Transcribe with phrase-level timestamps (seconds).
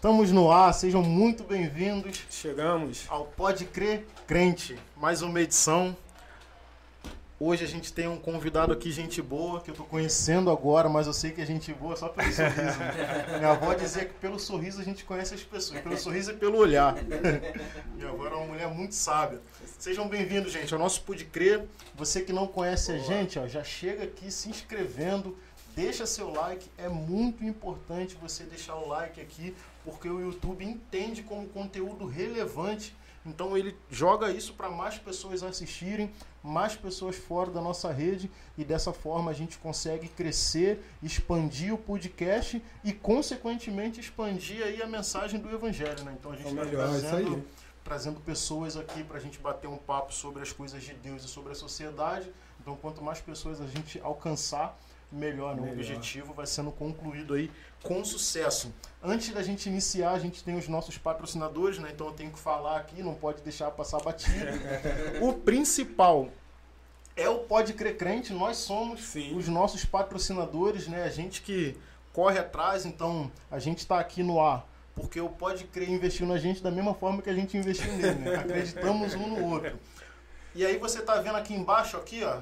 [0.00, 3.04] Estamos no ar, sejam muito bem-vindos Chegamos.
[3.06, 5.94] ao Pode Crer Crente, mais uma edição.
[7.38, 11.06] Hoje a gente tem um convidado aqui, gente boa, que eu tô conhecendo agora, mas
[11.06, 12.78] eu sei que é gente boa só pelo sorriso.
[13.36, 16.56] Minha avó dizia que pelo sorriso a gente conhece as pessoas, pelo sorriso e pelo
[16.56, 16.94] olhar.
[17.94, 19.42] Minha avó era uma mulher muito sábia.
[19.78, 21.66] Sejam bem-vindos, gente, ao nosso Pode Crer.
[21.94, 25.36] Você que não conhece a gente, ó, já chega aqui se inscrevendo,
[25.76, 26.70] deixa seu like.
[26.78, 32.94] É muito importante você deixar o like aqui, porque o YouTube entende como conteúdo relevante.
[33.24, 36.10] Então ele joga isso para mais pessoas assistirem,
[36.42, 41.76] mais pessoas fora da nossa rede e dessa forma a gente consegue crescer, expandir o
[41.76, 46.16] podcast e consequentemente expandir aí a mensagem do evangelho, né?
[46.18, 47.44] Então a gente É está melhor, isso trazendo,
[47.84, 51.28] trazendo pessoas aqui para a gente bater um papo sobre as coisas de Deus e
[51.28, 52.32] sobre a sociedade.
[52.58, 54.78] Então quanto mais pessoas a gente alcançar,
[55.10, 55.62] melhor, né?
[55.62, 55.78] O Melhor.
[55.78, 57.50] objetivo vai sendo concluído aí
[57.82, 58.72] com sucesso.
[59.02, 61.90] Antes da gente iniciar, a gente tem os nossos patrocinadores, né?
[61.92, 64.46] Então eu tenho que falar aqui, não pode deixar passar batido.
[65.20, 66.28] o principal
[67.16, 69.36] é o Pode Crer Crente, nós somos Sim.
[69.36, 71.02] os nossos patrocinadores, né?
[71.02, 71.76] A gente que
[72.12, 74.66] corre atrás, então a gente está aqui no ar.
[74.94, 78.18] Porque o Pode Crer investiu na gente da mesma forma que a gente investiu nele,
[78.20, 78.36] né?
[78.40, 79.78] Acreditamos um no outro.
[80.54, 82.40] E aí você tá vendo aqui embaixo, aqui, ó.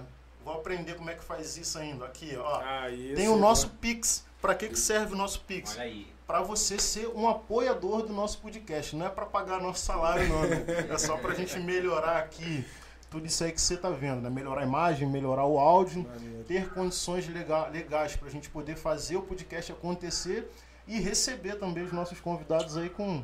[0.48, 2.06] Vou aprender como é que faz isso ainda.
[2.06, 2.60] Aqui, ó.
[2.62, 3.14] Ah, isso.
[3.16, 4.24] Tem o nosso Pix.
[4.40, 5.72] Para que, que serve o nosso Pix?
[5.74, 6.06] Olha aí.
[6.26, 8.94] Para você ser um apoiador do nosso podcast.
[8.96, 10.42] Não é para pagar nosso salário, não.
[10.42, 10.64] Né?
[10.90, 12.64] É só para a gente melhorar aqui
[13.10, 14.20] tudo isso aí que você tá vendo.
[14.22, 14.30] Né?
[14.30, 16.44] Melhorar a imagem, melhorar o áudio, Maneiro.
[16.44, 20.50] ter condições lega- legais para a gente poder fazer o podcast acontecer
[20.86, 23.22] e receber também os nossos convidados aí com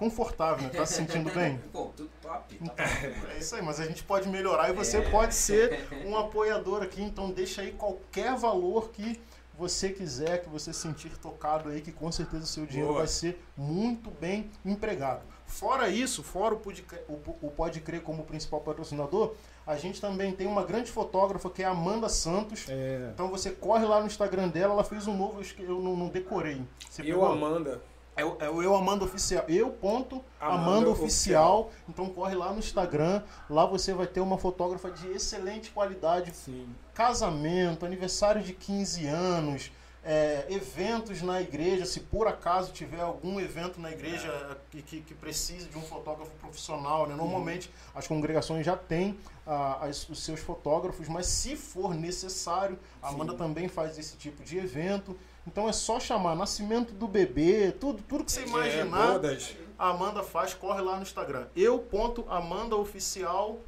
[0.00, 0.70] confortável, né?
[0.70, 1.58] Tá se sentindo bem?
[1.70, 2.56] Pô, tudo top.
[2.56, 3.26] Tá top.
[3.34, 7.02] É isso aí, mas a gente pode melhorar e você pode ser um apoiador aqui,
[7.02, 9.20] então deixa aí qualquer valor que
[9.56, 13.00] você quiser, que você sentir tocado aí, que com certeza o seu dinheiro Boa.
[13.00, 15.20] vai ser muito bem empregado.
[15.46, 17.14] Fora isso, fora o Pode, Crer- o,
[17.46, 19.34] o Pode Crer como principal patrocinador,
[19.66, 22.66] a gente também tem uma grande fotógrafa que é a Amanda Santos.
[22.70, 23.10] É.
[23.12, 26.08] Então você corre lá no Instagram dela, ela fez um novo, eu eu não, não
[26.08, 26.62] decorei.
[26.88, 27.26] Você Eu, pegou?
[27.26, 27.82] Amanda.
[28.20, 29.44] É o, é o Eu Amanda Oficial.
[29.48, 31.70] Eu ponto Amanda Amanda Oficial.
[31.88, 33.22] Então corre lá no Instagram.
[33.48, 36.30] Lá você vai ter uma fotógrafa de excelente qualidade.
[36.36, 36.68] Sim.
[36.92, 39.72] Casamento, aniversário de 15 anos,
[40.04, 41.86] é, eventos na igreja.
[41.86, 46.30] Se por acaso tiver algum evento na igreja que, que, que precise de um fotógrafo
[46.32, 47.14] profissional, né?
[47.14, 53.08] normalmente as congregações já têm ah, as- os seus fotógrafos, mas se for necessário, a
[53.08, 53.38] Amanda Sim.
[53.38, 55.16] também faz esse tipo de evento.
[55.46, 59.08] Então é só chamar nascimento do bebê, tudo, tudo que você imaginar.
[59.08, 59.56] É, bodas.
[59.78, 61.46] A Amanda faz, corre lá no Instagram.
[61.56, 63.58] Eu ponto Amanda Oficial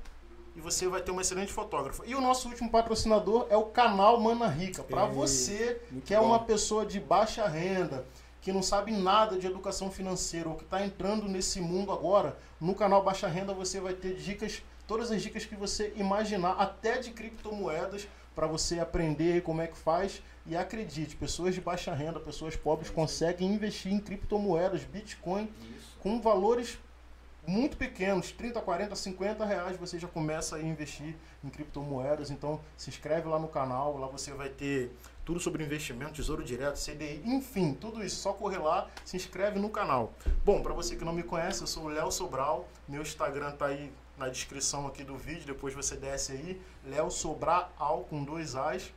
[0.54, 2.04] e você vai ter uma excelente fotógrafa.
[2.06, 4.82] E o nosso último patrocinador é o canal Mana Rica.
[4.82, 8.04] Para você que é uma pessoa de baixa renda,
[8.42, 12.74] que não sabe nada de educação financeira ou que está entrando nesse mundo agora, no
[12.74, 17.12] canal Baixa Renda você vai ter dicas, todas as dicas que você imaginar, até de
[17.12, 20.20] criptomoedas, para você aprender como é que faz.
[20.46, 25.96] E acredite, pessoas de baixa renda, pessoas pobres conseguem investir em criptomoedas, Bitcoin, Isso.
[26.00, 26.78] com valores
[27.46, 32.30] muito pequenos, 30, 40, 50 reais, você já começa a investir em criptomoedas.
[32.30, 34.92] Então se inscreve lá no canal, lá você vai ter
[35.24, 38.16] tudo sobre investimento, tesouro direto, CDI, enfim, tudo isso.
[38.16, 40.12] Só correr lá, se inscreve no canal.
[40.44, 43.66] Bom, para você que não me conhece, eu sou o Léo Sobral, meu Instagram tá
[43.66, 48.92] aí na descrição aqui do vídeo, depois você desce aí, Léo Sobral com dois As,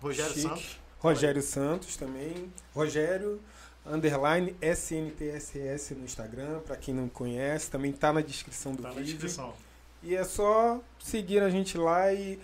[0.00, 0.48] Rogério Chique.
[0.48, 0.80] Santos.
[0.98, 2.52] Rogério Santos também.
[2.74, 3.40] Rogério
[3.86, 8.94] underline SNTSS no Instagram, pra quem não conhece, também tá na descrição do Tá na
[8.96, 9.12] vídeo.
[9.14, 9.54] descrição.
[10.02, 12.38] E é só seguir a gente lá e,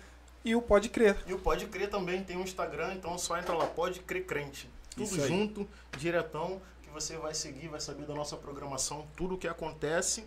[0.45, 1.17] e o Pode Crer.
[1.27, 4.69] E o Pode Crer também tem um Instagram, então só entra lá, Pode Crer Crente.
[4.97, 9.49] Tudo junto, diretão, que você vai seguir, vai saber da nossa programação, tudo o que
[9.49, 10.25] acontece.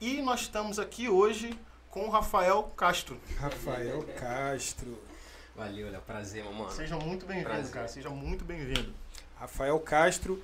[0.00, 1.58] E nós estamos aqui hoje
[1.90, 3.20] com o Rafael Castro.
[3.38, 4.98] Rafael Castro.
[5.56, 6.00] Valeu, Léo.
[6.02, 6.70] Prazer, meu mano.
[6.70, 7.72] Seja muito bem-vindo, Prazer.
[7.72, 7.88] cara.
[7.88, 8.92] Seja muito bem-vindo.
[9.38, 10.42] Rafael Castro,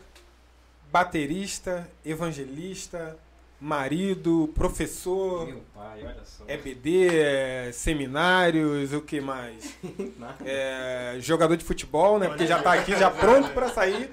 [0.90, 3.16] baterista, evangelista,
[3.60, 6.44] marido, professor, Meu pai, olha só.
[6.46, 9.74] EBD, é, seminários, o que mais?
[10.44, 12.28] É, jogador de futebol, né?
[12.28, 14.10] Porque já tá aqui, já pronto pra sair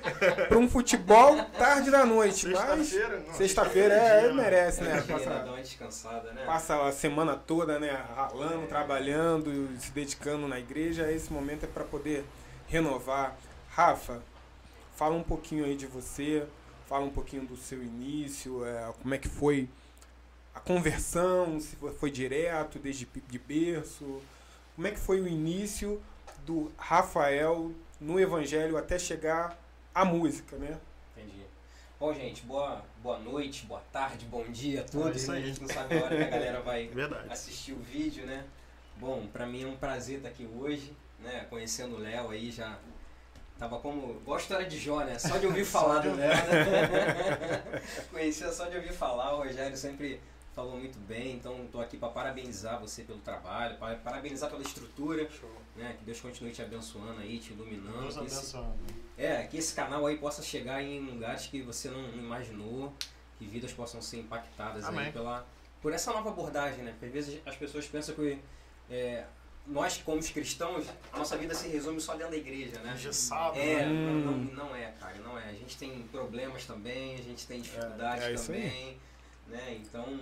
[0.47, 2.47] pra um futebol tarde da noite.
[2.47, 4.33] Mas Sexta-feira, não, sexta-feira é, né?
[4.33, 5.01] merece, né?
[5.01, 6.43] Passa, descansada, né?
[6.45, 7.99] passa a semana toda, né?
[8.15, 11.11] Ralando, trabalhando, se dedicando na igreja.
[11.11, 12.23] Esse momento é pra poder
[12.67, 13.35] renovar.
[13.69, 14.21] Rafa,
[14.95, 16.43] fala um pouquinho aí de você,
[16.93, 19.67] fala um pouquinho do seu início, é, como é que foi
[20.53, 24.21] a conversão, se foi- foi direto, desde de berço.
[24.75, 25.99] Como é que foi o início
[26.45, 29.57] do Rafael no evangelho até chegar
[29.95, 30.77] à música, né?
[31.17, 31.41] Entendi.
[31.99, 35.13] Bom, gente, boa, boa noite, boa tarde, bom dia a todos.
[35.13, 35.43] É isso aí.
[35.43, 37.27] A gente não sabe a hora que a galera vai Verdade.
[37.33, 38.45] assistir o vídeo, né?
[38.97, 41.47] Bom, pra mim é um prazer estar aqui hoje, né?
[41.49, 42.77] Conhecendo o Léo aí já.
[43.63, 44.17] Tava como.
[44.19, 45.17] Igual a história de Jó, né?
[45.17, 47.63] Só de ouvir falar do Léo, né?
[48.11, 50.19] Conhecia só de ouvir falar, o Rogério sempre
[50.53, 55.29] falou muito bem, então tô aqui para parabenizar você pelo trabalho, para parabenizar pela estrutura,
[55.77, 55.95] né?
[55.97, 58.01] Que Deus continue te abençoando aí, te iluminando.
[58.01, 58.75] Deus abençoando.
[59.17, 62.93] é, que esse canal aí possa chegar em lugares que você não não imaginou,
[63.39, 65.05] que vidas possam ser impactadas Amém.
[65.05, 65.47] aí pela,
[65.81, 66.91] por essa nova abordagem, né?
[66.91, 68.39] Porque às vezes as pessoas pensam que
[68.89, 69.23] é,
[69.65, 72.93] nós, como os cristãos, a nossa vida se resume só dentro da igreja, né?
[72.93, 73.85] Engessado, É, né?
[73.85, 74.49] não, não, Hum.
[74.53, 75.45] não é, cara, não é.
[75.49, 78.35] A gente tem problemas também, a gente tem dificuldades é aí.
[78.35, 78.97] também,
[79.47, 79.73] né?
[79.81, 80.19] Então,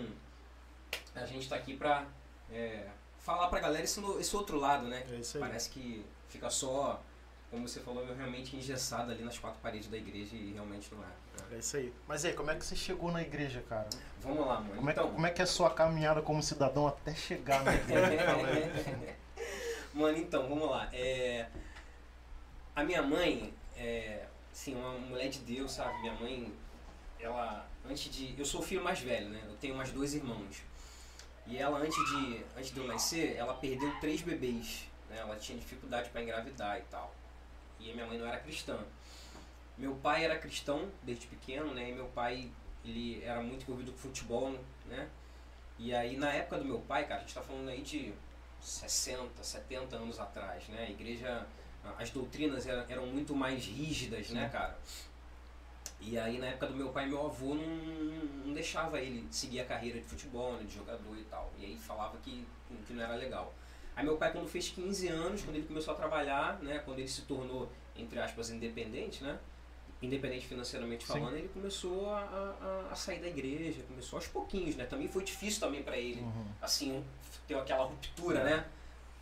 [1.16, 2.06] a gente tá aqui pra
[2.52, 2.86] é,
[3.20, 5.04] falar pra galera esse, esse outro lado, né?
[5.12, 5.42] É isso aí.
[5.44, 7.02] Parece que fica só,
[7.50, 11.08] como você falou, realmente engessado ali nas quatro paredes da igreja e realmente não é.
[11.08, 11.56] né?
[11.56, 11.92] É isso aí.
[12.08, 13.90] Mas aí, como é que você chegou na igreja, cara?
[14.22, 14.76] Vamos lá, mano.
[14.76, 17.64] Como é, que- então, como é que é a sua caminhada como cidadão até chegar
[17.64, 19.18] na igreja?
[19.94, 20.90] Mano, então, vamos lá.
[20.94, 21.48] É,
[22.76, 26.00] A minha mãe, é, assim, uma mulher de Deus, sabe?
[26.00, 26.54] Minha mãe,
[27.20, 28.34] ela, antes de...
[28.40, 29.42] Eu sou o filho mais velho, né?
[29.46, 30.64] Eu tenho mais dois irmãos.
[31.46, 34.86] E ela, antes de, antes de eu nascer, ela perdeu três bebês.
[35.10, 35.18] Né?
[35.18, 37.14] Ela tinha dificuldade para engravidar e tal.
[37.80, 38.80] E minha mãe não era cristã.
[39.78, 41.90] Meu pai era cristão desde pequeno, né?
[41.90, 42.50] E meu pai,
[42.86, 45.10] ele era muito envolvido com futebol, né?
[45.78, 48.14] E aí, na época do meu pai, cara, a gente tá falando aí de
[48.62, 50.86] 60, 70 anos atrás, né?
[50.88, 51.46] A igreja,
[51.98, 54.78] as doutrinas eram, eram muito mais rígidas, né, cara?
[56.00, 57.66] E aí, na época do meu pai, meu avô não,
[58.46, 61.52] não deixava ele seguir a carreira de futebol, né, de jogador e tal.
[61.60, 62.46] E aí falava que,
[62.88, 63.54] que não era legal.
[63.96, 67.08] Aí meu pai, quando fez 15 anos, quando ele começou a trabalhar, né, quando ele
[67.08, 69.38] se tornou, entre aspas, independente, né?
[70.02, 71.14] Independente financeiramente Sim.
[71.14, 74.86] falando, ele começou a, a, a sair da igreja, começou aos pouquinhos, né?
[74.86, 76.46] Também foi difícil também para ele Uhum.
[76.60, 77.04] assim,
[77.48, 78.66] ter aquela ruptura, né?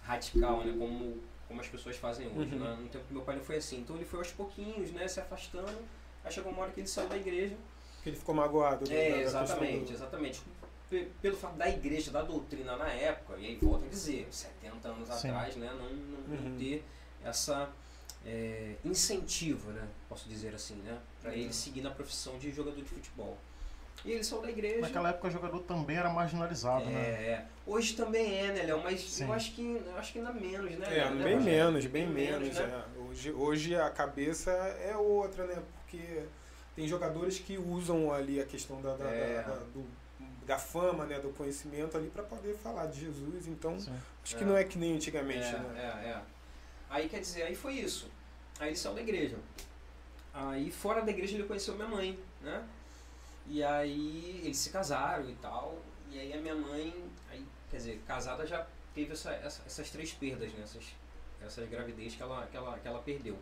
[0.03, 0.73] Radical, né?
[0.77, 1.17] Como,
[1.49, 2.59] como as pessoas fazem hoje, Uhum.
[2.59, 2.77] né?
[2.81, 3.79] No tempo que meu pai não foi assim.
[3.79, 5.05] Então ele foi aos pouquinhos, né?
[5.07, 5.77] Se afastando.
[6.23, 7.57] Aí chegou uma hora que ele saiu da igreja.
[8.01, 8.85] Que ele ficou magoado.
[8.85, 10.41] da- da É, questão exatamente, do- exatamente.
[10.89, 14.87] Pe- Pelo fato da igreja, da doutrina na época, e aí volto a dizer, 70
[14.87, 15.27] anos Sim.
[15.29, 15.67] atrás, né?
[15.77, 16.57] Não, não, não Uhum.
[16.57, 16.83] ter
[17.23, 17.69] essa
[18.25, 19.87] é, incentivo, né?
[20.07, 20.97] Posso dizer assim, né?
[21.21, 21.37] Pra Uhum.
[21.37, 23.37] ele seguir na profissão de jogador de futebol.
[24.05, 24.79] E ele saiu da igreja.
[24.79, 27.01] Naquela época o jogador também era marginalizado, É, né?
[27.01, 27.45] é.
[27.67, 28.81] Hoje também é, né, Léo?
[28.81, 29.25] Mas Sim.
[29.25, 30.97] eu acho que eu acho que ainda menos, né?
[30.99, 31.09] É?
[31.11, 32.55] Né, bem menos, bem menos.
[32.55, 32.83] né?
[32.95, 32.99] é.
[33.01, 35.61] Hoje, hoje a cabeça é outra, né?
[35.81, 36.23] Porque
[36.77, 39.43] tem jogadores que usam ali a questão da, da, É.
[39.45, 39.99] da, da- do-
[40.45, 41.19] da fama, né?
[41.19, 43.47] Do conhecimento ali para poder falar de Jesus.
[43.47, 43.93] Então, Sim.
[44.23, 45.75] acho que não é que nem antigamente, é, né?
[46.05, 46.21] é, é.
[46.89, 48.09] Aí quer dizer, aí foi isso.
[48.59, 49.37] Aí ele saiu da igreja.
[50.33, 52.67] Aí fora da igreja ele conheceu minha mãe, né?
[53.47, 55.77] E aí eles se casaram e tal.
[56.11, 56.93] E aí a minha mãe,
[57.31, 60.61] aí, quer dizer, casada já teve essa, essa- essas três perdas, né?
[60.63, 60.83] Essas,
[61.41, 63.37] essas gravidez que ela, que, ela, que ela perdeu.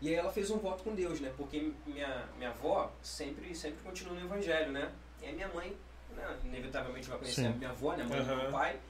[0.00, 1.32] E aí ela fez um voto com Deus, né?
[1.36, 4.90] Porque minha, minha avó sempre, sempre continuou no evangelho, né?
[5.20, 5.76] E aí minha mãe,
[6.16, 7.48] né, inevitavelmente vai conhecer Sim.
[7.48, 8.04] a minha avó, né?
[8.04, 8.80] A mãe do meu pai.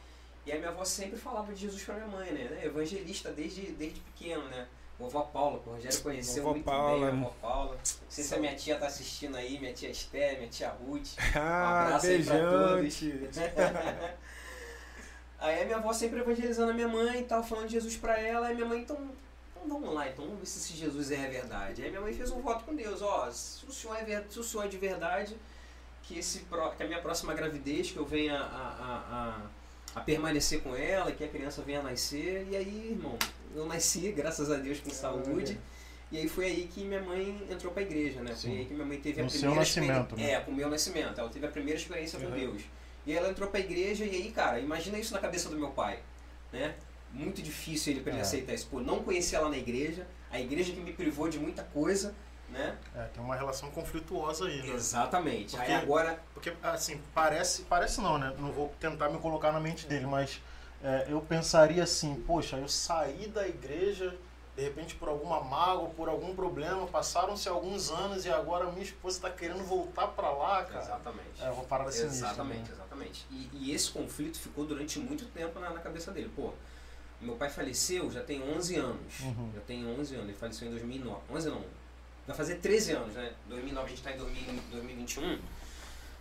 [0.46, 2.44] E aí minha avó sempre falava de Jesus pra minha mãe, né?
[2.44, 2.64] né?
[2.64, 4.66] Evangelista desde, desde pequeno, né?
[4.98, 7.06] Vovó Paula, que o Rogério conheceu Vovó muito Paula.
[7.10, 7.74] bem a vovó Paula.
[7.74, 11.08] Não sei se a minha tia tá assistindo aí, minha tia Esther, minha tia Ruth.
[11.34, 13.14] Ah, abraço aí pra beijante.
[15.38, 18.20] Aí a minha avó sempre evangelizando a minha mãe e tal, falando de Jesus pra
[18.20, 18.48] ela.
[18.48, 18.96] Aí minha mãe, então,
[19.56, 21.82] então vamos lá, então vamos ver se esse Jesus é verdade.
[21.82, 24.38] Aí minha mãe fez um voto com Deus, ó, se o senhor é, ver- se
[24.38, 25.34] o senhor é de verdade,
[26.02, 26.40] que, esse,
[26.76, 29.40] que a minha próxima gravidez, que eu venha a, a, a,
[29.94, 32.46] a permanecer com ela, que a criança venha a nascer.
[32.50, 33.18] E aí, irmão,
[33.54, 35.58] eu nasci, graças a Deus, com saúde.
[36.12, 38.30] E aí foi aí que minha mãe entrou pra igreja, né?
[38.32, 38.58] Foi Sim.
[38.58, 40.26] aí que minha mãe teve a No seu primeira nascimento, experiência.
[40.36, 40.40] né?
[40.40, 41.20] É, com o meu nascimento.
[41.20, 42.32] Ela teve a primeira experiência com Uhum.
[42.32, 42.62] Deus.
[43.06, 45.70] E aí ela entrou pra igreja e aí, cara, imagina isso na cabeça do meu
[45.70, 46.00] pai,
[46.52, 46.74] né?
[47.12, 48.22] Muito difícil ele pra ele É.
[48.22, 48.66] aceitar isso.
[48.68, 52.14] Pô, não conhecia ela na igreja, a igreja que me privou de muita coisa,
[52.50, 52.76] né?
[52.94, 54.74] É, tem uma relação conflituosa aí, né?
[54.74, 55.56] Exatamente.
[55.56, 58.34] Porque- Aí agora, Porque, assim, parece, parece não, né?
[58.38, 60.40] Não vou tentar me colocar na mente dele, mas
[60.82, 64.16] é, eu pensaria assim, poxa, eu saí da igreja,
[64.56, 69.16] de repente por alguma mágoa, por algum problema, passaram-se alguns anos e agora minha esposa
[69.18, 70.82] está querendo voltar para lá, cara.
[70.84, 71.42] exatamente.
[71.42, 72.28] É, uma parada sinistra.
[72.28, 72.74] Exatamente, né?
[72.74, 73.26] exatamente.
[73.30, 76.30] E, e esse conflito ficou durante muito tempo na, na cabeça dele.
[76.34, 76.52] Pô,
[77.20, 79.20] meu pai faleceu já tem 11 anos.
[79.20, 79.50] Uhum.
[79.54, 80.28] Já tem 11 anos.
[80.28, 81.20] Ele faleceu em 2009.
[81.30, 81.64] 11 não.
[82.30, 83.32] Vai fazer 13 anos, né?
[83.48, 85.40] 2009 a gente tá em 2000 2021.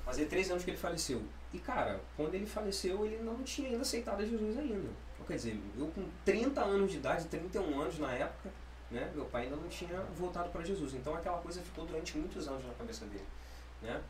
[0.04, 1.22] Fazer 13 anos que ele faleceu.
[1.54, 4.90] E cara, quando ele faleceu, ele não tinha ainda aceitado Jesus ainda.
[5.14, 8.50] Então, quer dizer, eu com 30 anos de idade, 31 anos na época,
[8.90, 9.12] né?
[9.14, 10.96] Meu pai ainda não tinha voltado para Jesus.
[10.96, 13.26] Então aquela coisa ficou durante muitos anos na cabeça dele,
[13.84, 14.02] né?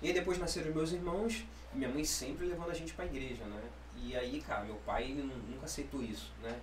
[0.00, 3.44] E aí depois nasceram meus irmãos, minha mãe sempre levando a gente para a igreja,
[3.46, 3.60] né?
[3.96, 6.56] E aí, cara, meu pai nunca aceitou isso, né?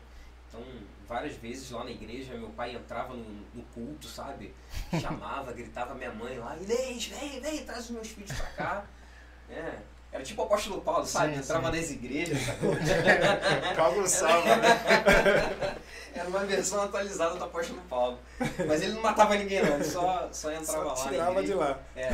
[0.48, 0.64] Então,
[1.08, 4.54] várias vezes lá na igreja, meu pai entrava no, no culto, sabe?
[5.00, 8.86] Chamava, gritava minha mãe lá, Inês, vem, vem, traz os meus filhos pra cá.
[9.50, 9.76] É,
[10.12, 11.34] era tipo o apóstolo Paulo, sabe?
[11.34, 11.78] Sim, Entrava sim.
[11.78, 12.76] nas igrejas, sacou?
[13.76, 15.76] Bagunçava, né?
[16.16, 18.18] Era uma versão atualizada do apóstolo Paulo.
[18.66, 19.76] Mas ele não matava ninguém, não.
[19.76, 21.10] Ele só, só entrava Só lá.
[21.10, 21.78] tirava de lá.
[21.94, 22.10] É,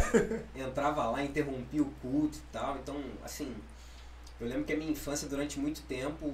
[0.56, 2.78] entrava lá, interrompia o culto e tal.
[2.78, 3.56] Então, assim,
[4.40, 6.34] eu lembro que a minha infância, durante muito tempo,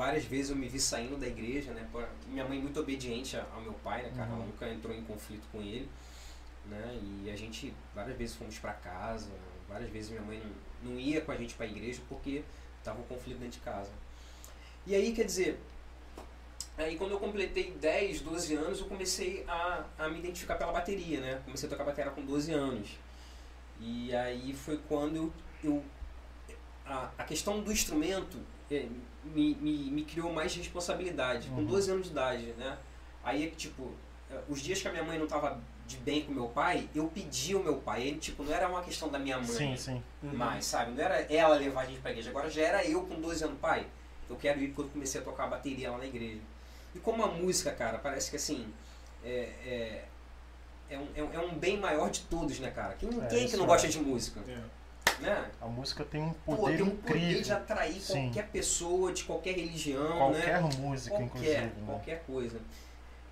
[0.00, 1.86] várias vezes eu me vi saindo da igreja, né?
[2.28, 4.30] Minha mãe muito obediente a- ao meu pai, né, cara?
[4.30, 4.46] Ela Uhum.
[4.46, 5.86] nunca entrou em conflito com ele,
[6.64, 6.98] né?
[7.02, 9.28] E a gente, várias vezes fomos pra casa,
[9.68, 10.42] várias vezes minha mãe
[10.82, 12.42] não, não ia com a gente pra igreja porque
[12.82, 13.90] tava um conflito dentro de casa.
[14.86, 15.60] E aí, quer dizer,
[16.78, 21.20] aí quando eu completei 10, 12 anos, eu comecei a, a me identificar pela bateria,
[21.20, 21.42] né?
[21.44, 22.88] Comecei a tocar bateria com 12 anos.
[23.78, 25.84] E aí foi quando eu, eu
[26.86, 28.38] a, a questão do instrumento
[28.70, 28.88] eh,
[29.24, 31.48] me, me, me criou mais responsabilidade.
[31.48, 31.64] Com Uhum.
[31.66, 32.76] 12 anos de idade, né?
[33.22, 33.92] Aí, é que, tipo,
[34.48, 37.52] os dias que a minha mãe não tava de bem com meu pai, eu pedi
[37.54, 38.02] ao meu pai.
[38.02, 40.02] Ele, tipo, não era uma questão da minha mãe Sim, sim.
[40.22, 40.34] Uhum.
[40.34, 40.92] mais, sabe?
[40.92, 43.58] Não era ela levar a gente pra igreja, agora já era eu com 12 anos,
[43.58, 43.86] pai.
[44.28, 46.40] Eu quero ir porque eu comecei a tocar bateria lá na igreja.
[46.94, 48.72] E como a música, cara, parece que assim.
[49.24, 49.28] É,
[49.66, 50.04] é,
[50.90, 52.94] é, um, é um- é bem maior de todos, né, cara?
[52.94, 53.66] Quem, É, quem que isso não é.
[53.68, 54.40] gosta de música?
[55.20, 55.50] Né?
[55.60, 57.42] A música tem um Pô, poder tem um poder incrível.
[57.42, 58.24] de atrair Sim.
[58.24, 60.70] qualquer pessoa, de qualquer religião, Qualquer né?
[60.78, 61.60] música, Qualquer, inclusive.
[61.60, 61.72] Né?
[61.86, 62.60] qualquer coisa.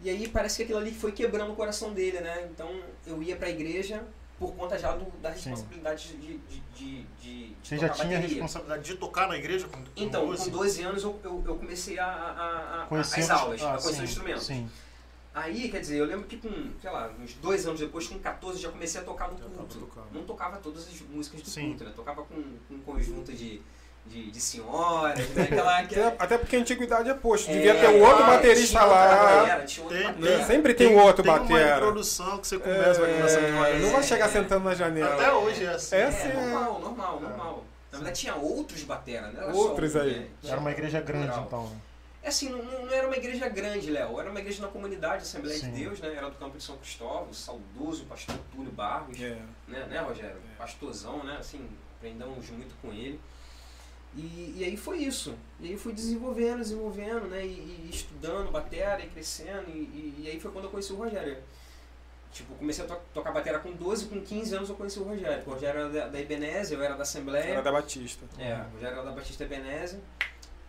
[0.00, 2.49] E aí parece que aquilo ali foi quebrando o coração dele, né?
[2.52, 2.71] Então
[3.07, 4.04] eu ia pra igreja
[4.38, 8.85] por conta já do, da responsabilidade de, de, de, de, Você já tinha a responsabilidade
[8.85, 10.45] de tocar na igreja com, com Então, 12?
[10.45, 14.00] com 12 anos eu, eu, eu comecei a, a, a, as aulas, ah, a conhecer
[14.00, 14.40] o instrumento.
[14.40, 14.71] Sim.
[15.38, 18.59] Aí, quer dizer, eu lembro que com, sei lá, uns dois anos depois, com 14,
[18.61, 19.88] já comecei a tocar no Já culto.
[20.12, 21.68] Não tocava todas as músicas do Sim.
[21.71, 21.92] culto, né?
[21.95, 22.35] Tocava com,
[22.68, 23.61] com um conjunto de,
[24.07, 25.42] de, de senhoras, né?
[25.45, 27.50] Aquela, Até, até porque a antiguidade é posto.
[27.50, 29.37] É, Devia ter um outro baterista lá.
[29.45, 30.38] batera, tinha outra Tem- batera.
[30.38, 30.45] Né?
[30.45, 31.76] Sempre tem, um outro tem uma batera.
[31.76, 33.11] introdução que você começa, vai
[33.76, 35.14] É, não vai chegar sentando na janela.
[35.14, 35.95] Até hoje é assim.
[35.97, 36.33] É É, assim, é.
[36.35, 37.28] normal, normal, É.
[37.28, 37.64] normal.
[37.90, 39.40] Na verdade tinha outros batera, né?
[39.42, 40.18] Era Outros só um, aí.
[40.21, 40.26] né?
[40.45, 41.45] Era uma igreja grande, Plural.
[41.47, 41.88] então.
[42.23, 44.19] É assim, não, não era uma igreja grande, Léo.
[44.21, 45.71] Era uma igreja na comunidade, Assembleia Sim.
[45.73, 46.15] de Deus, né?
[46.15, 49.39] Era do campo de São Cristóvão, saudoso pastor Túlio Barros, É.
[49.69, 50.37] né, né, Rogério?
[50.55, 50.57] É.
[50.59, 51.37] Pastorzão, né?
[51.39, 53.21] Assim, aprendemos muito com ele.
[54.17, 55.35] E, e aí foi isso.
[55.61, 57.45] E aí fui desenvolvendo, desenvolvendo, né?
[57.47, 59.69] E, e estudando bateria, e crescendo.
[59.69, 61.37] E, e- aí foi quando eu conheci o Rogério.
[62.33, 65.43] Tipo, comecei a to tocar bateria com 12, com 15 anos eu conheci o Rogério.
[65.47, 67.53] O Rogério era da, da Ebenezer, eu era da Assembleia.
[67.53, 68.25] Era da Batista.
[68.39, 70.01] É, o Rogério era da Batista Ebenezer.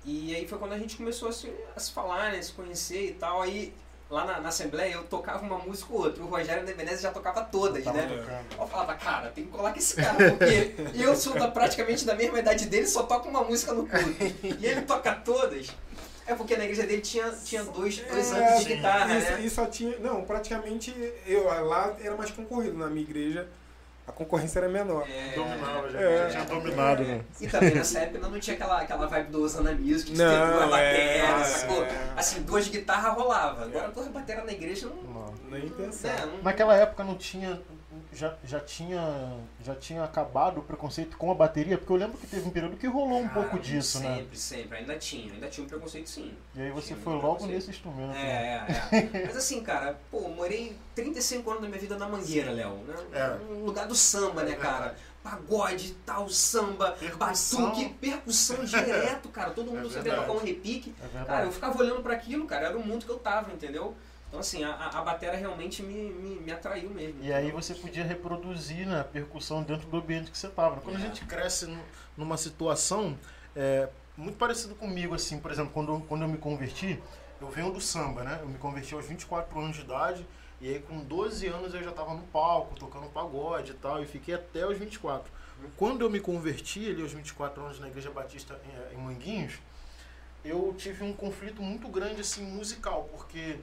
[0.05, 2.41] E aí foi quando a gente começou a se, a se falar, né?
[2.41, 3.41] Se conhecer e tal.
[3.41, 3.73] Aí
[4.09, 6.23] lá na, na Assembleia eu tocava uma música ou outra.
[6.23, 8.07] O Rogério da Ebenezer já tocava todas, né?
[8.07, 8.61] tocando.
[8.61, 12.15] Eu falava, cara, tem que colar com esse cara, porque eu sou da, praticamente da
[12.15, 14.23] mesma idade dele, só toco uma música no culto.
[14.59, 15.67] E ele toca todas.
[16.25, 19.41] É porque na igreja dele tinha, tinha dois, dois É, anos de guitarra, Isso, né?
[19.41, 19.97] e só tinha.
[19.97, 20.93] Não, praticamente
[21.25, 22.77] eu lá era mais concorrido.
[22.77, 23.49] Na minha igreja
[24.09, 25.05] a concorrência era menor.
[25.07, 26.17] É, Dominava, já, É.
[26.17, 27.21] já tinha dominado, né?
[27.39, 30.51] E também nessa época não tinha aquela, aquela vibe do Osana Music, de ter Não,
[30.51, 31.43] duas é, bateras, é.
[31.59, 31.85] sacou?
[32.17, 33.63] Assim, duas guitarras rolava.
[33.65, 35.03] Agora duas bateras na igreja não.
[35.13, 35.33] Não.
[35.49, 36.09] Nem pensar.
[36.09, 37.61] É, não- Naquela época não tinha.
[38.11, 42.25] Já, já, tinha, já tinha acabado o preconceito com a bateria, porque eu lembro que
[42.25, 44.17] teve um período que rolou um Cara, pouco disso, sempre, né?
[44.17, 44.77] Sempre, sempre.
[44.79, 46.33] Ainda tinha, ainda tinha um preconceito sim.
[46.55, 48.09] E aí você Tinha foi logo nesse instrumento.
[48.09, 48.65] né?
[48.91, 49.25] É, é, é.
[49.27, 52.77] Mas assim, cara, pô, morei 35 anos da minha vida na Mangueira, Léo.
[52.77, 52.95] Né?
[53.13, 53.53] É.
[53.53, 54.95] Um lugar do samba, né, cara?
[55.21, 57.69] Pagode, tal, samba, Percussão.
[57.69, 59.51] batuque, percussão direto, cara.
[59.51, 60.95] Todo mundo É sabia tocar um repique.
[60.97, 61.27] É verdade.
[61.27, 63.95] Cara, eu ficava olhando pra aquilo, cara, era o mundo que eu tava, entendeu?
[64.29, 67.21] Então, assim, a, a a bateria realmente me, me, me atraiu mesmo.
[67.21, 70.79] E aí você podia reproduzir né, a percussão dentro do ambiente que você estava.
[70.81, 71.01] Quando a É.
[71.01, 71.83] gente cresce nu-
[72.15, 73.17] numa situação
[73.55, 77.01] é, muito parecida comigo, assim, por exemplo, quando, eu- quando eu me converti,
[77.41, 78.37] eu venho do samba, né?
[78.41, 80.25] Eu me converti aos 24 anos de idade,
[80.61, 84.05] e aí com 12 anos eu já estava no palco, tocando pagode e tal, e
[84.05, 85.31] fiquei até os 24.
[85.63, 85.69] Uhum.
[85.75, 88.59] Quando eu me converti ali aos 24 anos na Igreja Batista
[88.93, 89.53] em, em Manguinhos,
[90.45, 93.57] eu tive um conflito muito grande assim musical, porque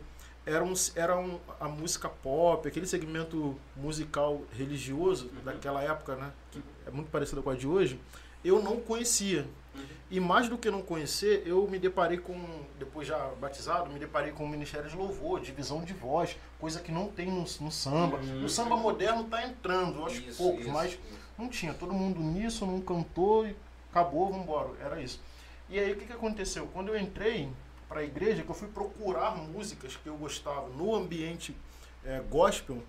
[0.47, 5.45] era, um, era um, a música pop, aquele segmento musical religioso Uhum.
[5.45, 8.01] daquela época, né, que é muito parecida com a de hoje,
[8.45, 9.47] eu não conhecia.
[9.75, 9.83] Uhum.
[10.09, 12.39] E mais do que não conhecer, eu me deparei com,
[12.79, 16.93] depois já batizado, me deparei com o Ministério de Louvor, divisão de voz, coisa que
[16.93, 18.19] não tem no, no samba.
[18.19, 18.43] Uhum.
[18.43, 20.99] No samba moderno tá entrando, aos Isso, poucos, isso, mas
[21.37, 23.57] não tinha, todo mundo nisso, não cantou e
[23.91, 24.71] acabou, vamos embora.
[24.81, 25.21] Era isso.
[25.69, 26.69] E aí o que, que aconteceu?
[26.73, 27.49] Quando eu entrei,
[27.89, 31.57] para a igreja que eu fui procurar músicas que eu gostava no ambiente
[32.05, 32.83] é, gospel,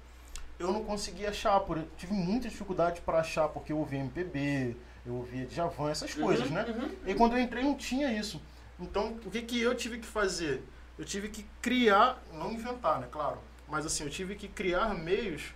[0.59, 4.75] eu não conseguia achar, por, eu tive muita dificuldade para achar, porque eu ouvia MPB,
[5.05, 6.65] eu ouvia Djavan, essas coisas, Uhum, né?
[6.67, 6.91] uhum.
[7.05, 8.41] E quando eu entrei não tinha isso.
[8.79, 10.63] Então, o que, que eu tive que fazer?
[10.97, 13.37] Eu tive que criar, não inventar, né, claro,
[13.67, 15.53] mas assim, eu tive que criar meios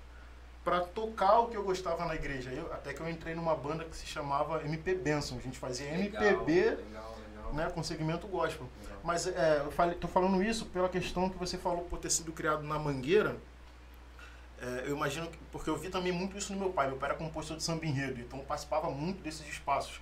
[0.64, 2.52] para tocar o que eu gostava na igreja.
[2.52, 5.38] Eu, até que eu entrei numa banda que se chamava MP Benson.
[5.38, 7.54] A gente fazia Legal, MPB Legal, legal.
[7.54, 8.70] né, com segmento gospel.
[9.03, 12.31] Mas é, eu falei, tô falando isso pela questão que você falou por ter sido
[12.31, 13.36] criado na Mangueira.
[14.62, 16.88] É, eu imagino que, porque eu vi também muito isso no meu pai.
[16.88, 20.00] Meu pai era compositor de samba enredo, então participava muito desses espaços.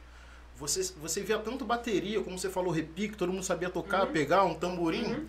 [0.58, 4.12] Você, você via tanto bateria, como você falou, repique, todo mundo sabia tocar, Uhum.
[4.12, 5.14] pegar um tamborim.
[5.14, 5.28] Uhum.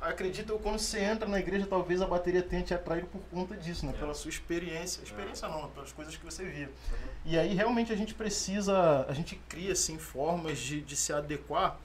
[0.00, 3.56] Acredito eu, quando você entra na igreja, talvez a bateria tenha te atraído por conta
[3.56, 3.92] disso, né?
[3.94, 3.98] É.
[3.98, 5.00] Pela sua experiência.
[5.02, 6.66] Experiência não, pelas coisas que você via.
[6.66, 7.08] Uhum.
[7.24, 11.78] E aí realmente a gente precisa, a gente cria assim formas de, de se adequar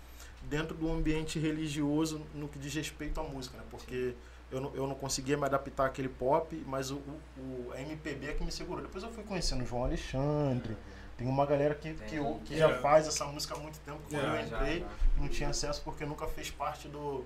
[0.49, 3.63] dentro do ambiente religioso no que diz respeito à música, né?
[3.69, 4.13] Porque
[4.51, 6.95] eu não, eu não conseguia me adaptar àquele pop, mas o,
[7.37, 8.81] o, a MPB é que me segurou.
[8.81, 10.75] Depois eu fui conhecendo o João Alexandre,
[11.17, 12.79] tem uma galera que, que, eu- que já É.
[12.79, 14.87] faz essa música há muito tempo, quando eu Já, entrei, já.
[15.17, 17.23] não tinha acesso porque nunca fez parte do...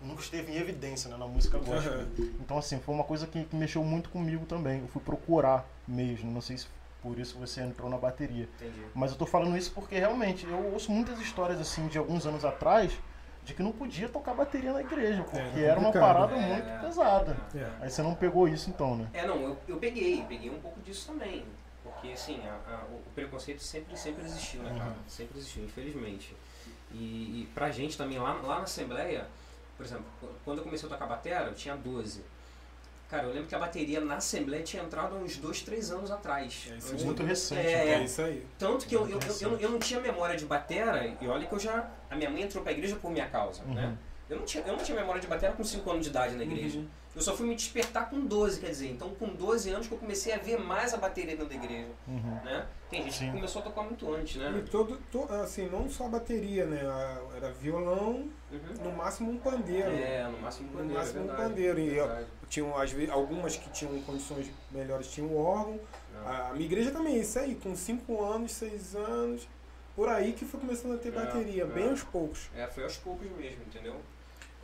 [0.00, 2.06] Nunca esteve em evidência né, na música gospel.
[2.40, 4.78] Então, assim, foi uma coisa que, que mexeu muito comigo também.
[4.82, 6.30] Eu fui procurar mesmo.
[6.30, 6.68] Não sei se
[7.08, 8.46] por isso você entrou na bateria.
[8.60, 8.82] Entendi.
[8.94, 12.44] Mas eu tô falando isso porque realmente eu ouço muitas histórias assim de alguns anos
[12.44, 12.92] atrás
[13.44, 16.68] de que não podia tocar bateria na igreja, porque É, era uma parada É, muito
[16.68, 16.78] é.
[16.80, 17.34] pesada.
[17.54, 17.66] É.
[17.80, 19.08] Aí você não pegou isso então, né?
[19.14, 21.46] É, não, eu, eu peguei, peguei um pouco disso também.
[21.82, 24.90] Porque, assim, a- a- o preconceito sempre, sempre existiu, né, cara?
[24.90, 24.96] Uhum.
[25.08, 26.36] Sempre existiu, infelizmente.
[26.92, 26.96] E,
[27.42, 29.26] e pra gente também, lá, lá na Assembleia,
[29.78, 32.22] por exemplo, qu- quando eu comecei a tocar batera, eu tinha 12.
[33.08, 36.68] Cara, eu lembro que a bateria na Assembleia tinha entrado uns 2, 3 anos atrás.
[36.70, 37.04] É isso aí.
[37.04, 37.60] Muito recente.
[37.66, 38.46] É, É isso aí.
[38.58, 41.58] Tanto que eu, eu, eu, eu, não tinha memória de batera, e olha que eu
[41.58, 41.90] já.
[42.10, 43.72] A minha mãe entrou pra igreja por minha causa, Uhum.
[43.74, 43.96] né?
[44.28, 46.42] Eu não, tinha, eu não tinha memória de batera com 5 anos de idade na
[46.42, 46.80] igreja.
[46.80, 46.86] Uhum.
[47.16, 49.98] Eu só fui me despertar com 12, quer dizer, então com 12 anos que eu
[49.98, 52.38] comecei a ver mais a bateria dentro da igreja, Uhum.
[52.44, 52.66] né?
[52.90, 53.26] Tem gente Sim.
[53.28, 54.54] que começou a tocar muito antes, né?
[54.64, 56.82] E todo, to- assim, não só a bateria, né?
[57.36, 58.84] Era violão, Uhum.
[58.84, 59.90] no máximo um pandeiro.
[59.90, 61.80] É, no máximo um No pandeiro, máximo é um verdade, pandeiro.
[61.80, 62.26] E, ó, verdade.
[62.48, 65.78] Tinham, às vezes, algumas que tinham condições melhores tinham órgão.
[66.14, 66.28] Não.
[66.28, 69.46] A minha igreja também é isso aí, com 5 anos, 6 anos,
[69.94, 71.66] por aí que foi começando a ter É, bateria, é.
[71.66, 72.48] bem aos poucos.
[72.56, 73.96] É, foi aos poucos mesmo, entendeu?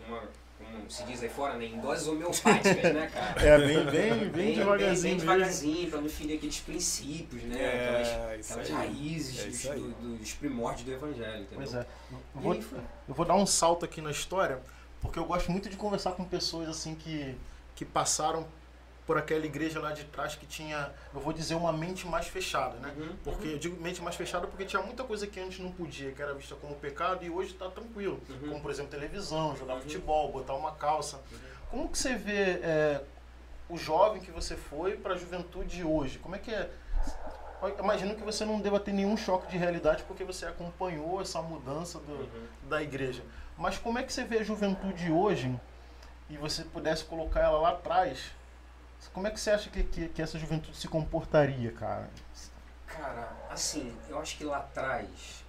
[0.06, 0.22] Uma,
[0.58, 1.66] como se diz aí fora, né?
[1.66, 3.42] Em doses homeopáticas, né, cara?
[3.46, 7.56] É, bem, bem, bem, devagarzinho bem, devagarzinho, pra não ferir aqueles princípios, né?
[7.56, 8.72] aquelas É, aquelas aí.
[8.72, 11.56] raízes É dos, dos primórdios do evangelho, entendeu?
[11.56, 11.86] Pois é.
[12.34, 14.58] Eu vou, eu vou dar um salto aqui na história,
[15.00, 17.36] porque eu gosto muito de conversar com pessoas assim que,
[17.74, 18.46] que passaram
[19.06, 22.74] por aquela igreja lá de trás que tinha, eu vou dizer, uma mente mais fechada,
[22.78, 22.94] né?
[22.96, 26.10] Uhum, Porque eu digo mente mais fechada porque tinha muita coisa que antes não podia,
[26.12, 28.18] que era vista como pecado e hoje está tranquilo.
[28.30, 28.48] Uhum.
[28.48, 29.80] Como, por exemplo, televisão, jogar Uhum.
[29.82, 31.18] futebol, botar uma calça.
[31.30, 31.38] Uhum.
[31.70, 33.04] Como que você vê é,
[33.68, 36.18] o jovem que você foi para a juventude de hoje?
[36.18, 36.70] Como é que é?
[37.78, 41.98] Imagino que você não deva ter nenhum choque de realidade porque você acompanhou essa mudança
[41.98, 42.46] do, Uhum.
[42.68, 43.22] da igreja.
[43.58, 45.54] Mas como é que você vê a juventude hoje
[46.30, 48.30] e você pudesse colocar ela lá atrás?
[49.12, 52.08] Como é que você acha que, que, que essa juventude se comportaria, cara?
[52.86, 55.44] Cara, assim, eu acho que lá atrás.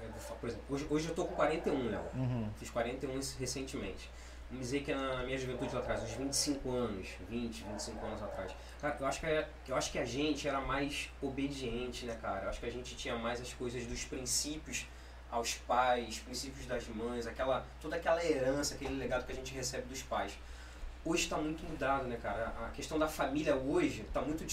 [0.00, 2.02] é, eu vou falar, Por exemplo, hoje, hoje eu tô com 41, Léo.
[2.14, 2.50] Uhum.
[2.58, 4.10] Fiz 41 recentemente.
[4.50, 8.50] Vamos dizer que na minha juventude lá atrás, uns 25 anos, 20, 25 anos atrás.
[8.80, 12.44] Cara, eu acho que, a- eu acho que a gente era mais obediente, né, cara?
[12.46, 14.86] Eu acho que a gente tinha mais as coisas dos princípios
[15.30, 19.86] aos pais, princípios das mães, aquela, toda aquela herança, aquele legado que a gente recebe
[19.88, 20.32] dos pais.
[21.04, 22.52] Hoje está muito mudado, né, cara?
[22.66, 24.44] A questão da família hoje está muito,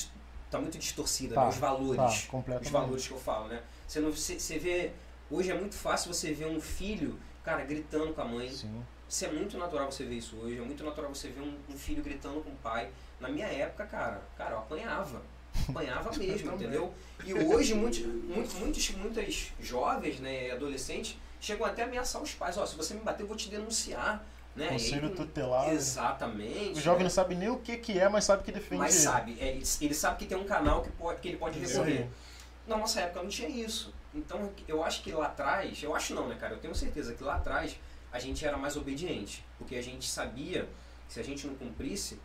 [0.50, 1.50] tá muito distorcida, Tá, né?
[1.50, 3.62] Os valores Tá, os valores que eu falo, né?
[3.88, 4.92] Você não você, você vê
[5.30, 8.50] hoje é muito fácil você ver um filho, cara, gritando com a mãe.
[8.52, 8.84] Sim.
[9.08, 10.58] Isso é muito natural você ver isso hoje.
[10.58, 12.90] É muito natural você ver um, um filho gritando com o pai.
[13.20, 15.22] Na minha época, cara, cara, eu apanhava.
[15.70, 16.94] Apanhava mesmo, entendeu?
[17.26, 22.66] E hoje muitos, muitos, muitas jovens, né, adolescentes, chegam até a ameaçar os pais, ó,
[22.66, 24.26] se você me bater, eu vou te denunciar.
[24.56, 24.70] Né?
[24.70, 25.74] Conselho aí, tutelar.
[25.74, 26.80] Exatamente.
[26.80, 27.04] O jovem né?
[27.04, 29.04] não sabe nem o que, que é, mas sabe que defende Mas ele.
[29.04, 32.08] sabe, é, ele, sabe que tem um canal que, pode, que ele pode recorrer.
[32.66, 33.94] Na nossa época não tinha isso.
[34.14, 36.54] Então eu acho que lá atrás, eu acho não, né, cara?
[36.54, 37.76] Eu tenho certeza que lá atrás
[38.14, 39.44] a gente era mais obediente.
[39.58, 40.68] Porque a gente sabia
[41.08, 42.18] que se a gente não cumprisse,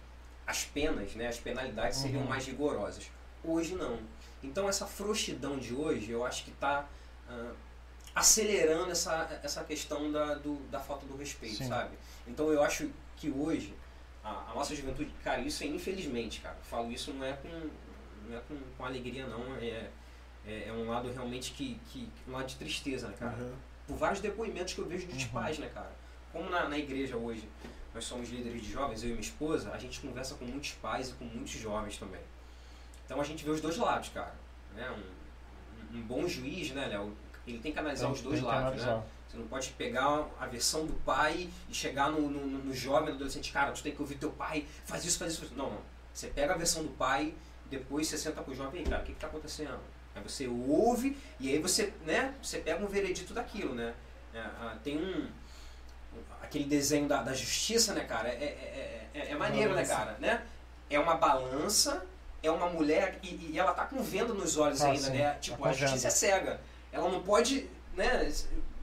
[0.47, 2.29] as penas, né, as penalidades seriam Uhum.
[2.29, 3.11] mais rigorosas.
[3.45, 3.99] Hoje não.
[4.43, 6.87] Então essa frouxidão de hoje, eu acho que está
[8.15, 11.69] acelerando essa, essa questão da, do, da falta do respeito, Sim.
[11.69, 11.97] sabe?
[12.27, 13.75] Então eu acho que hoje,
[14.25, 16.57] a, a nossa juventude, cara, isso é infelizmente, cara.
[16.59, 17.49] Eu falo isso não é com,
[18.29, 19.55] não é com, com alegria, não.
[19.57, 19.89] É,
[20.47, 22.09] é, é um lado realmente que, que.
[22.27, 23.37] um lado de tristeza, né, cara?
[23.37, 23.55] Uhum.
[23.87, 25.29] por vários depoimentos que eu vejo dos Uhum.
[25.31, 25.93] pais, né, cara?
[26.33, 27.49] Como na, na igreja hoje
[27.95, 31.11] nós somos líderes de jovens, eu e minha esposa, a gente conversa com muitos pais
[31.11, 32.21] e com muitos jovens também.
[33.11, 34.33] Então a gente vê os dois lados, cara.
[34.77, 34.89] Né?
[34.89, 37.13] Um, um bom juiz, né, Léo?
[37.45, 39.03] Ele tem que analisar Tem- os dois lados, né?
[39.27, 43.17] Você não pode pegar a versão do pai e chegar no, no, no jovem, no
[43.17, 45.53] adolescente, cara, tu tem que ouvir teu pai, faz isso, faz isso.
[45.57, 45.81] Não, não.
[46.15, 47.35] Você pega a versão do pai,
[47.69, 49.81] depois você senta com o jovem, e cara, o que, que tá acontecendo?
[50.15, 53.93] Aí você ouve e aí você, né, você pega um veredito daquilo, né?
[54.33, 55.29] É, ah, tem um.
[56.43, 58.29] Aquele desenho da, da justiça, né, cara?
[58.29, 60.17] É, é, é, é, é maneiro, né, cara?
[60.21, 60.45] Né?
[60.89, 62.05] É uma balança,
[62.43, 65.31] é uma mulher e, e ela tá com venda nos olhos Ah, ainda, sim, né?
[65.31, 66.61] tá Tipo, com a justiça é cega.
[66.93, 68.31] Ela não pode, né?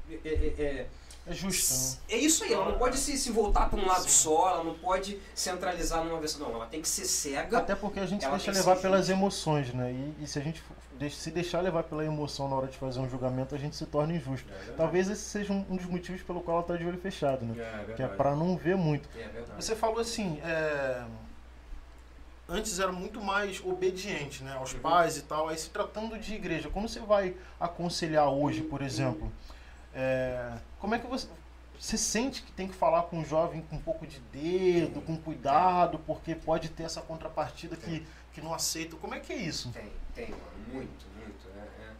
[0.09, 0.87] é- é- é-
[1.29, 2.15] É justo, né?
[2.15, 4.09] é isso aí, ela não pode se, se voltar para um lado Sim.
[4.09, 6.47] só, ela não pode centralizar numa versão.
[6.47, 7.57] Não, ela tem que ser cega.
[7.57, 9.11] Até porque a gente se deixa tem que levar pelas justa.
[9.13, 9.91] emoções, né?
[9.91, 10.63] E, e se a gente
[11.11, 14.13] se deixar levar pela emoção na hora de fazer um julgamento, a gente se torna
[14.13, 14.47] injusto.
[14.77, 17.55] Talvez esse seja um, um dos motivos pelo qual ela tá de olho fechado, né?
[17.89, 19.09] É, Que é pra não ver muito.
[19.17, 19.27] É.
[19.59, 21.03] Você falou assim, é,
[22.47, 25.49] antes era muito mais obediente, né, aos pais e tal.
[25.49, 29.31] Aí se tratando de igreja, quando você vai aconselhar hoje, por exemplo,
[29.93, 31.27] é, como é que você
[31.79, 35.15] você sente que tem que falar com o jovem com um pouco de dedo, com
[35.15, 38.95] cuidado, porque pode ter essa contrapartida que, que não aceita.
[38.95, 39.69] Como é que é isso?
[39.69, 41.47] Tem, tem, mano, muito, muito.
[41.55, 41.91] É, é.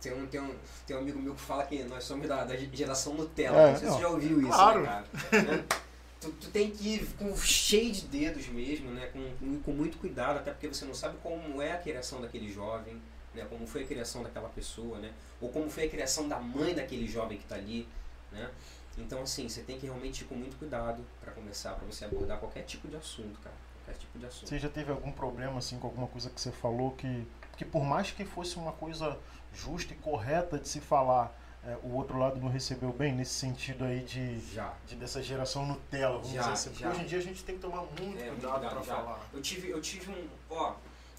[0.00, 0.54] Tem, um, tem, um,
[0.86, 3.58] tem um amigo meu que fala que nós somos da, da geração Nutella.
[3.58, 4.82] É, não sei se você já ouviu isso, claro.
[4.82, 5.64] né, cara?
[6.20, 9.06] Tu, tu tem que ir com cheio de dedos mesmo, né?
[9.06, 12.52] Com, com, com muito cuidado, até porque você não sabe como é a criação daquele
[12.52, 13.00] jovem,
[13.34, 13.46] né?
[13.48, 15.12] Como foi a criação daquela pessoa, né?
[15.40, 17.86] Ou como foi a criação da mãe daquele jovem que está ali,
[18.32, 18.50] né?
[18.96, 22.38] Então, assim, você tem que realmente ir com muito cuidado para começar, para você abordar
[22.38, 23.54] qualquer tipo de assunto, cara.
[23.84, 24.48] Qualquer tipo de assunto.
[24.48, 27.26] Você já teve algum problema assim com alguma coisa que você falou que,
[27.56, 29.18] que por mais que fosse uma coisa
[29.54, 33.84] justa e correta de se falar, é, o outro lado não recebeu bem nesse sentido
[33.84, 34.72] aí de, Já.
[34.86, 36.70] de dessa geração Nutella, vamos Já, dizer assim.
[36.70, 36.90] Porque já.
[36.90, 39.20] hoje em dia a gente tem que tomar muito É, cuidado para falar.
[39.32, 40.28] Eu tive, eu tive um.
[40.50, 40.74] Ó,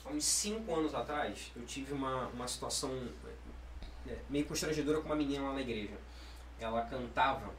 [0.06, 2.90] há uns 5 anos atrás, eu tive uma, uma situação
[4.08, 5.94] é, meio constrangedora com uma menina lá na igreja.
[6.60, 7.50] Ela cantava.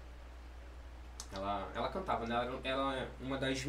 [1.32, 2.34] Ela, ela cantava, né?
[2.34, 3.64] Ela, ela é uma das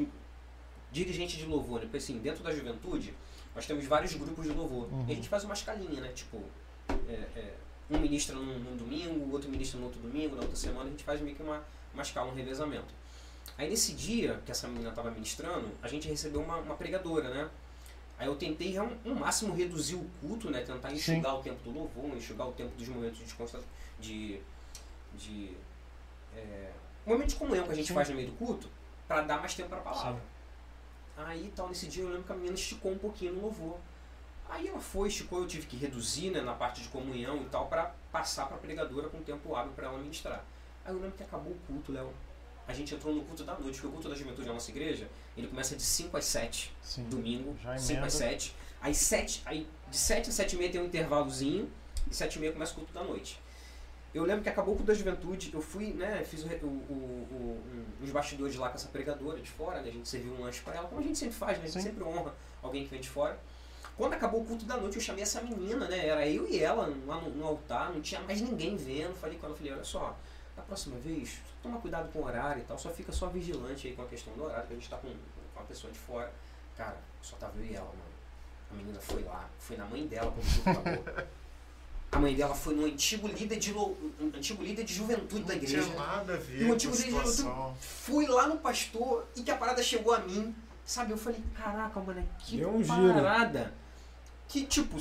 [0.91, 1.85] dirigentes de louvor, né?
[1.85, 3.13] Porque assim, dentro da juventude,
[3.53, 4.91] nós temos vários grupos de louvor.
[4.91, 5.05] Uhum.
[5.07, 6.11] E a gente faz uma escalinha, né?
[6.13, 6.41] Tipo,
[7.07, 7.53] é, é,
[7.91, 10.89] um ministra num, num domingo, o outro ministra no outro domingo, na outra semana, a
[10.89, 12.93] gente faz meio que uma, uma escala, um revezamento.
[13.57, 17.49] Aí nesse dia que essa menina estava ministrando, a gente recebeu uma, uma pregadora, né?
[18.17, 20.61] Aí eu tentei ao um máximo reduzir o culto, né?
[20.61, 23.25] Tentar enxugar o tempo do louvor, enxugar o tempo dos momentos de
[23.99, 24.41] de,
[25.17, 25.57] de
[26.35, 26.71] é,
[27.05, 27.93] momento de comunhão que a gente Sim.
[27.93, 28.69] faz no meio do culto,
[29.07, 30.21] para dar mais tempo para a palavra.
[31.17, 33.77] Aí tal, nesse dia eu lembro que a menina esticou um pouquinho no louvor.
[34.51, 37.67] Aí ela foi, esticou, eu tive que reduzir né, na parte de comunhão e tal,
[37.67, 40.43] para passar para a pregadora com tempo hábil para ela ministrar.
[40.83, 42.11] Aí eu lembro que acabou o culto, Léo.
[42.67, 45.07] A gente entrou no culto da noite, porque o culto da juventude da nossa igreja,
[45.37, 47.03] ele começa de 5 às 7, Sim.
[47.05, 48.07] domingo, Já 5 emenda.
[48.07, 48.55] às 7.
[48.81, 51.71] Aí, 7, aí de 7 a 7 e meia tem um intervalozinho,
[52.09, 53.39] e 7 e meia começa o culto da noite.
[54.13, 56.93] Eu lembro que acabou o culto da juventude, eu fui, né, fiz o, o, o,
[57.31, 60.59] o- uns bastidores lá com essa pregadora de fora, né, a gente serviu um lanche
[60.61, 61.89] para ela, como a gente sempre faz, né, a gente Sim.
[61.89, 63.39] sempre honra alguém que vem de fora.
[63.97, 66.91] Quando acabou o culto da noite, eu chamei essa menina, né, era eu e ela
[67.05, 70.17] lá no, no altar, não tinha mais ninguém vendo, falei com ela, falei, olha só,
[70.55, 73.95] da próxima vez, toma cuidado com o horário e tal, só fica só vigilante aí
[73.95, 76.31] com a questão do horário, que a gente tá com, com uma pessoa de fora.
[76.75, 78.11] Cara, só tava eu e ela, mano.
[78.71, 81.03] A menina foi lá, foi na mãe dela quando o culto acabou.
[82.11, 83.95] A mãe dela foi no antigo líder de, um
[84.35, 85.83] antigo líder de juventude da Não igreja.
[85.83, 87.77] tinha nada a ver o com a motivo dele era situação.
[87.79, 90.53] Fui lá no pastor e que a parada chegou a mim.
[90.83, 92.95] Sabe, eu falei, caraca, mano, que Deu um giro.
[94.51, 94.97] Que, tipo,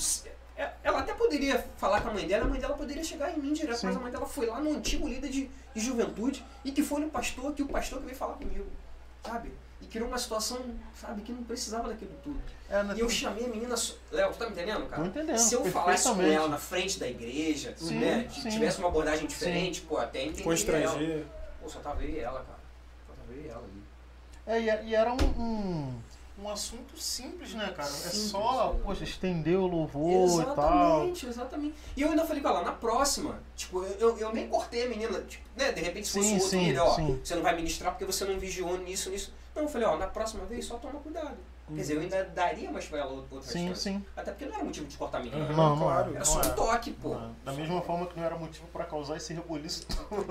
[0.56, 3.40] é- ela até poderia falar com a mãe dela, a mãe dela poderia chegar em
[3.40, 3.86] mim direto, Sim.
[3.88, 7.00] mas a mãe dela foi lá no antigo líder de, de juventude e que foi
[7.00, 8.66] no pastor, que o pastor que veio falar comigo,
[9.26, 9.52] sabe?
[9.82, 10.60] E criou uma situação,
[10.94, 12.40] sabe, que não precisava daquilo tudo.
[12.68, 13.74] É, né, E eu chamei a menina.
[14.12, 15.06] Léo, tu tá me entendendo, Tô cara?
[15.08, 15.38] entendendo.
[15.38, 18.28] Se eu falasse com ela na frente da igreja, Sim, né?
[18.30, 18.50] sim.
[18.50, 20.44] Tivesse uma abordagem diferente, pô, até entenderia.
[20.44, 21.24] Constranger.
[21.60, 22.58] Pô, só tava eu e ela, cara.
[23.08, 23.82] Só tava eu e ela ali.
[24.46, 26.00] É, e, e era um, um,
[26.38, 27.88] um assunto simples, né, cara?
[27.88, 28.80] É Simples, só, né?
[28.82, 30.54] poxa, estender o louvor e tal.
[30.54, 31.74] Exatamente, exatamente.
[31.96, 35.20] E eu ainda falei com ela, na próxima, tipo, eu, eu, nem cortei a menina,
[35.22, 35.72] tipo, né?
[35.72, 37.20] De repente se fosse Sim, o outro sim, líder, ó, sim.
[37.22, 39.32] você não vai ministrar porque você não vigiou nisso, nisso.
[39.54, 41.36] Não, eu falei, ó, na próxima vez só toma cuidado.
[41.74, 43.82] Quer dizer, eu ainda daria mais pra ela outra Sim, chance.
[43.82, 44.04] sim.
[44.16, 45.44] Até porque não era motivo de cortar a menina.
[45.44, 45.56] Uhum.
[45.56, 46.14] Não, não claro.
[46.16, 46.24] era.
[46.24, 47.14] Só um toque, pô.
[47.14, 50.26] Não, Da mesma forma que não era motivo pra causar esse rebuliço todo.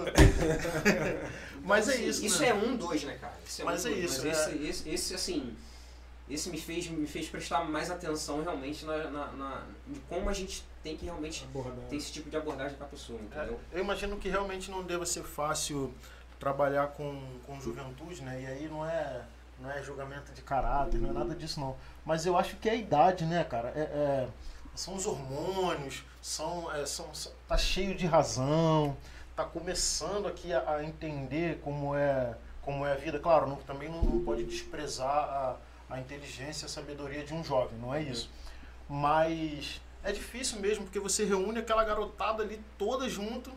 [1.63, 2.49] Mas é assim, isso, Isso né?
[2.49, 3.33] é um, dois, né, cara?
[3.45, 4.03] Isso Mas um, é dois.
[4.11, 4.51] isso, Mas é.
[4.51, 5.55] esse, esse, esse, assim,
[6.29, 10.33] esse me fez, me fez prestar mais atenção realmente na, na, na de como a
[10.33, 11.85] gente tem que realmente Abordar.
[11.89, 13.59] ter esse tipo de abordagem com a pessoa, entendeu?
[13.73, 15.93] É, eu imagino que realmente não deva ser fácil
[16.39, 18.41] trabalhar com, com juventude, né?
[18.41, 19.21] E aí não é,
[19.59, 21.75] não é julgamento de caráter, não é nada disso não.
[22.05, 23.69] Mas eu acho que é a idade, né, cara?
[23.75, 24.27] É, é-
[24.75, 28.95] são os hormônios, são, é, são, são- tá cheio de razão,
[29.35, 33.19] tá começando aqui a, a entender como é, como é a vida.
[33.19, 35.57] Claro, não- também não, não pode desprezar a,
[35.89, 38.29] a inteligência e a sabedoria de um jovem, não é isso.
[38.87, 43.51] Mas é difícil mesmo, porque você reúne aquela garotada ali toda junto.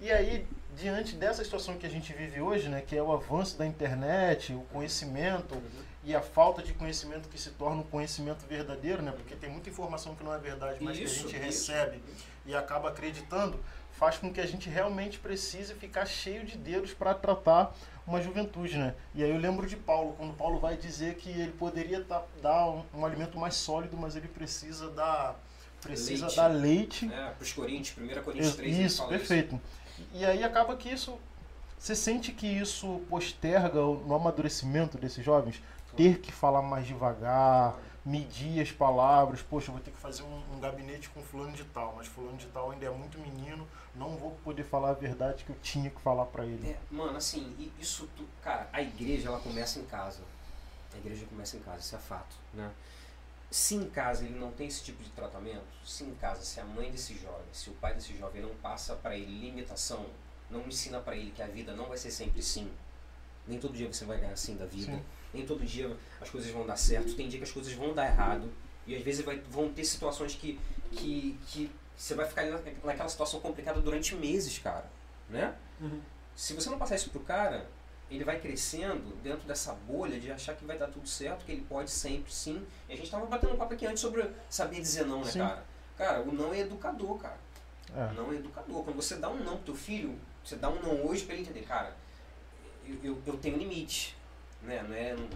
[0.00, 3.56] E aí, diante dessa situação que a gente vive hoje, né, que é o avanço
[3.56, 5.60] da internet, o conhecimento
[6.04, 9.70] e a falta de conhecimento que se torna um conhecimento verdadeiro, né, porque tem muita
[9.70, 11.72] informação que não é verdade, mas Isso, que a gente isso.
[11.72, 12.02] recebe
[12.44, 13.58] e acaba acreditando,
[13.92, 17.74] faz com que a gente realmente precise ficar cheio de dedos para tratar
[18.06, 18.94] uma juventude, né?
[19.14, 22.66] E aí eu lembro de Paulo, quando Paulo vai dizer que ele poderia tá- dar
[22.70, 25.36] um, um alimento mais sólido, mas ele precisa dar
[25.80, 26.36] precisa Leite.
[26.36, 29.60] dar leite É, pros Coríntios, 1 Coríntios 3, ele isso, perfeito.
[30.12, 31.18] E aí acaba que isso.
[31.78, 35.62] Você sente que isso posterga o- no amadurecimento desses jovens?
[35.96, 39.42] Ter que falar mais devagar, medir as palavras.
[39.42, 42.46] Poxa, vou ter que fazer um, um gabinete com fulano de tal, mas fulano de
[42.46, 43.66] tal ainda é muito menino,
[43.96, 46.70] não vou poder falar a verdade que eu tinha que falar pra ele.
[46.70, 50.22] É, mano, assim, isso tu, cara, a igreja ela começa em casa.
[50.94, 52.70] A igreja começa em casa, isso é fato, né?
[53.50, 56.64] Se em casa ele não tem esse tipo de tratamento, se em casa, se a
[56.64, 60.06] mãe desse jovem, se o pai desse jovem não passa pra ele limitação,
[60.50, 62.70] não ensina pra ele que a vida não vai ser sempre sim.
[63.46, 64.92] Nem todo dia você vai ganhar sim da vida.
[64.92, 65.04] Sim.
[65.36, 67.14] Nem todo dia as coisas vão dar certo.
[67.14, 68.50] Tem dia que as coisas vão dar errado.
[68.86, 70.58] E às vezes vai, vão ter situações que,
[70.92, 74.88] que, que você vai ficar na- naquela situação complicada durante meses, cara.
[75.28, 75.54] Né?
[75.80, 76.00] Uhum.
[76.34, 77.66] Se você não passar isso pro cara,
[78.10, 81.62] ele vai crescendo dentro dessa bolha de achar que vai dar tudo certo, que ele
[81.68, 82.64] pode sempre sim.
[82.88, 85.38] E a gente tava batendo um papo aqui antes sobre saber dizer não, né, Sim.
[85.40, 85.64] cara?
[85.98, 87.38] Cara, o não é educador, cara.
[87.94, 88.12] É.
[88.14, 88.84] não é educador.
[88.84, 91.42] Quando você dá um não pro teu filho, você dá um não hoje pra ele
[91.42, 91.96] entender, cara,
[92.86, 94.15] eu, eu, eu tenho limite.
[94.66, 94.84] Né?
[94.88, 95.28] Não, é, não,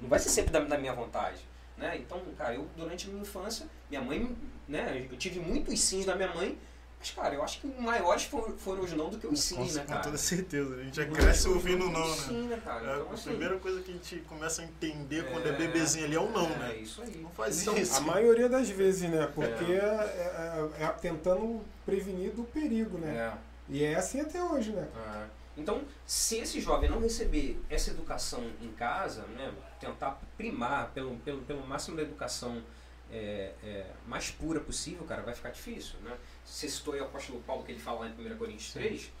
[0.00, 1.38] não- vai ser sempre da, da minha vontade.
[1.76, 1.96] Né?
[1.98, 4.36] Então, cara, eu durante a minha infância, minha mãe,
[4.68, 6.58] né, eu tive muitos sims da minha mãe,
[6.98, 9.74] mas, cara, eu acho que maiores foram, foram os não do que os Com, sims,
[9.74, 10.02] né, com cara?
[10.04, 10.76] toda certeza.
[10.76, 12.14] A gente já cresce ouvindo não, né?
[12.16, 12.80] Sim, né, cara?
[12.88, 15.52] É, Então, a assim, primeira coisa que a gente começa a entender quando é É.
[15.52, 16.76] bebezinho ali é o não, é né?
[16.76, 17.16] isso aí.
[17.20, 17.96] Não faz Então, isso.
[17.96, 19.28] A maioria das vezes, né?
[19.34, 23.16] Porque é, é- é tentando prevenir do perigo, né?
[23.16, 23.32] É.
[23.68, 24.86] E é assim até hoje, né?
[24.96, 25.26] Ah,
[25.56, 31.42] Então, se esse jovem não receber essa educação em casa, né, tentar primar pelo, pelo,
[31.42, 32.62] pelo máximo da educação
[33.10, 35.98] é, é, mais pura possível, cara, vai ficar difícil.
[36.00, 36.16] Né?
[36.44, 39.12] Você citou aí o apóstolo Paulo que ele fala lá em 1 Coríntios 3,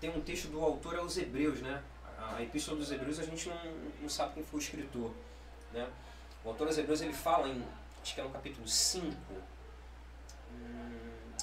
[0.00, 1.82] tem um texto do autor aos Hebreus, né?
[2.18, 3.58] A Epístola dos Hebreus a gente não,
[4.02, 5.10] não sabe quem foi o escritor.
[5.72, 5.88] Né?
[6.44, 7.64] O autor aos Hebreus ele fala em,
[8.02, 9.40] acho que é no capítulo 5, hum,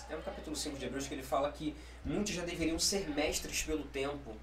[0.10, 1.75] é no capítulo 5 de Hebreus que ele fala que
[2.06, 4.36] muitos já deveriam ser mestres pelo tempo.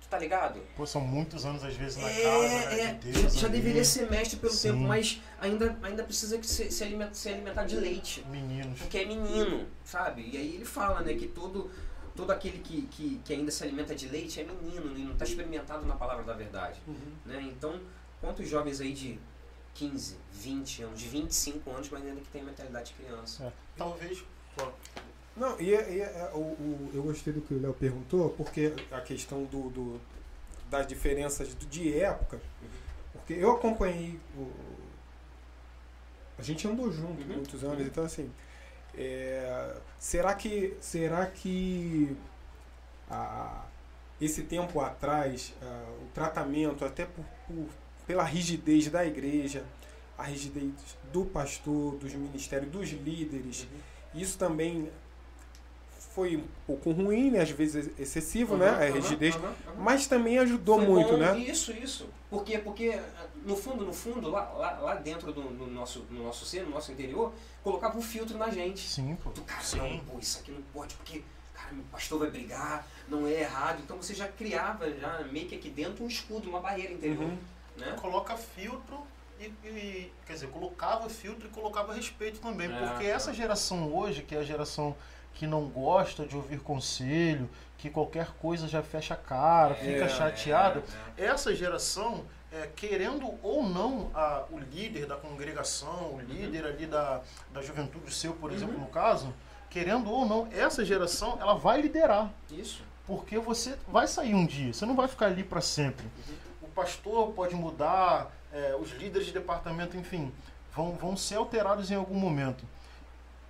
[0.00, 0.60] Tu tá ligado?
[0.76, 3.34] Pô, são muitos anos às vezes na É, casa, né, é, de Deus.
[3.34, 3.56] já, ali.
[3.56, 4.70] deveria ser mestre pelo Sim.
[4.72, 8.24] tempo, mas ainda, ainda precisa que se, se, alimentar, se alimentar de leite.
[8.30, 8.78] Meninos.
[8.78, 10.28] Porque é menino, sabe?
[10.32, 11.70] E aí ele fala, né, que todo,
[12.14, 15.24] todo aquele que, que, que ainda se alimenta de leite é menino e não está
[15.24, 16.80] experimentado na palavra da verdade.
[17.24, 17.40] Né?
[17.42, 17.80] Então,
[18.20, 19.18] quantos jovens aí de
[19.74, 23.44] 15, 20 anos, de 25 anos, mas ainda que tem mentalidade de criança?
[23.44, 23.52] É.
[23.76, 24.24] Talvez.
[25.36, 28.72] Não, e, é- e é- o, o- eu gostei do que o Léo perguntou, porque
[28.90, 30.00] a questão do, do-
[30.70, 32.40] das diferenças do- de época,
[33.12, 34.50] porque eu acompanhei o.
[36.38, 37.36] A gente andou junto Uhum.
[37.36, 38.30] muitos anos, então assim.
[38.94, 40.74] é, será que.
[40.80, 42.16] Será que
[43.10, 43.64] a-
[44.20, 47.68] esse tempo atrás, ah, o tratamento, até por, por-
[48.06, 49.62] pela rigidez da igreja,
[50.16, 50.70] a rigidez
[51.12, 53.66] do pastor, dos ministérios, dos líderes,
[54.16, 54.90] isso também
[56.16, 57.42] foi um pouco ruim, né?
[57.42, 58.70] às vezes excessivo, né?
[58.70, 59.36] Aham, A rigidez.
[59.36, 59.74] aham, aham.
[59.78, 61.38] Mas também ajudou Foi muito, bom, né?
[61.38, 62.08] Isso, isso.
[62.30, 62.98] Porque, porque
[63.44, 66.70] no fundo, no fundo, lá, lá, lá dentro do, no nosso, no nosso ser, no
[66.70, 68.88] nosso interior, colocava um filtro na gente.
[68.88, 69.28] sim, pô.
[69.30, 69.76] Do cara, Sim.
[69.78, 71.22] não, pô, isso aqui não pode, porque,
[71.54, 73.80] cara, meu pastor vai brigar, não é errado.
[73.84, 77.24] Então você já criava, já meio que aqui dentro, um escudo, uma barreira interior.
[77.24, 77.38] Uhum.
[77.76, 77.94] Né?
[78.00, 79.02] Coloca filtro
[79.40, 82.72] e, e- Quer dizer, colocava filtro e colocava respeito também.
[82.72, 83.10] É, porque é.
[83.10, 84.94] essa geração hoje, que é a geração
[85.34, 90.08] que não gosta de ouvir conselho, que qualquer coisa já fecha a cara, fica É,
[90.08, 90.82] chateada.
[91.16, 91.26] é, é.
[91.26, 97.20] essa geração, é, querendo ou não a- o líder da congregação, o líder ali da,
[97.52, 98.80] da juventude seu, por exemplo, Uhum.
[98.82, 99.32] no caso,
[99.68, 102.30] querendo ou não, essa geração ela vai liderar.
[102.50, 102.82] Isso.
[103.06, 106.06] Porque você vai sair um dia, você não vai ficar ali para sempre.
[106.62, 110.32] O pastor pode mudar, é, os líderes de departamento, enfim,
[110.74, 112.64] vão, vão ser alterados em algum momento.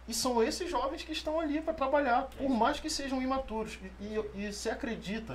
[0.09, 3.79] E são esses jovens que estão ali para trabalhar, por mais que sejam imaturos.
[4.01, 5.35] E, e, e você acredita,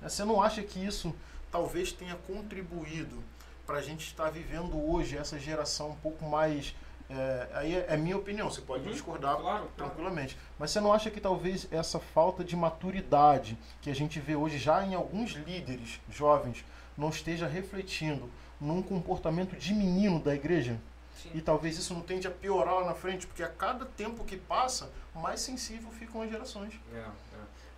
[0.00, 1.14] né, você não acha que isso
[1.50, 3.22] talvez tenha contribuído
[3.66, 6.74] para a gente estar vivendo hoje essa geração um pouco mais.
[7.10, 10.36] É, aí é, é minha opinião, você pode Uhum, discordar claro, tranquilamente.
[10.58, 14.56] Mas você não acha que talvez essa falta de maturidade que a gente vê hoje
[14.58, 16.64] já em alguns líderes jovens
[16.96, 18.30] não esteja refletindo
[18.62, 20.78] num comportamento de menino da igreja?
[21.20, 21.30] Sim.
[21.34, 24.36] E talvez isso não tende a piorar lá na frente, porque a cada tempo que
[24.36, 26.74] passa, mais sensível ficam as gerações.
[26.94, 27.10] É, é.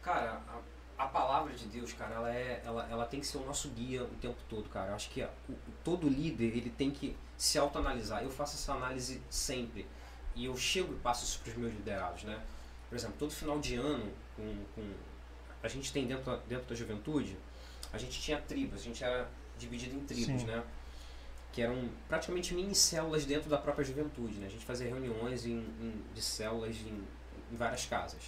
[0.03, 0.41] Cara,
[0.99, 3.69] a, a palavra de Deus, cara, ela, é, ela, ela tem que ser o nosso
[3.71, 4.91] guia o tempo todo, cara.
[4.91, 8.23] Eu acho que o- todo líder, ele tem que se autoanalisar.
[8.23, 9.87] Eu faço essa análise sempre.
[10.37, 12.39] E eu chego e passo isso para os meus liderados, né?
[12.89, 14.93] Por exemplo, todo final de ano, com, com-
[15.63, 17.37] a gente tem dentro, dentro da juventude,
[17.93, 20.47] a gente tinha tribos, a gente era dividido em tribos, Sim.
[20.47, 20.63] né?
[21.53, 24.47] Que eram praticamente mini células dentro da própria juventude, né?
[24.47, 27.03] A gente fazia reuniões em, em- de células em,
[27.53, 28.21] em várias casas.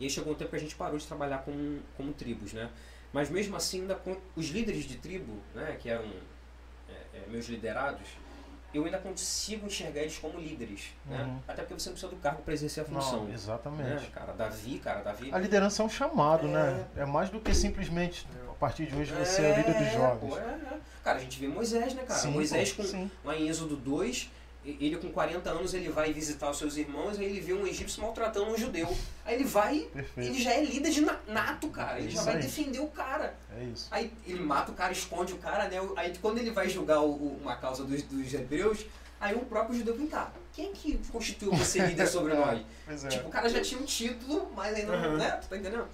[0.00, 2.70] E aí chegou um tempo que a gente parou de trabalhar como, como tribos, né?
[3.12, 6.10] Mas mesmo assim, ainda com os líderes de tribo, né, que eram
[6.88, 8.08] é, é, meus liderados,
[8.74, 11.22] eu ainda consigo enxergar eles como líderes, né?
[11.22, 11.38] Uhum.
[11.46, 13.20] Até porque você não precisa do cargo para exercer a função.
[13.20, 13.34] Não, né?
[13.34, 14.06] exatamente.
[14.08, 15.30] Cara, Davi, cara, Davi...
[15.32, 16.84] A liderança é um chamado, né?
[16.96, 20.34] É mais do que simplesmente, a partir de hoje, você é o líder dos jovens.
[20.34, 20.78] Pô, é, é.
[21.04, 22.18] Cara, a gente vê Moisés, né, cara?
[22.18, 23.10] Sim, Moisés, com, sim.
[23.24, 27.18] lá em Êxodo 2, e- ele com 40 anos, ele vai visitar os seus irmãos,
[27.18, 28.88] aí ele vê um egípcio maltratando um judeu.
[29.24, 30.30] Aí ele vai, Perfeito.
[30.30, 31.98] ele já é líder de na- nato, cara.
[31.98, 32.40] Ele já Isso vai aí.
[32.42, 33.36] defender o cara.
[33.58, 33.88] É isso.
[33.90, 35.76] Aí ele mata o cara, esconde o cara, né?
[35.96, 38.86] Aí quando ele vai julgar o- o- uma causa dos, dos hebreus,
[39.20, 40.32] aí o próprio judeu vem cá.
[40.52, 42.62] Quem que constituiu você líder sobre nós?
[42.86, 43.08] Pois é.
[43.08, 45.16] Tipo, o cara já tinha um título, mas ainda não, Uhum.
[45.18, 45.30] né?
[45.42, 45.86] Tu tá entendendo?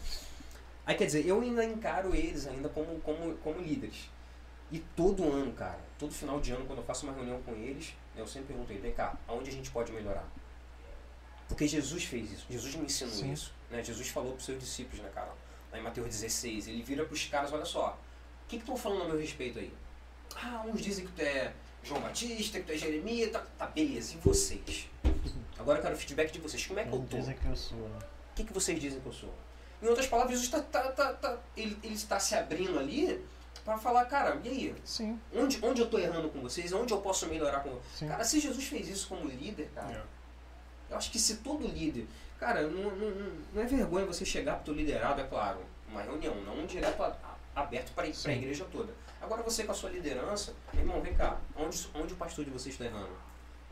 [0.87, 4.09] Aí quer dizer, eu ainda encaro eles ainda como, como, como líderes.
[4.73, 7.93] E todo ano, cara, todo final de ano, quando eu faço uma reunião com eles,
[8.17, 10.27] eu sempre vem cá, aonde a gente pode melhorar?
[11.49, 13.33] Porque Jesus fez isso, Jesus me ensinou Sim.
[13.33, 13.53] isso.
[13.71, 13.83] Né?
[13.83, 15.33] Jesus falou para os seus discípulos, né, cara?
[15.73, 17.99] Lá em Mateus 16, ele vira para os caras, olha só,
[18.45, 19.73] o que estão falando a meu respeito aí?
[20.37, 24.15] Ah, uns dizem que tu é João Batista, que tu é Jeremias, tá, tá beleza,
[24.15, 24.89] e vocês?
[25.59, 27.17] Agora eu quero feedback de vocês, como é que eu tô?
[27.17, 27.79] dizem que eu sou.
[27.79, 27.99] né?
[28.33, 29.35] O que, que vocês dizem que eu sou?
[29.83, 33.23] Em outras palavras, Jesus tá, tá, tá, tá- ele, ele está se abrindo ali
[33.65, 34.75] para falar, cara, e aí?
[34.85, 36.73] Sim, Onde, onde eu tô errando com vocês?
[36.73, 38.09] Onde eu posso melhorar com sim.
[38.09, 40.05] Cara, se Jesus fez isso como líder, cara,
[40.89, 42.07] eu acho que se todo líder.
[42.39, 43.11] Cara, não, não,
[43.55, 47.03] não- é vergonha você chegar pro teu liderado, é claro, uma reunião, não um direto
[47.03, 47.17] a-
[47.55, 48.93] a- aberto para a igreja toda.
[49.21, 52.75] Agora você com a sua liderança, irmão, vem cá, onde, onde o pastor de vocês
[52.75, 53.13] está errando?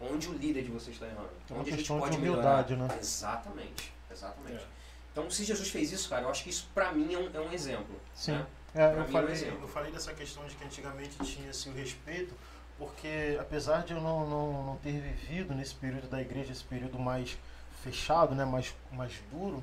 [0.01, 1.31] Onde o líder de vocês está errando?
[1.49, 2.95] É uma onde a gente questão de pode humildade, melhorar?
[2.95, 3.01] né?
[3.01, 4.63] Exatamente, exatamente.
[4.63, 4.67] É.
[5.11, 7.41] Então, se Jesus fez isso, cara, eu acho que isso pra mim é um, é
[7.41, 7.99] um exemplo.
[8.15, 8.33] Sim.
[8.33, 8.47] né?
[8.75, 11.75] É, Pra eu, mim, falei, eu falei dessa questão de que antigamente tinha assim, o
[11.75, 12.35] respeito,
[12.77, 16.99] porque apesar de eu não, não, não ter vivido nesse período da igreja, esse período
[16.99, 17.37] mais
[17.83, 19.63] fechado, né, mais, mais duro,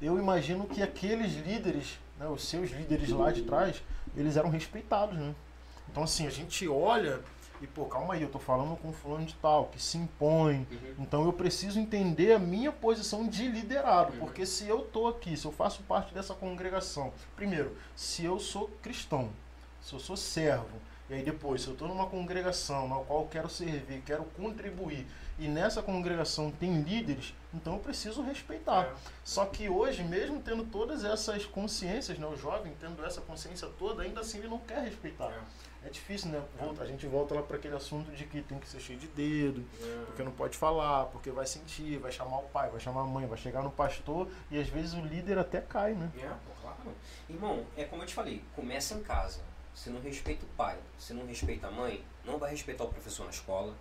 [0.00, 3.82] eu imagino que aqueles líderes, né, os seus líderes lá de trás,
[4.16, 5.34] eles eram respeitados, né?
[5.90, 7.20] Então assim, a gente olha
[7.60, 10.94] e, pô, calma aí, eu tô falando com fulano de tal, que se impõe, Uhum.
[11.00, 14.18] então eu preciso entender a minha posição de liderado, Uhum.
[14.20, 18.68] porque se eu tô aqui, se eu faço parte dessa congregação, primeiro, se eu sou
[18.82, 19.30] cristão,
[19.80, 20.78] se eu sou servo,
[21.10, 25.06] e aí depois, se eu estou numa congregação na qual eu quero servir, quero contribuir,
[25.38, 28.84] e nessa congregação tem líderes, então eu preciso respeitar.
[28.86, 28.92] É.
[29.24, 34.02] Só que hoje, mesmo tendo todas essas consciências, né, o jovem tendo essa consciência toda,
[34.02, 35.30] ainda assim ele não quer respeitar.
[35.30, 35.38] É
[35.90, 36.42] difícil, né?
[36.58, 39.06] Volta- a gente volta lá para aquele assunto de que tem que ser cheio de
[39.08, 39.64] dedo,
[40.06, 43.26] porque não pode falar, porque vai sentir, vai chamar o pai, vai chamar a mãe,
[43.26, 46.10] vai chegar no pastor e às vezes o líder até cai, né?
[46.18, 46.76] É, pô, claro.
[47.30, 49.40] Irmão, é como eu te falei, começa em casa.
[49.74, 53.24] Se não respeita o pai, se não respeita a mãe, não vai respeitar o professor
[53.24, 53.72] na escola,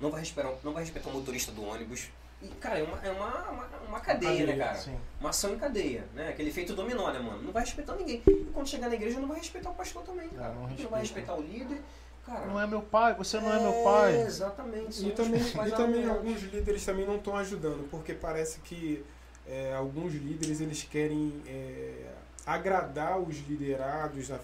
[0.00, 2.08] não vai respeitar, não vai respeitar o motorista do ônibus.
[2.42, 4.74] E, cara, é uma, é uma, uma, uma cadeia, né, cara?
[4.78, 4.96] Sim.
[5.20, 6.28] Uma ação em cadeia, né?
[6.30, 7.42] Aquele efeito dominó, né, mano?
[7.42, 8.22] Não vai respeitar ninguém.
[8.26, 10.48] E quando chegar na igreja, não vai respeitar o pastor também, cara.
[10.54, 10.90] não não, respeita.
[10.90, 11.80] vai respeitar o líder.
[12.24, 14.22] Cara, Não é meu pai, você não é meu pai.
[14.22, 15.06] Exatamente.
[15.06, 19.04] E também, e também alguns líderes também não estão ajudando, porque parece que
[19.46, 22.10] é, alguns líderes eles querem é,
[22.46, 24.38] agradar os liderados, a-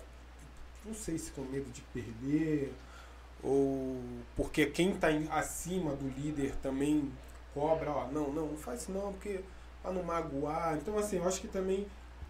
[0.85, 2.73] não sei se com medo de perder,
[3.43, 4.01] ou
[4.37, 7.11] porque quem está acima do líder também
[7.57, 9.41] cobra, ó, não, não, não faz isso não, porque
[9.83, 10.77] para não magoar.
[10.77, 11.87] Então assim, eu acho que também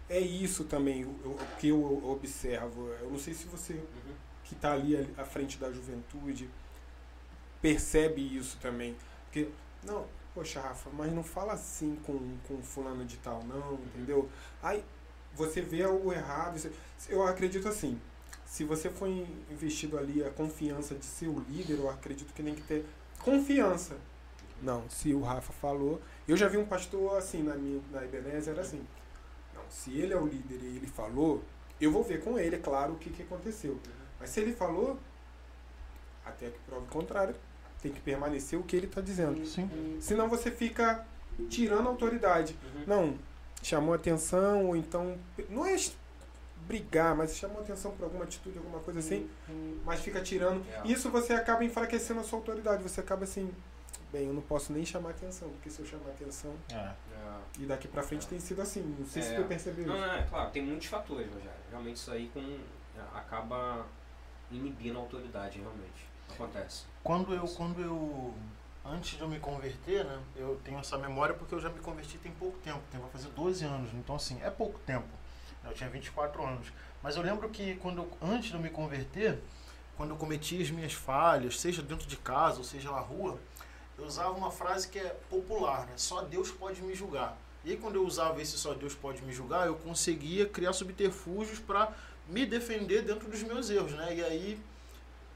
[0.09, 2.87] é isso também o, o que eu observo.
[3.01, 4.13] Eu não sei se você Uhum.
[4.45, 6.49] que está ali à frente da juventude
[7.61, 8.95] percebe isso também.
[9.25, 9.49] Porque,
[9.83, 14.29] não, poxa, Rafa, mas não fala assim com, com fulano de tal, não, entendeu?
[14.61, 14.83] Aí
[15.35, 16.55] você vê o errado.
[16.55, 16.69] isso-
[17.09, 17.99] Eu acredito assim,
[18.45, 19.07] se você for
[19.51, 22.85] investido ali a confiança de ser o líder, eu acredito que tem que ter
[23.19, 23.97] confiança.
[24.61, 26.01] Não, se o Rafa falou.
[26.27, 28.85] Eu já vi um pastor assim na minha na Ebenezer, era assim.
[29.53, 31.43] Não, se ele é o líder e ele falou,
[31.79, 33.79] eu vou ver com ele, é claro, o que, que aconteceu.
[34.19, 34.97] Mas se ele falou,
[36.25, 37.35] até que prova o contrário,
[37.81, 39.45] tem que permanecer o que ele está dizendo.
[39.45, 39.97] Sim.
[40.01, 41.05] Senão você fica
[41.49, 42.57] tirando a autoridade.
[42.63, 42.83] Uhum.
[42.87, 43.19] Não,
[43.61, 45.17] chamou atenção, ou então.
[45.49, 45.75] Não é
[46.67, 49.29] brigar, mas chamou atenção por alguma atitude, alguma coisa assim,
[49.85, 50.63] mas fica tirando.
[50.69, 50.87] É.
[50.91, 52.83] Isso você acaba enfraquecendo a sua autoridade.
[52.83, 53.49] Você acaba assim,
[54.11, 56.53] bem, eu não posso nem chamar atenção, porque se eu chamar atenção.
[56.71, 56.75] É.
[56.75, 56.95] É.
[57.59, 58.81] E daqui pra frente tem sido assim.
[58.99, 59.35] Não sei se É.
[59.35, 60.05] tu percebeu Não, isso.
[60.07, 61.51] não, é claro, tem muitos fatores, Rogério.
[61.69, 62.59] Realmente isso aí com,
[63.13, 63.85] acaba
[64.51, 66.07] inibindo a autoridade, realmente.
[66.29, 66.85] Acontece.
[67.03, 68.33] Quando eu, quando eu,
[68.85, 72.17] antes de eu me converter, né, eu tenho essa memória porque eu já me converti
[72.17, 75.07] tem pouco tempo, tem, vai fazer 12 anos, então assim, é pouco tempo.
[75.63, 76.71] Eu tinha 24 anos.
[77.03, 79.39] Mas eu lembro que quando eu- antes de eu me converter,
[79.97, 83.37] quando eu cometi as minhas falhas, seja dentro de casa ou seja na rua,
[83.97, 85.93] eu usava uma frase que é popular, né?
[85.95, 87.37] Só Deus pode me julgar.
[87.65, 91.59] E aí quando eu usava esse só Deus pode me julgar, eu conseguia criar subterfúgios
[91.59, 91.91] para
[92.27, 94.15] me defender dentro dos meus erros, né?
[94.15, 94.59] E aí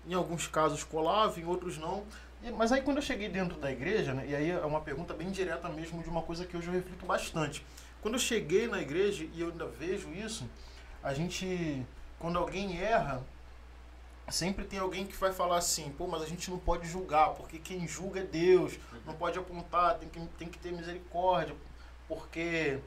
[0.08, 2.04] em alguns casos colava, em outros não.
[2.44, 5.14] E- Mas aí quando eu cheguei dentro da igreja, né, e aí é uma pergunta
[5.14, 7.66] bem direta mesmo de uma coisa que hoje eu reflito bastante.
[8.02, 10.50] Quando eu cheguei na igreja e eu ainda vejo isso,
[11.04, 11.86] a gente,
[12.18, 13.24] quando alguém erra,
[14.30, 17.58] sempre tem alguém que vai falar assim, pô, mas a gente não pode julgar, porque
[17.60, 18.74] quem julga é Deus,
[19.06, 21.56] não pode apontar, tem que, tem que ter misericórdia,
[22.08, 22.80] porque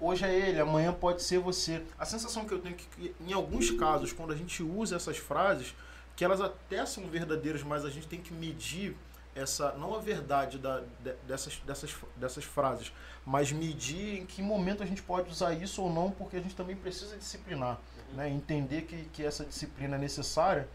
[0.00, 1.82] hoje é ele, amanhã pode ser você.
[1.98, 5.16] A sensação que eu tenho é que, em alguns casos, quando a gente usa essas
[5.18, 5.74] frases,
[6.14, 8.96] que elas até são verdadeiras, mas a gente tem que medir
[9.34, 12.90] essa não a verdade da, de- dessas, dessas, dessas frases,
[13.24, 16.56] mas medir em que momento a gente pode usar isso ou não, porque a gente
[16.56, 17.78] também precisa disciplinar,
[18.14, 18.28] né?
[18.28, 20.68] entender que, que essa disciplina é necessária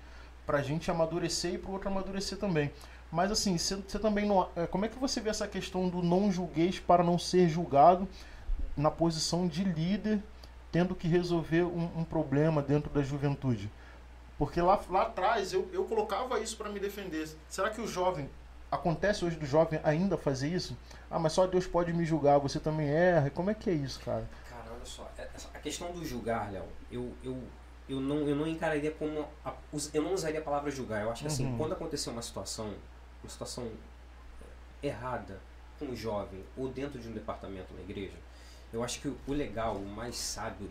[0.46, 2.72] para a gente amadurecer e para o outro amadurecer também.
[3.12, 4.48] Mas assim, você você também não.
[4.56, 8.08] é, Como é que você vê essa questão do não julgueis para não ser julgado
[8.76, 10.22] na posição de líder,
[10.72, 13.70] tendo que resolver um, um problema dentro da juventude?
[14.38, 17.30] Porque lá, lá atrás eu, eu colocava isso para me defender.
[17.48, 18.30] Será que o jovem.
[18.72, 20.78] Acontece hoje do jovem ainda fazer isso?
[21.10, 23.30] Ah, mas só Deus pode me julgar, você também erra.
[23.30, 24.28] Como é que é isso, cara?
[24.82, 27.44] Olha só, é- essa- a questão do julgar, Léo, eu, eu,
[27.88, 29.28] eu, não, eu não encararia como.
[29.46, 29.54] a-
[29.94, 31.04] eu não usaria a palavra julgar.
[31.04, 31.58] Eu acho que assim, Uhum.
[31.58, 32.74] quando acontecer uma situação,
[33.24, 33.72] uma situação
[34.84, 35.40] é, errada
[35.78, 38.18] com um jovem ou dentro de um departamento na igreja,
[38.74, 40.70] eu acho que o, o legal, o mais sábio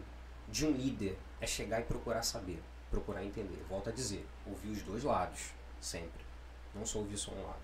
[0.49, 3.65] de um líder é chegar e procurar saber, procurar entender.
[3.69, 5.51] Volto a dizer, ouvir os dois lados,
[5.81, 6.25] sempre.
[6.75, 7.61] Não só ouvir só um lado.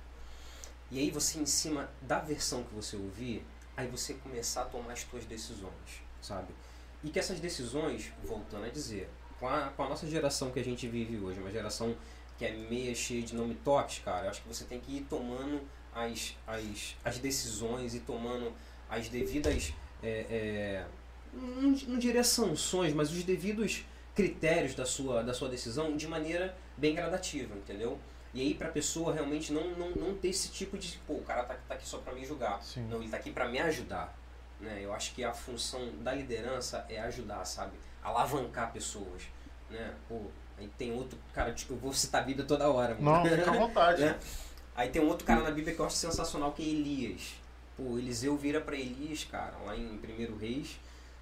[0.92, 3.44] E aí você, em cima da versão que você ouvir,
[3.76, 6.48] aí você começar a tomar as suas decisões, sabe?
[7.04, 9.08] E que essas decisões, voltando a dizer,
[9.38, 11.94] com a, com a nossa geração que a gente vive hoje, uma geração
[12.38, 15.00] que é meia cheia de nome toques, cara, eu acho que você tem que ir
[15.02, 15.60] tomando
[15.94, 18.52] as, as, as decisões e tomando
[18.88, 20.86] as devidas, é, é,
[21.32, 26.56] não, não diria sanções, mas os devidos critérios da sua, da sua decisão de maneira
[26.76, 27.98] bem gradativa, entendeu?
[28.32, 31.44] E aí pra pessoa realmente não, não, não ter esse tipo de, pô, o cara
[31.44, 32.62] tá, tá aqui só pra me julgar.
[32.62, 32.86] Sim.
[32.88, 34.14] Não, ele tá aqui pra me ajudar.
[34.60, 34.80] Né?
[34.82, 37.72] Eu acho que a função da liderança é ajudar, sabe?
[38.02, 39.22] Alavancar pessoas.
[39.70, 39.94] Né?
[40.08, 40.22] Pô,
[40.58, 42.96] aí tem outro cara, tipo, eu vou citar a Bíblia toda hora.
[42.98, 44.02] Não, fica à vontade.
[44.02, 44.18] Né?
[44.74, 47.34] Aí tem um outro cara na Bíblia que eu acho sensacional, que é Elias.
[47.76, 50.78] Pô, Eliseu vira pra Elias, cara, lá em 1 Reis,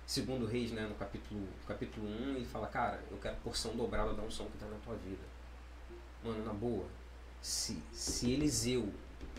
[0.07, 4.23] segundo Reis, né, no capítulo, capítulo 1, ele fala, cara, eu quero porção dobrada da
[4.23, 5.23] unção que tá na tua vida.
[6.23, 6.87] Mano, na boa,
[7.43, 8.89] se, se Eliseu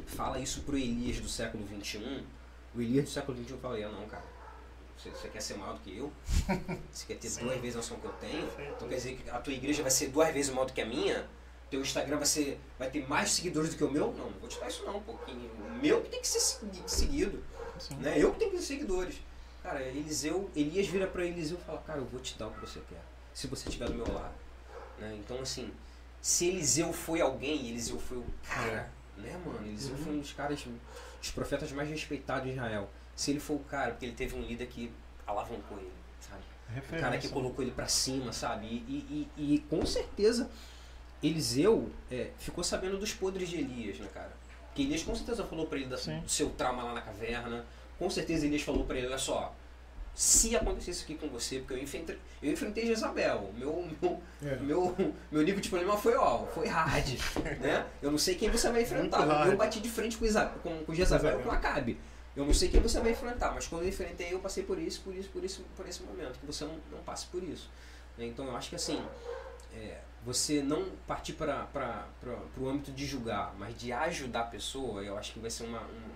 [0.05, 2.23] fala isso pro Elias do século 21,
[2.76, 4.23] o Elias do século 21 fala, "Ah, não, cara,
[4.97, 6.11] você, você quer ser maior do que eu?
[6.91, 7.43] Você quer ter Sim.
[7.43, 8.49] duas vezes a unção que eu tenho?
[8.76, 10.86] Então quer dizer que a tua igreja vai ser duas vezes maior do que a
[10.86, 11.28] minha?
[11.69, 14.13] Teu Instagram vai, ser, vai ter mais seguidores do que o meu?
[14.13, 15.13] Não, não vou te dar isso não, pô.
[15.26, 17.43] Quem- O meu que tem que ser segui- seguido,
[17.78, 17.95] Sim.
[17.97, 18.15] né?
[18.17, 19.15] Eu que tenho que ter seguidores.
[19.61, 22.61] Cara, Eliseu, Elias vira pra Eliseu e fala, cara, eu vou te dar o que
[22.61, 23.01] você quer,
[23.34, 24.34] se você estiver do meu lado.
[24.99, 25.17] Né?
[25.19, 25.71] Então, assim,
[26.21, 29.59] se Eliseu foi alguém, Eliseu foi o cara, né, mano?
[29.67, 30.65] Eliseu foi um dos caras,
[31.26, 32.88] dos profetas mais respeitados de Israel.
[33.15, 34.91] Se ele for o cara, porque ele teve um líder que
[35.26, 36.41] alavancou ele, sabe?
[36.41, 37.30] O cara que Referência.
[37.32, 38.65] colocou ele pra cima, sabe?
[38.67, 40.49] E, e, e, e com certeza
[41.23, 44.32] Eliseu é, ficou sabendo dos podres de Elias, né, cara?
[44.73, 47.65] Que Elias com certeza falou pra ele da- do seu trauma lá na caverna.
[47.97, 49.55] Com certeza Elias falou pra ele, olha só,
[50.16, 54.55] se acontecesse isso aqui com você, porque eu enfrentei, eu enfrentei Jezabel, meu, meu, É.
[54.55, 54.95] meu,
[55.30, 57.05] meu nível de problema foi, ó, foi hard,
[57.59, 57.86] né?
[58.01, 59.47] Eu não sei quem você vai enfrentar.
[59.47, 61.45] Eu bati de frente com, Isa, com, com Jezabel Jezabel.
[61.49, 61.99] com Acabe.
[62.36, 65.01] Eu não sei quem você vai enfrentar, mas quando eu enfrentei, eu passei por isso,
[65.01, 66.39] por isso, por isso, por esse momento.
[66.39, 67.70] Que você não, não passe por isso.
[68.18, 68.26] né?
[68.26, 69.01] Então eu acho que assim,
[69.74, 71.68] é, você não partir para
[72.57, 75.80] o âmbito de julgar, mas de ajudar a pessoa, eu acho que vai ser uma,
[75.80, 76.07] uma,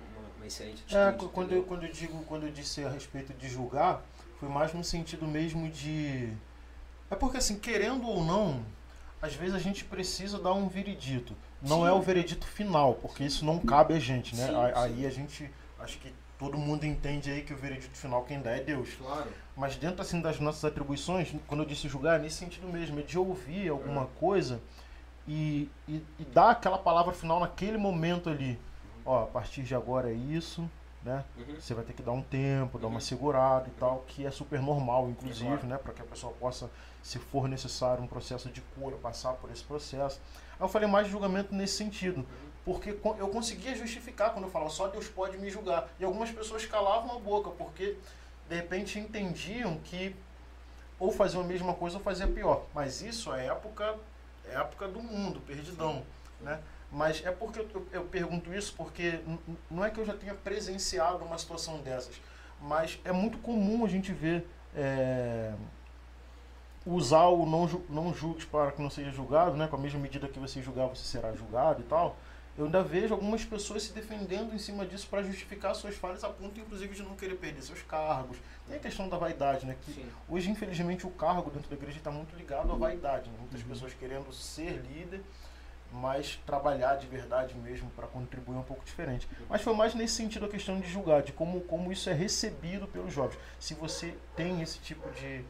[0.91, 4.01] É, quando eu, quando, eu digo, quando eu disse a respeito de julgar,
[4.39, 6.31] foi mais no sentido mesmo de.
[7.09, 8.63] É porque, assim, querendo ou não,
[9.21, 11.35] às vezes a gente precisa dar um veredito.
[11.61, 11.87] Não sim.
[11.87, 14.47] é o veredito final, porque isso não cabe a gente, né?
[14.47, 15.05] Sim, aí sim.
[15.05, 15.51] a gente.
[15.79, 18.89] Acho que todo mundo entende aí que o veredito final quem dá é Deus.
[18.95, 19.29] Claro.
[19.55, 23.03] Mas dentro assim das nossas atribuições, quando eu disse julgar, é nesse sentido mesmo, é
[23.03, 24.07] de ouvir alguma é.
[24.19, 24.61] coisa
[25.27, 28.57] e, e, e, dar aquela palavra final naquele momento ali.
[29.09, 30.69] Ó, a partir de agora é isso,
[31.03, 31.25] né?
[31.35, 31.55] Uhum.
[31.59, 32.81] Você vai ter que dar um tempo, uhum.
[32.81, 32.99] dar uma uhum.
[32.99, 35.65] segurada e tal, que é super normal, inclusive, claro.
[35.65, 35.77] né?
[35.79, 36.69] Para que a pessoa possa,
[37.01, 40.21] se for necessário, um processo de cura, passar por esse processo.
[40.59, 42.19] Aí eu falei mais de julgamento nesse sentido.
[42.19, 45.89] Uhum porque eu conseguia justificar quando eu falava só Deus pode me julgar.
[45.99, 47.97] E algumas pessoas calavam a boca, porque
[48.47, 50.15] de repente entendiam que
[50.99, 52.65] ou faziam a mesma coisa ou faziam pior.
[52.75, 53.97] Mas isso é época,
[54.45, 56.03] é época do mundo, perdidão.
[56.41, 56.59] Né?
[56.91, 59.19] Mas é porque eu, eu pergunto isso porque
[59.69, 62.19] não é que eu já tenha presenciado uma situação dessas,
[62.61, 65.53] mas é muito comum a gente ver é,
[66.85, 69.67] usar o não, não julgue para que não seja julgado, né?
[69.67, 72.17] com a mesma medida que você julgar, você será julgado e tal
[72.59, 76.29] eu ainda vejo algumas pessoas se defendendo em cima disso para justificar suas falhas, a
[76.29, 78.37] ponto inclusive de não querer perder seus cargos.
[78.67, 79.77] Tem a questão da vaidade, né?
[79.81, 83.29] Que hoje, infelizmente, o cargo dentro da igreja está muito ligado à vaidade.
[83.29, 83.37] Né?
[83.39, 83.69] Muitas uhum.
[83.69, 85.21] pessoas querendo ser líder,
[85.91, 89.27] mas trabalhar de verdade mesmo para contribuir um pouco diferente.
[89.49, 92.87] Mas foi mais nesse sentido a questão de julgar, de como, como isso é recebido
[92.87, 93.39] pelos jovens.
[93.59, 95.43] Se você tem esse tipo de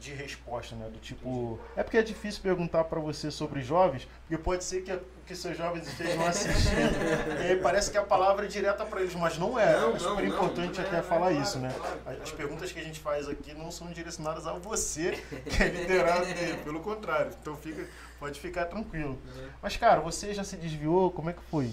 [0.00, 0.88] de resposta, né?
[0.88, 1.58] Do tipo.
[1.74, 5.56] É porque é difícil perguntar para você sobre jovens, porque pode ser que, que seus
[5.56, 7.40] jovens estejam assistindo.
[7.42, 9.78] e aí parece que a palavra é direta para eles, mas não é.
[9.80, 11.74] Não, é super não, importante não, até é, falar é, isso, né?
[12.22, 16.26] As perguntas que a gente faz aqui não são direcionadas a você, que é liderado
[16.26, 17.32] dele, pelo contrário.
[17.40, 17.88] Então fica,
[18.18, 19.18] pode ficar tranquilo.
[19.26, 19.48] Uhum.
[19.62, 21.10] Mas, cara, você já se desviou?
[21.10, 21.72] Como é que foi?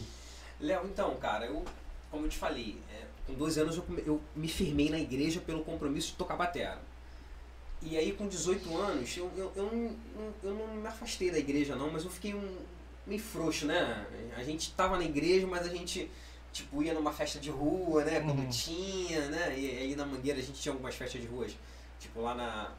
[0.59, 1.63] Léo, então, cara, eu,
[2.09, 5.63] como eu te falei, é, com dois anos eu, eu me firmei na igreja pelo
[5.63, 6.79] compromisso de tocar batera.
[7.85, 11.75] E aí com 18 anos, eu, eu, eu, não, eu não me afastei da igreja
[11.75, 12.57] não, mas eu fiquei um,
[13.05, 14.05] meio frouxo, né?
[14.37, 16.09] A gente tava na igreja, mas a gente
[16.51, 18.21] tipo ia numa festa de rua, né?
[18.21, 18.49] Quando uhum.
[18.49, 19.57] tinha, né?
[19.57, 21.55] E aí na Mangueira a gente tinha algumas festas de ruas.
[21.99, 22.71] Tipo lá na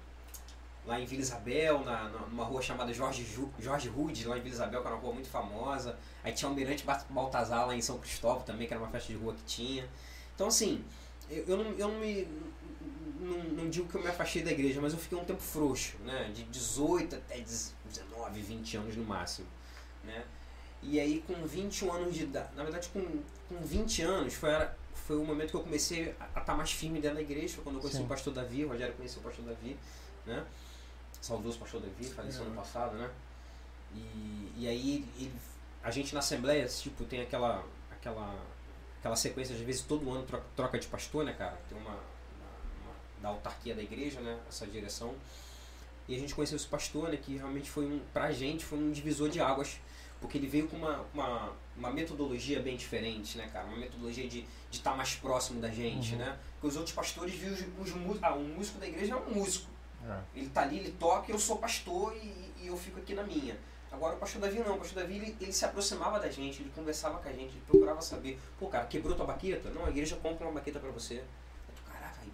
[0.86, 3.26] lá em Vila Isabel, na, numa rua chamada Jorge,
[3.58, 5.98] Jorge Rude, lá em Vila Isabel, que era uma rua muito famosa.
[6.22, 9.34] Aí tinha Almirante Baltazar lá em São Cristóvão também, que era uma festa de rua
[9.34, 9.88] que tinha.
[10.34, 10.84] Então assim,
[11.30, 12.28] eu, eu, não, eu não me
[13.24, 15.96] não, não, digo que eu me afastei da igreja, mas eu fiquei um tempo frouxo,
[16.04, 16.30] né?
[16.34, 19.46] De 18 até 19, 20 anos no máximo,
[20.04, 20.24] né?
[20.82, 23.00] E aí com 21 anos de idade, na verdade com,
[23.48, 24.50] com 20 anos foi,
[24.92, 27.76] foi o momento que eu comecei a estar mais firme dentro da igreja, foi quando
[27.76, 28.04] eu conheci Sim.
[28.04, 29.78] o pastor Davi, o Rogério conheceu o pastor Davi,
[30.26, 30.44] né?
[31.20, 32.46] Saudoso pastor Davi, faleceu é.
[32.46, 33.10] ano passado, né?
[33.94, 35.32] E, e aí ele,
[35.82, 38.38] a gente na Assembleia, tipo, tem aquela, aquela,
[38.98, 41.58] aquela sequência, às vezes todo ano troca, troca de pastor, né, cara?
[41.68, 41.98] Tem uma,
[43.24, 44.38] da autarquia da igreja, né?
[44.48, 45.14] Essa direção.
[46.06, 47.16] E a gente conheceu esse pastor, né?
[47.16, 49.80] Que realmente foi um, pra gente, foi um divisor de águas.
[50.20, 53.66] Porque ele veio com uma, uma, uma metodologia bem diferente, né, cara?
[53.66, 56.18] Uma metodologia de estar tá mais próximo da gente, uhum.
[56.18, 56.38] né?
[56.52, 58.22] Porque os outros pastores viam os, os músicos.
[58.22, 59.70] Ah, um músico da igreja é um músico.
[60.06, 60.20] É.
[60.38, 63.56] Ele tá ali, ele toca, eu sou pastor e, e, eu fico aqui na minha.
[63.90, 66.70] Agora o pastor Davi não, o pastor Davi ele, ele, se aproximava da gente, ele
[66.74, 69.70] conversava com a gente, ele procurava saber, pô cara, quebrou tua baqueta?
[69.70, 71.22] Não, a igreja compra uma baqueta para você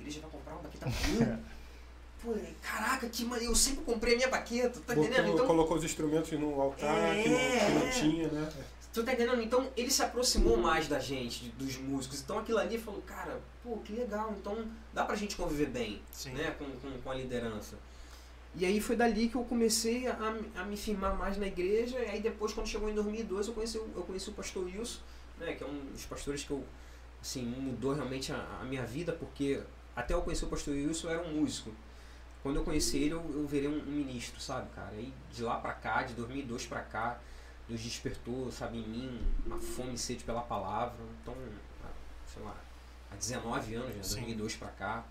[0.00, 1.38] igreja vai comprar uma baqueta comigo?
[2.22, 5.32] Pô, caraca, que eu sempre comprei a minha baqueta, tá Botou, entendendo?
[5.32, 8.52] Então, colocou os instrumentos no altar é, que, não, que, não, tinha, né?
[8.92, 9.40] Tu tá entendendo?
[9.40, 12.20] Então ele se aproximou mais da gente, dos músicos.
[12.20, 14.34] Então aquilo ali falou, cara, pô, que legal.
[14.38, 16.32] Então dá pra gente conviver bem, Sim.
[16.32, 16.54] né?
[16.58, 17.76] Com, com, com, a liderança.
[18.56, 22.00] E aí foi dali que eu comecei a, a me firmar mais na igreja.
[22.00, 25.00] E aí depois, quando chegou em 2002, eu conheci, eu conheci o pastor Wilson,
[25.38, 25.54] né?
[25.54, 26.64] Que é um dos pastores que eu,
[27.22, 29.62] assim, mudou realmente a, a minha vida, porque
[30.00, 31.70] até eu conhecer o pastor Wilson, eu era um músico.
[32.42, 34.94] Quando eu conheci ele, eu, eu virei um, um ministro, sabe, cara?
[34.94, 37.18] E de lá pra cá, de 2002 pra cá,
[37.68, 40.96] Deus despertou, sabe, em mim uma fome e sede pela palavra.
[41.22, 41.34] Então,
[42.32, 42.56] sei lá,
[43.12, 45.04] há 19 anos, né, 2002 pra cá,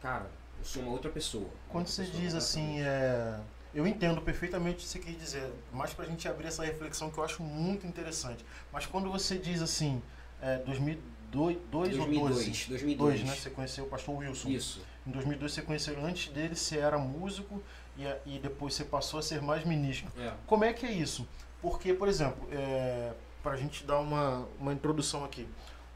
[0.00, 1.50] cara, eu sou uma outra pessoa.
[1.68, 3.38] Quando outra você pessoa diz assim, é...
[3.74, 7.18] eu entendo perfeitamente o que você quer dizer, mas pra gente abrir essa reflexão que
[7.18, 8.42] eu acho muito interessante.
[8.72, 10.02] Mas quando você diz assim,
[10.40, 12.68] é, 2002 2002 2002, ou 12?
[12.68, 12.96] 2002.
[12.96, 13.36] Dois, né?
[13.36, 14.48] Você conheceu o pastor Wilson.
[14.48, 14.82] Isso.
[15.06, 17.62] Em 2002 você conheceu antes dele, você era músico
[17.96, 20.10] e, e depois você passou a ser mais ministro.
[20.18, 20.32] É.
[20.46, 21.26] Como é que é isso?
[21.62, 23.12] Porque, por exemplo, é,
[23.42, 25.46] para a gente dar uma, uma introdução aqui,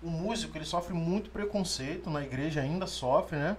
[0.03, 3.57] o músico ele sofre muito preconceito, na igreja ainda sofre, né?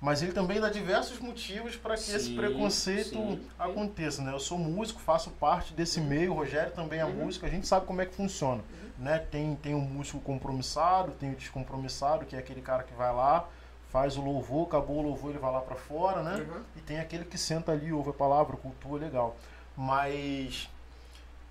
[0.00, 3.40] Mas ele também dá diversos motivos para que sim, esse preconceito sim.
[3.58, 4.32] aconteça, né?
[4.32, 7.24] Eu sou músico, faço parte desse meio, o Rogério também é uhum.
[7.24, 8.62] músico, a gente sabe como é que funciona
[8.98, 9.18] né?
[9.18, 13.48] Tem tem o músico compromissado, tem o descompromissado, que é aquele cara que vai lá,
[13.90, 16.36] faz o louvor, acabou o louvor, ele vai lá para fora, né?
[16.42, 16.62] Uhum.
[16.76, 19.36] E tem aquele que senta ali, ouve a palavra, cultua, legal.
[19.76, 20.68] Mas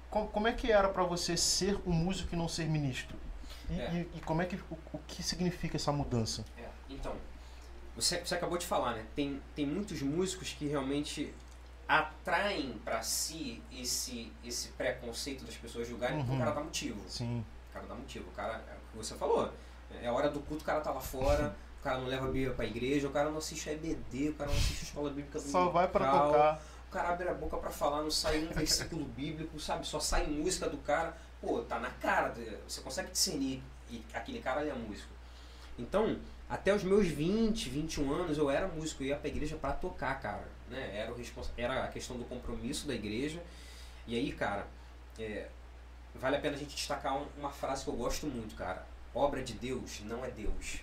[0.10, 3.18] co- como é que era para você ser um músico e não ser ministro?
[3.70, 3.94] E, É.
[3.94, 6.44] e- e como é que o, o que significa essa mudança?
[6.58, 7.14] É, então,
[7.96, 9.06] você, você acabou de falar, né?
[9.16, 11.34] Tem, tem muitos músicos que realmente
[11.88, 16.38] atraem pra si esse, esse preconceito das pessoas julgarem porque Uhum.
[16.38, 17.02] o cara dá motivo.
[17.10, 18.30] Sim, O cara dá motivo.
[18.30, 19.52] O cara, é o que você falou.
[20.02, 22.54] É hora do culto, o cara tá lá fora, o cara não leva a Bíblia
[22.54, 25.40] pra igreja, o cara não assiste a EBD, o cara não assiste a escola bíblica
[25.40, 26.62] do só vai para tocar.
[26.88, 29.86] O cara abre a boca pra falar, não sai um versículo bíblico, sabe?
[29.88, 31.16] Só sai música do cara.
[31.42, 32.34] Pô, tá na cara.
[32.68, 35.12] Você consegue discernir e aquele cara ali é músico.
[35.78, 39.02] Então, até os meus 20, 21 anos, eu era músico.
[39.02, 40.48] Eu ia pra igreja pra tocar, cara.
[40.70, 40.97] Né?
[40.97, 41.18] Era, o
[41.57, 43.41] era a questão do compromisso da igreja.
[44.07, 44.68] E aí, cara,
[45.20, 45.47] é,
[46.16, 48.86] vale a pena a gente destacar um- uma frase que eu gosto muito, cara.
[49.14, 50.80] Obra de Deus não é Deus.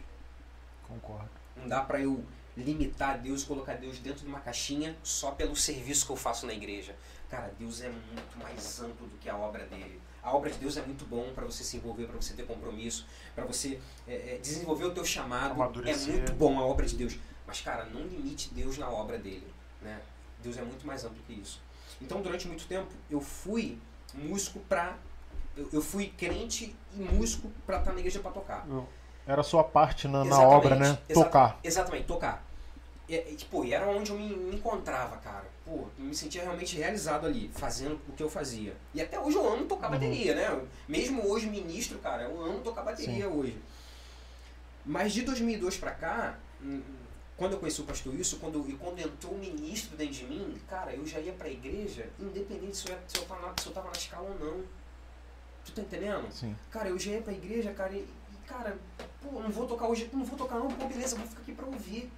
[0.86, 1.28] Concordo.
[1.56, 2.24] Não dá pra eu
[2.56, 6.52] limitar Deus, colocar Deus dentro de uma caixinha só pelo serviço que eu faço na
[6.52, 6.94] igreja.
[7.28, 10.00] Cara, Deus é muito mais amplo do que a obra dele.
[10.22, 13.06] A obra de Deus é muito bom para você se envolver, para você ter compromisso,
[13.34, 15.54] para você é, é, desenvolver o teu chamado.
[15.88, 17.16] É muito bom a obra de Deus.
[17.46, 19.46] Mas, cara, não limite Deus na obra dele.
[19.82, 20.00] Né?
[20.42, 21.60] Deus é muito mais amplo que isso.
[22.00, 23.78] Então, durante muito tempo, eu fui
[24.14, 24.96] músico pra.
[25.56, 28.66] Eu, eu fui crente e músico pra estar na igreja pra tocar.
[29.26, 30.98] Era a sua parte na, na obra, né?
[31.08, 31.58] exata- Tocar.
[31.62, 32.44] Exatamente, tocar.
[33.08, 35.44] E, e, tipo, e era onde eu me, me encontrava, cara.
[35.64, 38.74] Pô, eu me sentia realmente realizado ali, fazendo o que eu fazia.
[38.94, 39.94] E até hoje eu amo tocar Uhum.
[39.94, 40.62] bateria, né?
[40.88, 43.58] Mesmo hoje ministro, cara, eu amo tocar bateria hoje.
[44.86, 46.38] Mas de 2002 pra cá,
[47.40, 50.60] quando eu conheci o pastor Wilson, quando, e quando entrou o ministro dentro de mim,
[50.68, 53.72] cara, eu já ia pra igreja, independente se eu, se eu, tava, na, se eu
[53.72, 54.62] tava na escala ou não.
[55.64, 56.30] Tu tá entendendo?
[56.30, 56.54] Sim.
[56.70, 58.06] Cara, eu já ia pra igreja, cara, e,
[58.46, 58.76] cara,
[59.22, 61.64] pô, não vou tocar hoje, não vou tocar não, pô, beleza, vou ficar aqui pra
[61.64, 62.12] ouvir.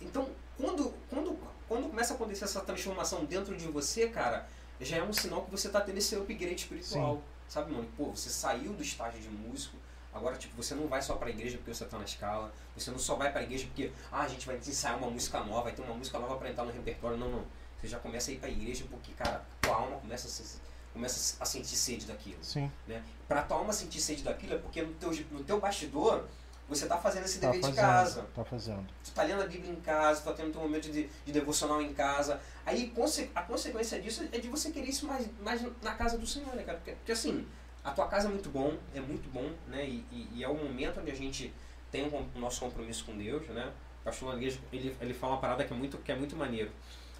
[0.00, 4.48] Então, quando, quando, quando começa a acontecer essa transformação dentro de você, cara,
[4.80, 7.22] já é um sinal que você tá tendo esse upgrade espiritual.
[7.46, 7.86] Sabe, mano?
[7.98, 9.76] Pô, você saiu do estágio de músico,
[10.14, 12.98] agora, tipo, você não vai só pra igreja porque você tá na escala, você não
[12.98, 15.82] só vai pra igreja porque, ah, a gente vai ensaiar uma música nova, vai ter
[15.82, 17.16] uma música nova pra entrar no repertório.
[17.18, 17.44] Não, não.
[17.80, 20.58] Você já começa a ir pra igreja porque, cara, tua alma começa a, se-
[20.92, 22.70] começa a sentir sede daquilo Sim.
[22.86, 23.02] né?
[23.28, 26.24] Pra tua alma sentir sede daquilo é porque no teu, no teu bastidor
[26.66, 27.74] você tá fazendo esse Tá dever fazendo.
[27.76, 28.22] de casa.
[28.34, 28.86] Tá fazendo.
[29.04, 31.82] Tu tá lendo a Bíblia em casa, tu tá tendo teu momento de, de devocional
[31.82, 32.40] em casa.
[32.64, 32.90] Aí
[33.34, 36.62] a consequência disso é de você querer isso mais, mais na casa do Senhor, né,
[36.62, 36.78] cara?
[36.78, 37.46] Porque, porque, assim,
[37.84, 39.84] a tua casa é muito bom, é muito bom, né?
[39.86, 41.52] E, e- e é o momento onde a gente
[41.90, 43.70] tem o nosso compromisso com Deus, né?
[44.00, 46.70] O pastor Languejo, ele, ele fala uma parada que é muito, que é muito maneiro.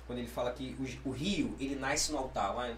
[0.07, 2.75] Quando ele fala que o, o rio, ele nasce no altar, lá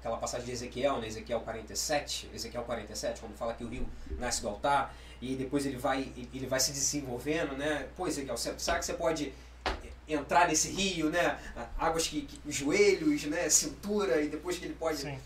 [0.00, 1.06] aquela passagem de Ezequiel, né?
[1.06, 3.86] Ezequiel 47, Ezequiel 47, quando fala que o rio
[4.18, 7.88] nasce do altar e depois ele vai, ele vai se desenvolvendo, né?
[7.96, 9.32] Pô, Ezequiel, será que você pode
[10.08, 11.38] entrar nesse rio, né?
[11.78, 13.48] Águas que, que joelhos, né?
[13.48, 15.18] Cintura e depois que ele pode Sim.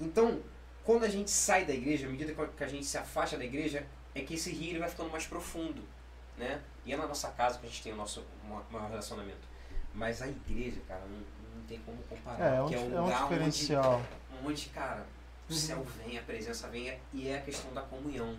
[0.00, 0.40] então,
[0.86, 3.84] quando a gente sai da igreja, à medida que a gente se afasta da igreja,
[4.14, 5.82] é que esse rio ele vai ficando mais profundo,
[6.38, 6.62] né?
[6.86, 9.46] E é na nossa casa que a gente tem o nosso ma- maior relacionamento.
[9.92, 11.18] Mas a igreja, cara, não,
[11.58, 12.54] não tem como comparar.
[12.54, 14.02] É, é um, é é um lugar onde, diferencial.
[14.44, 15.04] onde, cara,
[15.50, 18.36] o céu vem, a presença vem, e é a questão da comunhão.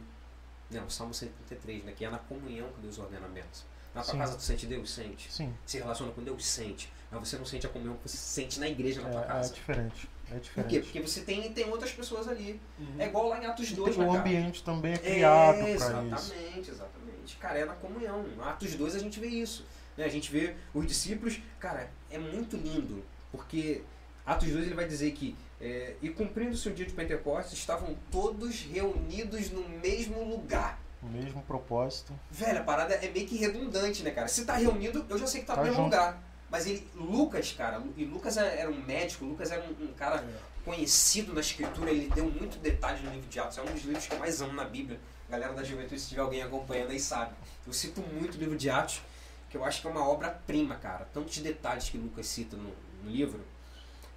[0.71, 0.81] Né?
[0.81, 1.93] O Salmo 133, né?
[1.95, 3.65] Que é na comunhão que Deus ordena a bênção.
[3.95, 4.19] Na tua Sim.
[4.19, 4.91] casa tu sente Deus?
[4.93, 5.31] Sente.
[5.31, 5.53] Sim.
[5.65, 6.45] Se relaciona com Deus?
[6.45, 6.91] Sente.
[7.11, 9.27] Mas você não sente a comunhão que você sente na igreja, na tua É, é
[9.27, 9.53] casa.
[9.53, 10.09] diferente.
[10.29, 10.39] É Por quê?
[10.39, 10.79] diferente.
[10.81, 12.59] Porque você tem, tem outras pessoas ali.
[12.99, 14.19] É igual lá em Atos 2, o né, cara?
[14.19, 15.85] ambiente também é criado é, para isso.
[15.85, 17.35] exatamente, exatamente.
[17.39, 18.25] Cara, é na comunhão.
[18.41, 19.65] Atos 2 a gente vê isso.
[19.97, 20.05] Né?
[20.05, 23.03] A gente vê os discípulos, cara, é muito lindo.
[23.31, 23.81] Porque
[24.25, 28.61] Atos 2 ele vai dizer que é, e cumprindo-se o dia de Pentecostes, estavam todos
[28.61, 30.79] reunidos no mesmo lugar.
[31.01, 32.13] O mesmo propósito.
[32.29, 34.27] Velho, a parada é meio que redundante, né, cara?
[34.27, 35.93] Se tá reunido, eu já sei que tá, Tá no mesmo junto.
[35.95, 36.21] lugar.
[36.49, 40.23] Mas ele, Lucas, cara, e Lucas é- era um médico, Lucas era um, um cara
[40.63, 43.57] conhecido na escritura, ele deu muito detalhe no livro de Atos.
[43.57, 44.99] É um dos livros que eu mais amo na Bíblia.
[45.29, 47.33] Galera da juventude, se tiver alguém acompanhando aí, sabe.
[47.65, 49.01] Eu cito muito o livro de Atos,
[49.49, 51.05] que eu acho que é uma obra-prima, cara.
[51.13, 52.71] Tantos detalhes que Lucas cita no,
[53.03, 53.41] no livro.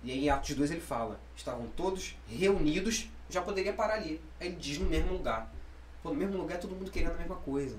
[0.03, 4.21] E aí em Atos 2 ele fala, estavam todos reunidos, já poderia parar ali.
[4.41, 5.53] Aí ele diz no mesmo lugar.
[6.03, 7.77] Pô, no mesmo lugar é todo mundo querendo a mesma coisa.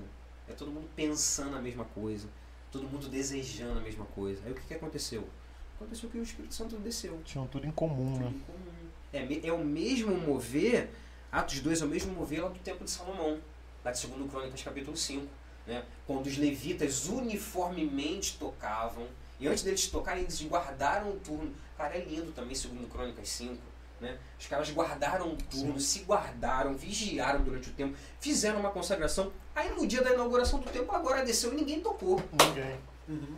[0.48, 2.28] É todo mundo pensando a mesma coisa.
[2.72, 4.40] Todo mundo desejando a mesma coisa.
[4.44, 5.28] Aí o que, que aconteceu?
[5.76, 7.20] Aconteceu que o Espírito Santo desceu.
[7.24, 8.30] Tinham tudo em comum, Tudo né?
[8.34, 9.42] em comum.
[9.44, 10.90] É, é o mesmo mover,
[11.30, 13.38] Atos 2 é o mesmo mover lá do tempo de Salomão,
[13.84, 15.26] lá de 2 Crônicas, capítulo 5.
[15.66, 15.84] né?
[16.06, 19.06] Quando os levitas uniformemente tocavam,
[19.38, 21.52] e antes deles tocarem, eles guardaram o turno.
[21.76, 23.56] Cara, é lindo também, segundo Crônicas 5.
[24.02, 24.18] Né?
[24.36, 26.00] Os caras guardaram o turno, Sim.
[26.00, 29.32] se guardaram, vigiaram durante o tempo, fizeram uma consagração.
[29.54, 32.20] Aí no dia da inauguração do templo, agora desceu e ninguém tocou.
[32.32, 32.80] Ninguém.
[33.08, 33.36] Uhum.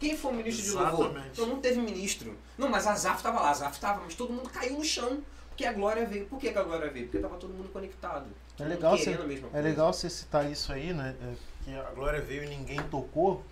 [0.00, 0.96] Quem foi o ministro Exatamente.
[0.96, 1.26] de louvor?
[1.32, 2.36] Então não teve ministro.
[2.58, 5.22] Não, mas Azaf estava lá, Azaf estava, mas todo mundo caiu no chão.
[5.50, 6.26] Porque a glória veio.
[6.26, 7.04] Por que, a glória veio?
[7.04, 8.26] Porque estava todo mundo conectado.
[8.58, 9.16] É legal, você,
[9.52, 11.14] é legal você citar isso aí, né?
[11.22, 11.34] É,
[11.64, 13.44] que a glória veio e ninguém tocou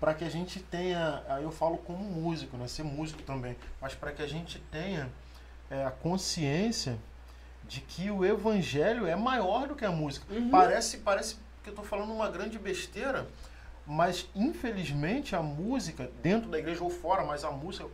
[0.00, 3.94] para que a gente tenha, aí eu falo como músico, né, ser músico também, mas
[3.94, 5.10] para que a gente tenha
[5.70, 6.98] é, a consciência
[7.66, 10.26] de que o evangelho é maior do que a música.
[10.32, 10.50] Uhum.
[10.50, 13.26] Parece, parece que eu estou falando uma grande besteira,
[13.86, 17.86] mas infelizmente a música dentro da igreja ou fora, mas a música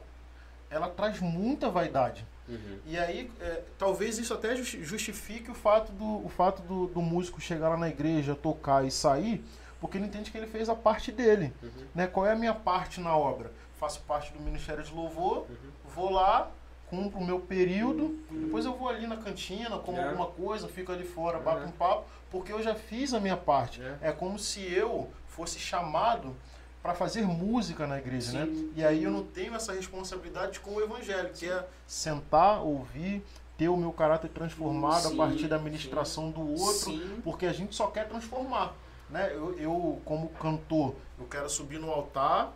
[0.70, 2.24] ela traz muita vaidade.
[2.48, 2.78] Uhum.
[2.86, 7.40] E aí, é, talvez isso até justifique o fato, do, o fato do, do músico
[7.40, 9.44] chegar lá na igreja, tocar e sair,
[9.80, 11.52] porque ele entende que ele fez a parte dele.
[11.62, 11.70] Uhum.
[11.94, 12.06] Né?
[12.06, 13.50] Qual é a minha parte na obra?
[13.78, 15.56] Faço parte do Ministério de Louvor, uhum.
[15.94, 16.50] vou lá,
[16.94, 20.04] cumpro o meu período, depois eu vou ali na cantina, como é.
[20.04, 23.82] alguma coisa, fico ali fora, bato um papo, porque eu já fiz a minha parte.
[23.82, 26.34] É, é como se eu fosse chamado
[26.82, 28.44] para fazer música na igreja, né?
[28.44, 28.52] Sim.
[28.52, 28.72] né?
[28.76, 33.24] E aí eu não tenho essa responsabilidade com o evangelho, que é sentar, ouvir,
[33.56, 36.32] ter o meu caráter transformado sim, a partir da ministração sim.
[36.32, 37.20] do outro, sim.
[37.24, 38.74] porque a gente só quer transformar.
[39.08, 39.30] Né?
[39.32, 42.52] Eu, eu, como cantor, eu quero subir no altar,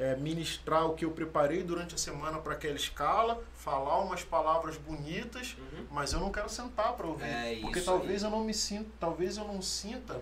[0.00, 4.78] é, ministrar o que eu preparei durante a semana para aquela escala, falar umas palavras
[4.78, 5.86] bonitas, uhum.
[5.90, 8.30] mas eu não quero sentar para ouvir, é porque talvez aí.
[8.30, 10.20] eu não me sinta, talvez eu não sinta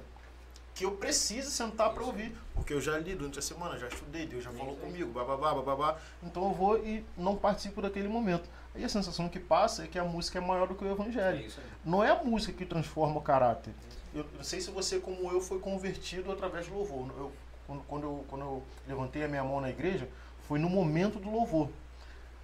[0.74, 4.26] que eu precise sentar para ouvir, porque eu já li durante a semana, já estudei,
[4.26, 8.48] Deus já falou comigo, bababá, bababá, então eu vou e não participo daquele momento.
[8.74, 11.46] Aí a sensação que passa é que a música é maior do que o evangelho.
[11.46, 13.72] É não é a música que transforma o caráter,
[14.14, 17.10] eu não sei se você, como eu, foi convertido através do louvor.
[17.16, 17.32] Eu,
[17.68, 20.08] quando, quando, eu, quando eu levantei a minha mão na igreja,
[20.48, 21.68] foi no momento do louvor.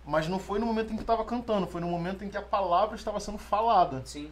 [0.07, 2.43] Mas não foi no momento em que estava cantando, foi no momento em que a
[2.43, 4.03] palavra estava sendo falada.
[4.05, 4.31] Sim.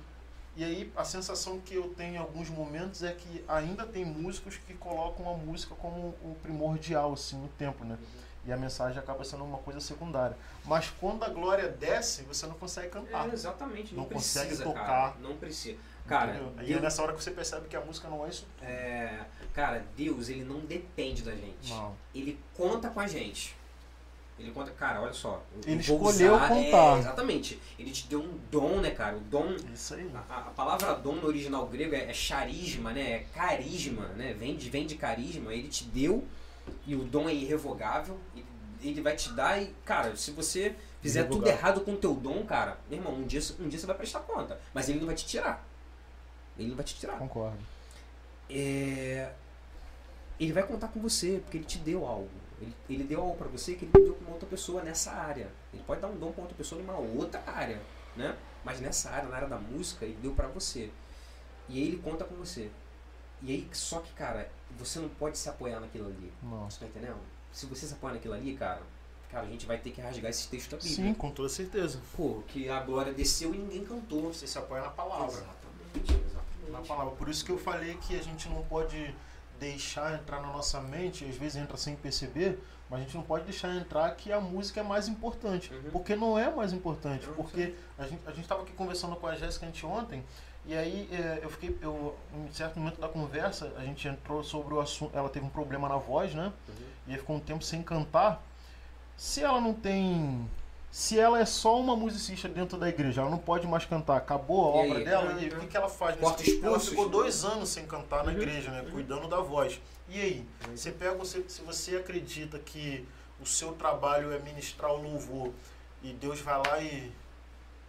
[0.54, 4.58] E aí a sensação que eu tenho em alguns momentos é que ainda tem músicos
[4.58, 7.96] que colocam a música como o primordial assim no tempo, né?
[8.44, 10.36] E a mensagem acaba sendo uma coisa secundária.
[10.66, 13.30] Mas quando a glória desce, você não consegue cantar.
[13.30, 14.84] É, exatamente, não, não precisa, consegue tocar.
[14.84, 15.78] Cara, não precisa.
[16.06, 18.46] Cara, Deus, e é nessa hora que você percebe que a música não é isso.
[18.60, 19.20] É,
[19.54, 21.70] cara, Deus, ele não depende da gente.
[21.70, 21.94] Não.
[22.14, 23.56] Ele conta com a gente.
[24.38, 25.42] Ele conta, cara, olha só.
[25.64, 26.96] Ele escolheu usar, contar.
[26.96, 27.60] É, exatamente.
[27.78, 29.16] Ele te deu um dom, né, cara?
[29.16, 29.54] O dom.
[29.72, 30.10] Isso aí.
[30.28, 33.12] A, a palavra dom no original grego é, é charisma, né?
[33.12, 34.34] É carisma, né?
[34.34, 35.54] Vem de, vem de carisma.
[35.54, 36.26] Ele te deu
[36.86, 38.18] e o dom é irrevogável.
[38.34, 38.46] Ele,
[38.82, 42.44] ele vai te dar e, cara, se você fizer tudo errado com o teu dom,
[42.44, 44.58] cara, meu irmão, um dia, um dia você vai prestar conta.
[44.74, 45.64] Mas ele não vai te tirar.
[46.58, 47.18] Ele não vai te tirar.
[47.18, 47.58] Concordo.
[48.48, 49.32] É...
[50.38, 52.30] Ele vai contar com você, porque ele te deu algo.
[52.60, 55.48] Ele, ele deu algo para você que ele deu para uma outra pessoa nessa área.
[55.72, 57.80] Ele pode dar um dom para outra pessoa numa outra área,
[58.16, 58.36] né?
[58.64, 60.90] Mas nessa área, na área da música, ele deu para você.
[61.68, 62.70] E aí ele conta com você.
[63.42, 64.48] E aí, só que, cara,
[64.78, 66.32] você não pode se apoiar naquilo ali.
[66.42, 66.70] Não.
[66.70, 67.18] Você tá entendendo?
[67.52, 68.82] Se você se apoiar naquilo ali, cara,
[69.30, 70.94] cara, a gente vai ter que rasgar esse texto da Bíblia.
[70.94, 72.00] Sim, com toda certeza.
[72.16, 74.32] Pô, que a glória desceu e ninguém cantou.
[74.32, 75.34] Você se apoia na palavra.
[75.34, 77.14] Exatamente, exatamente na palavra.
[77.14, 79.14] Por isso que eu falei que a gente não pode
[79.58, 82.60] deixar entrar na nossa mente, às vezes entra sem perceber,
[82.90, 85.72] mas a gente não pode deixar entrar que a música é mais importante.
[85.72, 85.90] Uhum.
[85.92, 87.28] Porque não é mais importante.
[87.28, 87.34] Uhum.
[87.34, 90.24] Porque a gente a estava aqui conversando com a Jéssica ontem,
[90.64, 94.74] e aí é, eu fiquei, eu, em certo momento da conversa, a gente entrou sobre
[94.74, 96.52] o assunto, ela teve um problema na voz, né?
[96.68, 96.74] Uhum.
[97.08, 98.42] E aí ficou um tempo sem cantar.
[99.16, 100.48] Se ela não tem
[100.92, 104.66] se ela é só uma musicista dentro da igreja, ela não pode mais cantar, acabou
[104.66, 106.20] a obra aí, dela, e o que, que ela faz?
[106.20, 108.82] Nesse, ela ficou dois anos sem cantar na uhum, igreja, né?
[108.82, 108.90] Uhum.
[108.90, 109.80] Cuidando da voz.
[110.06, 110.46] E aí?
[110.68, 110.76] Uhum.
[110.76, 113.08] Você pega, você, se você acredita que
[113.40, 115.50] o seu trabalho é ministrar o louvor
[116.02, 117.10] e Deus vai lá e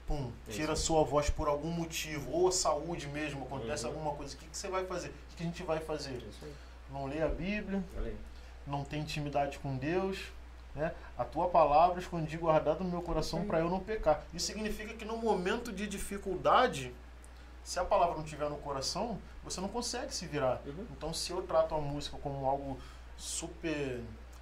[0.07, 3.91] pum, tira a sua voz por algum motivo, ou a saúde mesmo, acontece uhum.
[3.91, 5.09] alguma coisa, o que, que você vai fazer?
[5.09, 6.23] O que a gente vai fazer?
[6.89, 7.83] Não lê a Bíblia,
[8.65, 10.19] não tem intimidade com Deus,
[10.75, 10.93] né?
[11.17, 14.23] A tua palavra escondi guardado no meu coração para eu não pecar.
[14.33, 16.93] Isso significa que no momento de dificuldade,
[17.63, 20.61] se a palavra não estiver no coração, você não consegue se virar.
[20.65, 20.85] Uhum.
[20.91, 22.79] Então, se eu trato a música como algo
[23.17, 24.01] super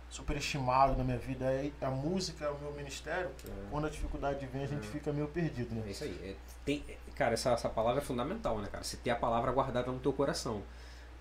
[0.09, 3.51] superestimado na minha vida, é, a música é o meu ministério, é.
[3.69, 4.91] quando a dificuldade vem, a gente uhum.
[4.91, 5.73] fica meio perdido.
[5.73, 5.84] Né?
[5.88, 6.19] É isso aí.
[6.21, 6.84] É, tem,
[7.15, 8.84] cara, essa, essa palavra é fundamental, né, cara?
[8.84, 10.61] Você ter a palavra guardada no teu coração.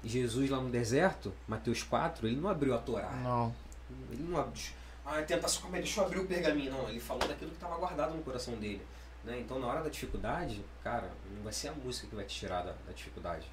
[0.03, 3.11] Jesus lá no deserto, Mateus 4, ele não abriu a Torá.
[3.11, 3.55] Não.
[4.11, 4.61] Ele não abriu
[5.19, 6.73] a tentação, como é, deixa eu abrir o pergaminho.
[6.73, 8.83] Não, ele falou daquilo que estava guardado no coração dele.
[9.25, 9.41] Né?
[9.41, 12.63] Então, na hora da dificuldade, cara, não vai ser a música que vai te tirar
[12.63, 13.47] da, da dificuldade.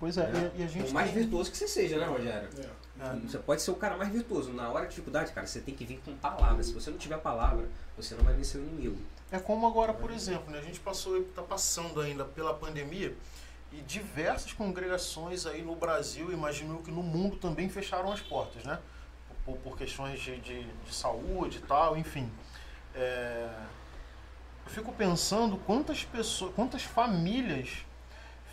[0.00, 0.50] Pois é, né?
[0.56, 2.48] e, e a gente Por mais tem- virtuoso que você seja, né, Rogério?
[2.58, 3.04] É.
[3.04, 3.14] É.
[3.20, 4.52] Você pode ser o cara mais virtuoso.
[4.52, 6.66] Na hora de dificuldade, cara, você tem que vir com palavras.
[6.66, 8.98] Se você não tiver palavra, você não vai vencer o inimigo.
[9.30, 10.58] É como agora, por exemplo, né?
[10.58, 13.16] a gente passou, está passando ainda pela pandemia
[13.72, 18.78] e diversas congregações aí no Brasil, imagino que no mundo também fecharam as portas, né?
[19.44, 22.30] Por, por questões de, de, de saúde e tal, enfim.
[22.94, 23.48] É,
[24.64, 27.84] Eu fico pensando quantas pessoas, quantas famílias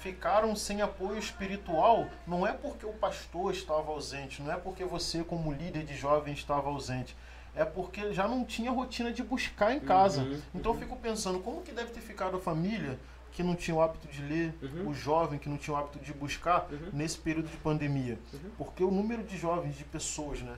[0.02, 5.24] ficaram sem apoio espiritual, não é porque o pastor estava ausente, não é porque você
[5.24, 7.16] como líder de jovens estava ausente,
[7.54, 10.22] é porque já não tinha rotina de buscar em casa.
[10.22, 10.82] Uhum, Então eu uhum.
[10.84, 12.98] fico pensando, como que deve ter ficado a família
[13.34, 14.90] que não tinha o hábito de ler, Uhum.
[14.90, 16.90] o jovem que não tinha o hábito de buscar Uhum.
[16.94, 18.18] nesse período de pandemia?
[18.34, 18.40] Uhum.
[18.58, 20.56] Porque o número de jovens, de pessoas, né,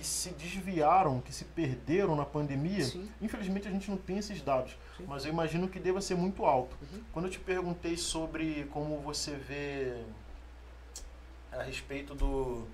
[0.00, 3.06] que se desviaram, que se perderam na pandemia, Sim.
[3.20, 5.04] infelizmente a gente não tem esses dados, Sim.
[5.06, 6.74] mas eu imagino que deva ser muito alto.
[6.80, 7.02] Uhum.
[7.12, 10.02] Quando eu te perguntei sobre como você vê
[11.52, 12.66] a respeito do.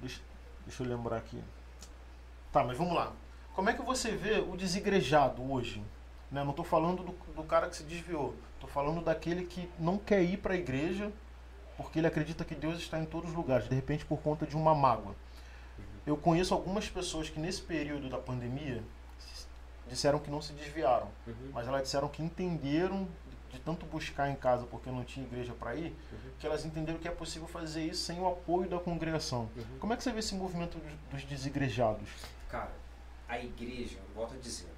[0.00, 0.20] Deixa,
[0.66, 1.40] deixa eu lembrar aqui.
[2.50, 3.12] Tá, mas vamos lá.
[3.54, 5.84] Como é que você vê o desigrejado hoje?
[6.32, 6.42] Né?
[6.42, 8.34] Não estou falando do, do cara que se desviou.
[8.54, 11.12] Estou falando daquele que não quer ir para a igreja
[11.76, 14.56] porque ele acredita que Deus está em todos os lugares, de repente por conta de
[14.56, 15.14] uma mágoa.
[16.06, 18.82] Eu conheço algumas pessoas que nesse período da pandemia
[19.88, 21.08] disseram que não se desviaram.
[21.26, 21.50] Uhum.
[21.52, 23.08] Mas elas disseram que entenderam
[23.50, 26.18] de tanto buscar em casa porque não tinha igreja para ir, Uhum.
[26.40, 29.48] que elas entenderam que é possível fazer isso sem o apoio da congregação.
[29.56, 29.78] Uhum.
[29.78, 32.08] Como é que você vê esse movimento dos- dos desigrejados?
[32.50, 32.72] Cara,
[33.28, 34.68] a igreja, volto a dizer,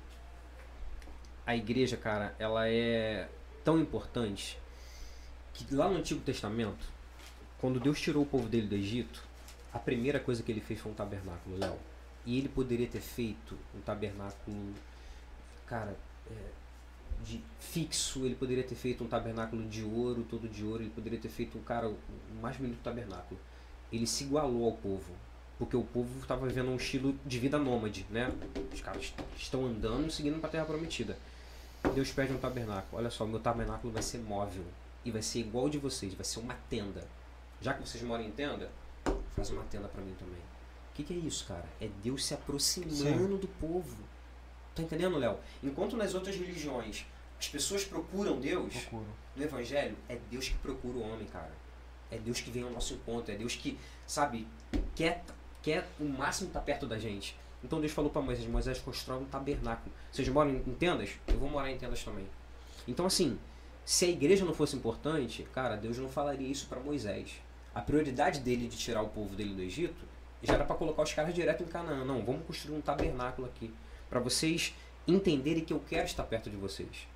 [1.46, 3.28] a igreja, cara, ela é
[3.64, 4.58] tão importante
[5.54, 6.86] que lá no Antigo Testamento,
[7.58, 9.25] quando Deus tirou o povo dele do Egito,
[9.76, 11.76] a primeira coisa que ele fez foi um tabernáculo, Léo.
[12.24, 14.74] E ele poderia ter feito um tabernáculo,
[15.66, 15.94] cara,
[16.30, 16.50] é,
[17.22, 21.18] de fixo, ele poderia ter feito um tabernáculo de ouro, todo de ouro, ele poderia
[21.18, 21.96] ter feito um cara, o
[22.40, 23.38] mais bonito tabernáculo.
[23.92, 25.14] Ele se igualou ao povo,
[25.58, 28.32] porque o povo estava vivendo um estilo de vida nômade, né?
[28.72, 31.16] Os caras estão andando seguindo para a terra prometida.
[31.94, 32.98] Deus pede um tabernáculo.
[32.98, 34.64] Olha só, meu tabernáculo vai ser móvel
[35.04, 37.06] e vai ser igual de vocês, vai ser uma tenda.
[37.60, 38.70] Já que vocês moram em tenda,
[39.36, 40.40] faz uma tenda para mim também.
[40.40, 41.66] O que, que é isso, cara?
[41.78, 43.96] É Deus se aproximando do povo.
[44.74, 45.38] Tá entendendo, Léo?
[45.62, 47.06] Enquanto nas outras religiões
[47.38, 48.74] as pessoas procuram Deus,
[49.36, 51.52] no Evangelho, é Deus que procura o homem, cara.
[52.10, 53.32] É Deus que vem ao nosso encontro.
[53.32, 54.46] É Deus que, sabe,
[54.94, 55.22] quer,
[55.62, 57.36] quer o máximo estar perto da gente.
[57.62, 59.94] Então Deus falou para Moisés: Moisés, constrói um tabernáculo.
[60.10, 61.10] Vocês moram em tendas?
[61.26, 62.26] Eu vou morar em tendas também.
[62.88, 63.38] Então, assim,
[63.84, 67.34] se a igreja não fosse importante, cara, Deus não falaria isso para Moisés.
[67.76, 70.02] A prioridade dele de tirar o povo dele do Egito
[70.42, 72.06] já era para colocar os caras direto em Canaã.
[72.06, 73.70] Não, vamos construir um tabernáculo aqui
[74.08, 74.74] para vocês
[75.06, 77.06] entenderem que eu quero estar perto de vocês.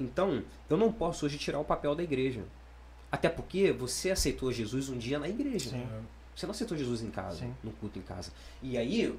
[0.00, 2.42] Então, eu não posso hoje tirar o papel da igreja.
[3.12, 5.68] Até porque você aceitou Jesus um dia na igreja.
[5.68, 5.86] Sim.
[6.34, 7.54] Você não aceitou Jesus em casa, Sim.
[7.62, 8.32] no culto em casa.
[8.62, 9.14] E aí,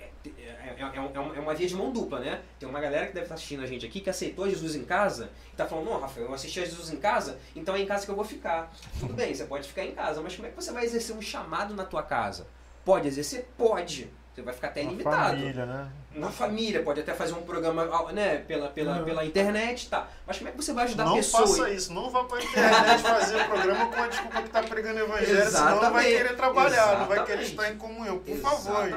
[0.00, 2.40] é, é- é- é um- é uma via de mão dupla, né?
[2.58, 5.30] Tem uma galera que deve estar assistindo a gente aqui que aceitou Jesus em casa
[5.52, 8.04] e tá falando, não, Rafael, eu assisti a Jesus em casa, então é em casa
[8.04, 8.72] que eu vou ficar.
[9.00, 11.22] Tudo bem, você pode ficar em casa, mas como é que você vai exercer um
[11.22, 12.46] chamado na tua casa?
[12.84, 13.48] Pode exercer?
[13.56, 14.10] Pode.
[14.34, 15.92] Você vai ficar até Uma limitado família, né?
[16.14, 19.04] na família, pode até fazer um programa né, pela, pela, Uhum.
[19.04, 20.08] pela internet, tá.
[20.26, 21.50] Mas como é que você vai ajudar não pessoas?
[21.58, 25.00] faça isso, não vá pra internet fazer o programa com a desculpa que tá pregando
[25.00, 26.16] evangelho, senão não vai Exatamente.
[26.16, 27.50] querer trabalhar, não vai querer Exatamente.
[27.50, 28.18] estar em comunhão.
[28.20, 28.88] Por favor.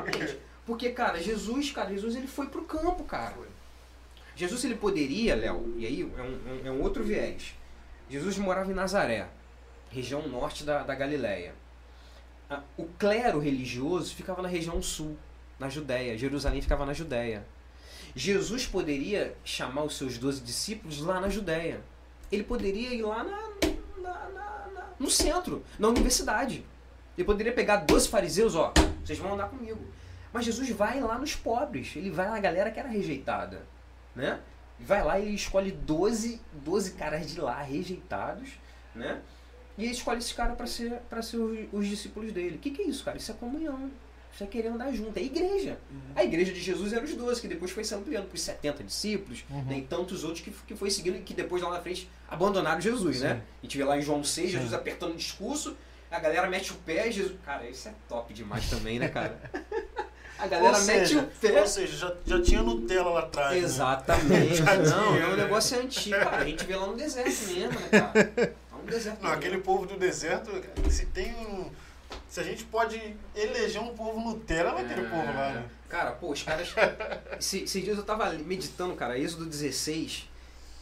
[0.66, 3.36] Porque, cara, Jesus, cara, Jesus ele foi pro campo, cara.
[4.36, 7.54] Jesus ele poderia, Léo, e aí é um, é um outro viés.
[8.10, 9.28] Jesus morava em Nazaré,
[9.90, 11.54] região norte da, da Galileia.
[12.78, 15.18] O clero religioso ficava na região sul,
[15.60, 16.18] na Judéia.
[16.18, 17.46] Jerusalém ficava na Judéia.
[18.16, 21.82] Jesus poderia chamar os seus doze discípulos lá na Judéia.
[22.32, 23.42] Ele poderia ir lá na,
[24.02, 26.66] na- na- na- no centro, na universidade.
[27.18, 29.80] Ele poderia pegar 12 fariseus, ó, vocês vão andar comigo.
[30.36, 33.62] Mas Jesus vai lá nos pobres, ele vai na galera que era rejeitada,
[34.14, 34.38] né?
[34.78, 38.50] Vai lá e ele escolhe 12, 12 caras de lá rejeitados,
[38.94, 39.22] né?
[39.78, 42.58] E ele escolhe esses caras para ser, pra ser os, os discípulos dele.
[42.58, 43.16] O que, que é isso, cara?
[43.18, 43.90] Isso é comunhão.
[44.34, 45.18] Isso é querer andar junto.
[45.18, 45.78] É igreja.
[46.14, 48.84] A igreja de Jesus era os 12, que depois foi se ampliando para os 70
[48.84, 49.64] discípulos, Uhum.
[49.64, 49.78] né?
[49.78, 53.22] e tantos outros que, que foi seguindo e que depois lá na frente abandonaram Jesus,
[53.22, 53.36] né?
[53.36, 53.42] Sim.
[53.42, 54.76] A gente vê lá em João 6, Jesus Sim.
[54.76, 55.78] apertando o discurso,
[56.12, 57.38] a galera mete o pé, Jesus.
[57.46, 59.40] Cara, isso é top demais também, né, cara?
[60.38, 61.62] A galera ou mete seja, o pé.
[61.62, 63.52] ou seja, já, já tinha Nutella lá atrás.
[63.54, 63.58] né?
[63.60, 64.56] Exatamente.
[64.64, 65.44] Já Não, é um né?
[65.44, 66.38] negócio antigo, cara.
[66.38, 68.54] A gente vê lá no deserto mesmo, né, cara?
[68.72, 69.18] Lá no deserto.
[69.22, 69.36] Não, mesmo.
[69.46, 70.52] aquele povo do deserto,
[70.90, 71.70] se tem um.
[72.30, 75.10] Se a gente pode eleger um povo Nutella, é aquele É.
[75.10, 75.66] povo lá, né?
[75.88, 76.74] Cara, pô, os caras.
[77.40, 80.28] Esse- Esses dias eu tava meditando, cara, Êxodo 16.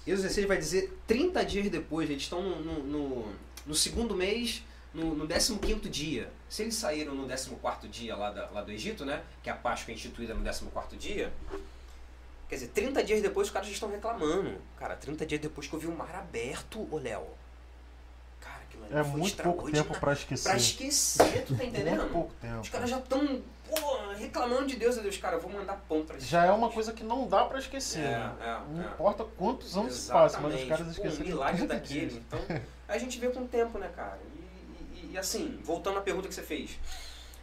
[0.07, 3.25] Êxodo 16 vai dizer 30 dias depois, eles estão no, no, no-
[3.67, 4.63] no segundo mês
[4.93, 9.05] no, no 15 dia, se eles saíram no 14 dia lá, da, lá do Egito,
[9.05, 9.23] né?
[9.41, 11.33] Que a Páscoa é instituída no 14 dia.
[12.47, 14.61] Quer dizer, 30 dias depois os caras já estão reclamando.
[14.77, 17.25] Cara, 30 dias depois que eu vi o mar aberto, ô Léo.
[18.39, 19.99] Cara, aquilo ali É foi muito pouco tempo extraordinário.
[19.99, 20.49] pra esquecer.
[20.49, 21.97] Pra esquecer, tu tá entendendo?
[22.01, 22.59] Muito pouco tempo.
[22.59, 23.41] Os caras já estão
[24.19, 26.69] reclamando de Deus, a Deus, cara, eu vou mandar pão pra esses Já é uma
[26.69, 28.03] coisa que não dá pra esquecer.
[28.03, 28.35] É, né?
[28.41, 28.85] é, Não é.
[28.85, 31.23] importa quantos anos se passem, mas os caras esqueceram.
[31.23, 31.99] um milagre de 30 daquele.
[32.07, 32.21] dias.
[32.27, 32.39] Então,
[32.87, 34.19] a gente vê com o tempo, né, cara?
[35.13, 36.79] E, assim, voltando à pergunta que você fez.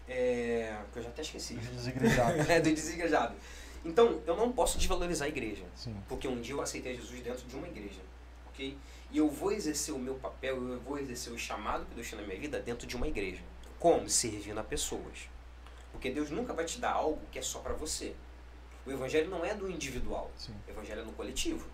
[0.09, 1.55] É, que eu já até esqueci.
[1.55, 2.47] Os desigrejados.
[2.51, 3.37] é, do desigrejado.
[3.85, 5.65] Então, eu não posso desvalorizar a igreja.
[5.77, 5.97] Sim.
[6.09, 8.01] Porque um dia eu aceitei Jesus dentro de uma igreja.
[8.49, 8.77] Ok?
[9.13, 12.19] E eu vou exercer o meu papel, eu vou exercer o chamado que Deus tem
[12.19, 13.41] na minha vida dentro de uma igreja.
[13.79, 14.09] Como?
[14.09, 15.29] Servindo a pessoas.
[15.93, 18.17] Porque Deus nunca vai te dar algo que é só pra você.
[18.85, 20.29] O evangelho não é do individual.
[20.37, 20.57] Sim.
[20.67, 21.69] O evangelho é no coletivo.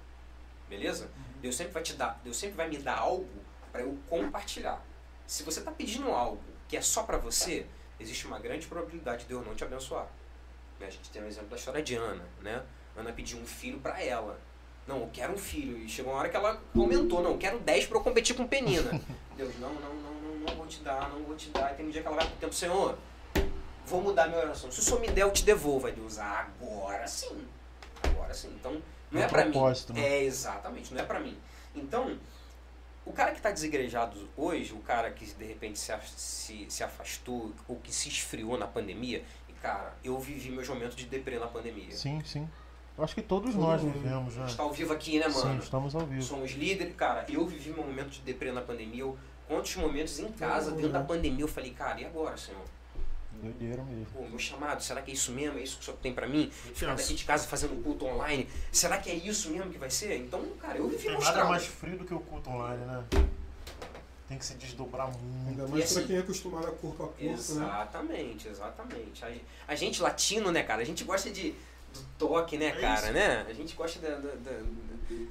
[0.68, 1.10] Beleza?
[1.40, 3.28] Deus sempre vai te dar, Deus sempre vai me dar algo
[3.72, 4.84] para eu compartilhar.
[5.26, 7.66] Se você está pedindo algo que é só para você,
[7.98, 10.06] existe uma grande probabilidade de Deus não te abençoar.
[10.78, 10.86] Né?
[10.86, 12.62] A gente tem um exemplo da história de Ana, né?
[12.96, 14.38] Ana pediu um filho para ela.
[14.86, 15.76] Não, eu quero um filho.
[15.78, 17.22] E chegou uma hora que ela aumentou.
[17.22, 19.00] Não, eu quero 10 para eu competir com Penina.
[19.36, 21.72] Deus, não, não, não, não, não vou te dar, não vou te dar.
[21.72, 22.96] E tem um dia que ela vai pro tempo, Senhor,
[23.84, 24.70] vou mudar minha oração.
[24.70, 25.86] Se o Senhor me der, eu te devolvo.
[25.88, 27.46] Aí Deus, ah, agora sim.
[28.02, 28.48] Agora sim.
[28.58, 29.58] Então, não É é para mim.
[29.92, 30.00] né?
[30.08, 31.36] É, exatamente, não é para mim.
[31.74, 32.16] Então,
[33.06, 37.52] o cara que está desigrejado hoje, o cara que de repente se, se, se afastou
[37.68, 41.46] ou que se esfriou na pandemia, e cara, eu vivi meus momentos de deprê na
[41.46, 41.92] pandemia.
[41.92, 42.48] Sim, sim.
[42.98, 44.44] Eu acho que todos Todo nós vivemos, né?
[44.44, 45.62] A gente tá ao vivo aqui, né, Sim, mano?
[45.62, 46.22] estamos ao vivo.
[46.22, 49.02] Somos líderes, cara, eu vivi meu momento de deprê na pandemia.
[49.02, 52.64] Eu, quantos momentos em casa, dentro da pandemia, eu falei, cara, e agora, Senhor?
[53.42, 54.06] Doideira mesmo.
[54.12, 55.58] Pô, meu chamado, será que é isso mesmo?
[55.58, 56.50] É isso que o Senhor tem pra mim?
[56.50, 60.16] Ficar daqui de casa fazendo culto online, será que é isso mesmo que vai ser?
[60.18, 63.04] Então, cara, eu vivi Tem meus nada mais frio do que o culto online, né?
[64.28, 65.48] Tem que se desdobrar muito.
[65.48, 67.32] Ainda E mais assim- pra quem é acostumado a corpo a corpo, né?
[67.32, 69.24] Exatamente, exatamente.
[69.24, 69.30] A,
[69.68, 70.82] a gente latino, né, cara?
[70.82, 71.54] A gente gosta de
[71.94, 73.12] do toque, né, É cara, isso.
[73.12, 73.46] né?
[73.48, 74.62] A gente gosta da, da- da- da-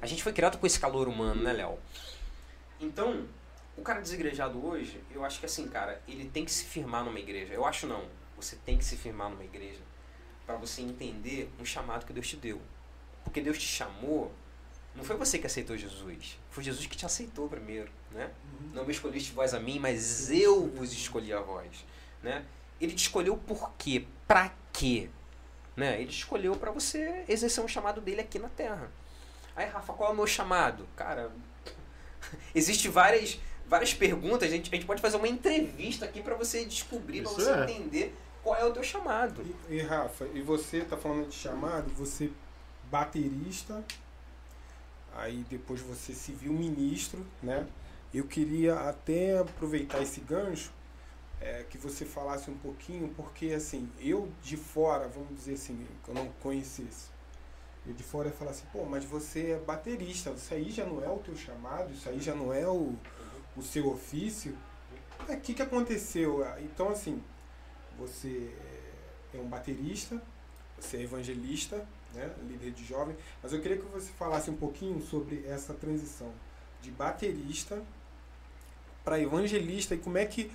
[0.00, 1.78] A gente foi criado com esse calor humano, né, Léo?
[2.80, 3.24] Então,
[3.76, 7.18] o cara desigrejado hoje, eu acho que assim, cara, ele tem que se firmar numa
[7.18, 7.52] igreja.
[7.52, 8.04] Eu acho não.
[8.36, 9.80] Você tem que se firmar numa igreja
[10.46, 12.60] para você entender um chamado que Deus te deu.
[13.24, 14.32] Porque Deus te chamou,
[14.94, 18.30] não foi você que aceitou Jesus, foi Jesus que te aceitou primeiro, né?
[18.44, 18.70] Uhum.
[18.72, 21.84] Não me escolheste vós a mim, mas eu vos escolhi a vós.
[22.22, 22.44] Né?
[22.80, 24.06] Ele te escolheu por quê?
[24.26, 25.10] Pra quê?
[25.76, 26.00] Né?
[26.00, 28.90] Ele te escolheu para você exercer um chamado dele aqui na Terra.
[29.54, 30.86] Aí, Rafa, qual é o meu chamado?
[30.96, 31.30] Cara,
[32.54, 34.48] existe várias, várias perguntas.
[34.48, 37.64] A gente, a gente pode fazer uma entrevista aqui para você descobrir, para você é.
[37.64, 39.42] entender qual é o teu chamado.
[39.68, 42.30] E, e, Rafa, e você tá falando de chamado, você
[42.90, 43.84] baterista,
[45.14, 47.66] aí depois você civil ministro, né?
[48.14, 50.72] Eu queria até aproveitar esse gancho,
[51.40, 56.08] é, que você falasse um pouquinho, porque assim, eu de fora, vamos dizer assim, que
[56.08, 57.10] eu não conhecesse,
[57.86, 61.04] eu de fora ia falar assim, pô, mas você é baterista, isso aí já não
[61.04, 62.94] é o teu chamado, isso aí já não é o,
[63.56, 64.56] o seu ofício.
[65.28, 66.46] O que, que aconteceu?
[66.60, 67.22] Então, assim,
[67.98, 68.54] você
[69.34, 70.20] é um baterista,
[70.78, 75.00] você é evangelista, né, líder de jovem, mas eu queria que você falasse um pouquinho
[75.02, 76.32] sobre essa transição
[76.80, 77.82] de baterista
[79.04, 80.50] para evangelista e como é que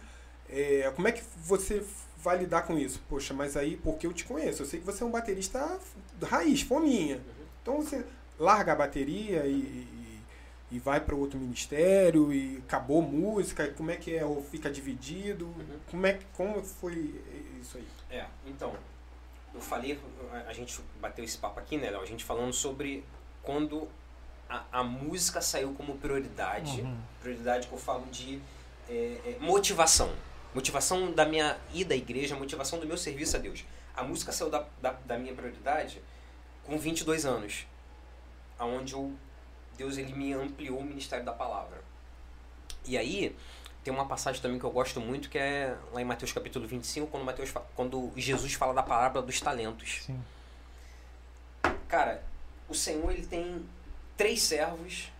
[0.50, 1.86] é, como é que você
[2.18, 3.02] vai lidar com isso?
[3.08, 5.80] Poxa, mas aí porque eu te conheço, eu sei que você é um baterista
[6.24, 7.22] raiz, fominha.
[7.62, 8.06] Então você
[8.38, 9.88] larga a bateria e,
[10.72, 14.26] e, vai para outro ministério e acabou música, e como é que é?
[14.26, 15.54] Ou fica dividido?
[15.90, 17.22] Como é que como foi
[17.62, 17.88] isso aí?
[18.10, 18.74] É, então,
[19.54, 20.00] eu falei,
[20.32, 22.02] a- a gente bateu esse papo aqui, né, Léo?
[22.02, 23.04] A gente falando sobre
[23.44, 23.88] quando
[24.50, 26.82] a, a música saiu como prioridade.
[26.82, 26.98] Uhum.
[27.22, 28.42] Prioridade que eu falo de
[28.90, 28.94] é,
[29.26, 30.12] é, motivação.
[30.54, 33.64] Motivação da minha ida à igreja, motivação do meu serviço a Deus.
[33.96, 36.02] A música saiu da, da, da minha prioridade
[36.66, 37.66] com 22 anos,
[38.60, 39.14] aonde eu,
[39.78, 41.82] Deus ele me ampliou o ministério da palavra.
[42.86, 43.36] E aí,
[43.84, 47.08] tem uma passagem também que eu gosto muito, que é lá em Mateus capítulo 25,
[47.08, 50.04] quando, Mateus, quando Jesus fala da parábola dos talentos.
[50.06, 50.20] Sim.
[51.88, 52.24] Cara,
[52.70, 53.66] o Senhor ele tem
[54.16, 55.12] três servos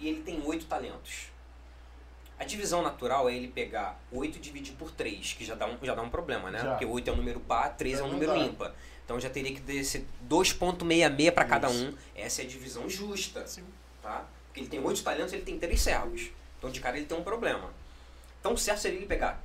[0.00, 1.28] e ele tem oito talentos.
[2.38, 5.76] A divisão natural é ele pegar oito e dividir por três, que já dá um,
[5.82, 6.60] já dá um problema, né?
[6.60, 6.70] Já.
[6.70, 8.38] Porque oito é um número par, três é um número dá.
[8.38, 8.74] ímpar.
[9.04, 11.94] Então já teria que descer 2.66 para cada um.
[12.14, 13.64] Essa é a divisão justa, Sim.
[14.08, 14.24] Tá?
[14.46, 16.30] Porque ele tem oito talentos, ele tem três servos.
[16.58, 17.70] Então de cara ele tem um problema.
[18.40, 19.40] Então o certo seria ele pegar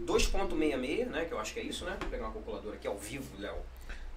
[0.00, 1.24] 2.66, né?
[1.24, 1.96] Que eu acho que é isso, né?
[2.00, 3.56] Vou pegar uma calculadora aqui ao vivo, Léo.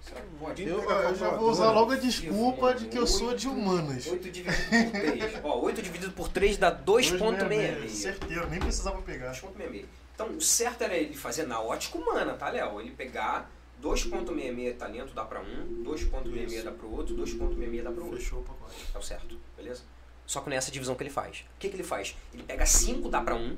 [0.02, 0.64] Será que pode?
[0.68, 4.06] Eu, eu já vou usar logo a desculpa de que eu sou de Oito- humanas.
[4.06, 5.40] 8 dividido por 3.
[5.44, 7.90] Ó, 8 dividido por 3 dá 2,66.
[7.90, 9.32] Certeiro, nem precisava pegar.
[9.32, 9.86] 2,66.
[10.14, 12.80] Então, o certo era ele fazer na ótica humana, tá, Léo?
[12.80, 13.50] Ele pegar
[13.86, 18.20] 2,66 talento dá pra um, 2,66 dá pro outro, 2,66 dá pro outro.
[18.20, 18.76] Fechou o pacote.
[18.94, 19.84] É o certo, beleza?
[20.26, 21.46] Só que não é essa divisão que ele faz.
[21.56, 22.16] O que, que ele faz?
[22.34, 23.56] Ele pega 5 dá pra um,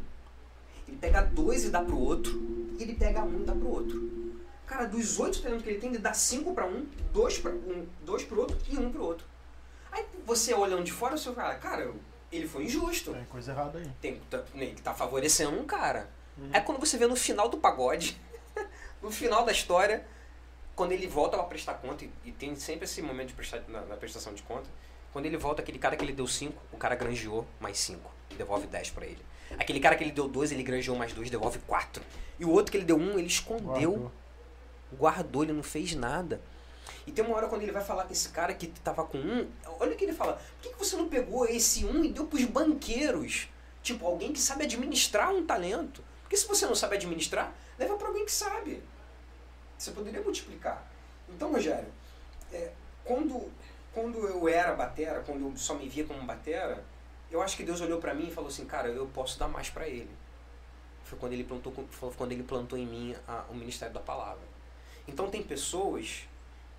[0.87, 2.37] ele pega 2 e dá pro outro,
[2.77, 4.17] e ele pega 1 um, e dá pro outro.
[4.65, 7.87] Cara, dos 8 talentos que ele tem, ele dá 5 pra um, 2 pra um,
[8.01, 9.25] dois pro outro e 1 um pro outro.
[9.89, 11.93] Aí você olhando de fora, você fala, cara,
[12.29, 13.13] ele foi injusto.
[13.13, 13.89] Tem coisa errada aí.
[14.01, 16.09] Tem, tá- ele tá favorecendo um cara.
[16.51, 18.19] É quando você vê no final do pagode,
[19.01, 20.05] no final da história,
[20.77, 23.81] quando ele volta pra prestar conta, e, e tem sempre esse momento de prestar, na,
[23.81, 24.69] na prestação de conta,
[25.11, 27.99] quando ele volta, aquele cara que ele deu 5, o cara granjeou mais 5,
[28.37, 29.25] devolve 10 pra ele.
[29.57, 32.03] Aquele cara que ele deu 2, ele granjeou mais 2, devolve 4.
[32.39, 34.11] E o outro que ele deu 1, um, ele escondeu, Guardou.
[34.93, 36.39] guardou, ele não fez nada.
[37.07, 39.49] E tem uma hora quando ele vai falar com esse cara que tava com um,
[39.79, 42.27] olha o que ele fala, por que, que você não pegou esse um e deu
[42.27, 43.47] pros banqueiros?
[43.81, 46.03] Tipo, alguém que sabe administrar um talento.
[46.21, 48.83] Porque se você não sabe administrar, leva para alguém que sabe.
[49.77, 50.85] Você poderia multiplicar.
[51.29, 51.89] Então, Rogério,
[52.51, 52.71] é,
[53.03, 53.51] quando,
[53.93, 56.83] quando eu era batera, quando eu só me via como batera,
[57.29, 59.69] eu acho que Deus olhou para mim e falou assim, cara, eu posso dar mais
[59.69, 60.09] para ele.
[61.03, 61.73] Foi quando ele plantou,
[62.17, 64.43] quando ele plantou em mim a- o ministério da palavra.
[65.07, 66.27] Então tem pessoas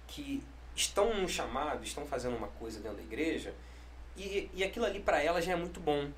[0.07, 0.43] que
[0.75, 3.55] estão num chamado, estão fazendo uma coisa dentro da igreja,
[4.17, 6.11] e, e aquilo ali para ela já é muito bom.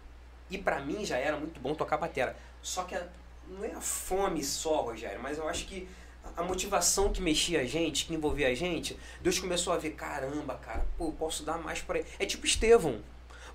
[0.51, 2.37] E para mim já era muito bom tocar batera.
[2.63, 3.07] Só que a-
[3.49, 5.89] não é a fome só, Rogério, mas eu acho que
[6.37, 10.55] a- motivação que mexia a gente, que envolvia a gente, Deus começou a ver, caramba,
[10.57, 12.09] cara, pô, eu posso dar mais para ele.
[12.19, 13.03] É tipo Estevão.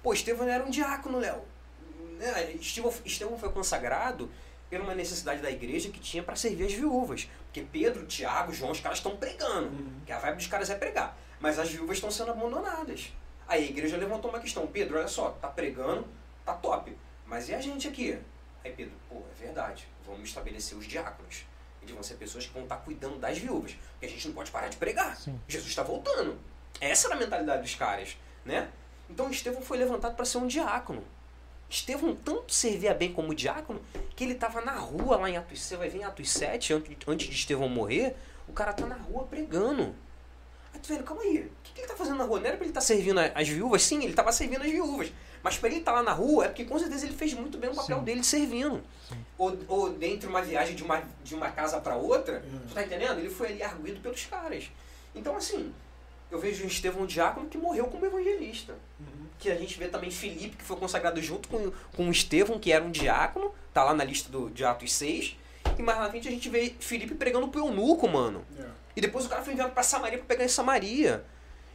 [0.02, 1.42] Pô, Estevão era um diácono, Léo.
[2.18, 2.54] Né?
[2.54, 4.30] Estevão, Estevão foi consagrado
[4.70, 7.30] por uma necessidade da igreja que tinha para servir as viúvas.
[7.46, 9.72] Porque Pedro, Tiago, João, os caras estão pregando.
[10.06, 11.18] Que a vibe dos caras é pregar.
[11.40, 13.14] Mas as viúvas estão sendo abandonadas.
[13.48, 14.66] Aí a igreja levantou uma questão.
[14.68, 16.08] Pedro, olha só, tá pregando,
[16.44, 16.96] tá top.
[17.26, 18.18] Mas e a gente aqui?
[18.64, 19.88] Aí Pedro, pô, é verdade.
[20.06, 21.46] Vamos estabelecer os diáconos.
[21.86, 23.76] Eles vão ser pessoas que vão estar cuidando das viúvas.
[23.92, 25.16] Porque a gente não pode parar de pregar.
[25.18, 25.40] Sim.
[25.48, 26.38] Jesus está voltando.
[26.82, 28.68] Essa era a mentalidade dos caras, né?
[29.10, 31.04] Então Estevão foi levantado para ser um diácono.
[31.70, 33.82] Estevão tanto servia bem como diácono
[34.16, 36.74] que ele estava na rua lá em Atos, você vai ver em Atos 7,
[37.08, 38.16] antes, de Estevão morrer,
[38.48, 39.94] o cara tá na rua pregando.
[40.74, 42.40] Aí tu velho, calma aí, o que, que ele tá fazendo na rua?
[42.40, 43.82] Não era pra ele estar servindo a- as viúvas?
[43.84, 45.12] Sim, ele estava servindo as viúvas.
[45.46, 47.70] Mas para ele estar lá na rua é porque com certeza ele fez muito bem
[47.70, 48.04] o papel Sim.
[48.04, 48.82] dele servindo.
[49.38, 52.82] Ou, ou dentro de uma viagem de uma, de uma casa para outra, tu tá
[52.82, 53.20] entendendo?
[53.20, 54.72] Ele foi ali arguído pelos caras.
[55.14, 55.72] Então assim,
[56.32, 59.28] eu vejo o Estevão Diácono que morreu como evangelista Uhum.
[59.38, 62.84] que a gente vê também Filipe, que foi consagrado junto com, com Estevão, que era
[62.84, 65.38] um diácono, tá lá na lista do, de Atos 6.
[65.78, 68.44] E mais na frente a gente vê Filipe pregando pro eunuco, mano.
[68.58, 68.66] É.
[68.96, 71.24] E depois o cara foi enviado pra Samaria pra pegar em Samaria.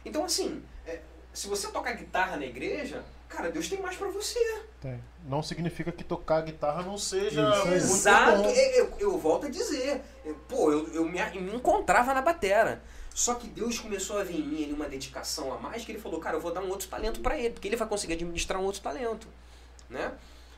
[0.03, 0.99] Então, assim, é,
[1.31, 4.39] se você tocar guitarra na igreja, cara, Deus tem mais pra você.
[4.81, 5.01] Tem.
[5.25, 7.69] Não significa que tocar guitarra não seja Isso aí.
[7.69, 8.49] muito Exato, bom.
[8.49, 8.55] eu,
[8.85, 10.01] eu, eu volto a dizer.
[10.25, 12.81] Eu- pô, eu, eu me, me encontrava na batera.
[13.13, 15.99] Só que Deus começou a ver em mim ali uma dedicação a mais que ele
[15.99, 18.59] falou, cara, eu vou dar um outro talento pra ele, porque ele vai conseguir administrar
[18.59, 19.27] um outro talento,
[19.89, 20.13] né?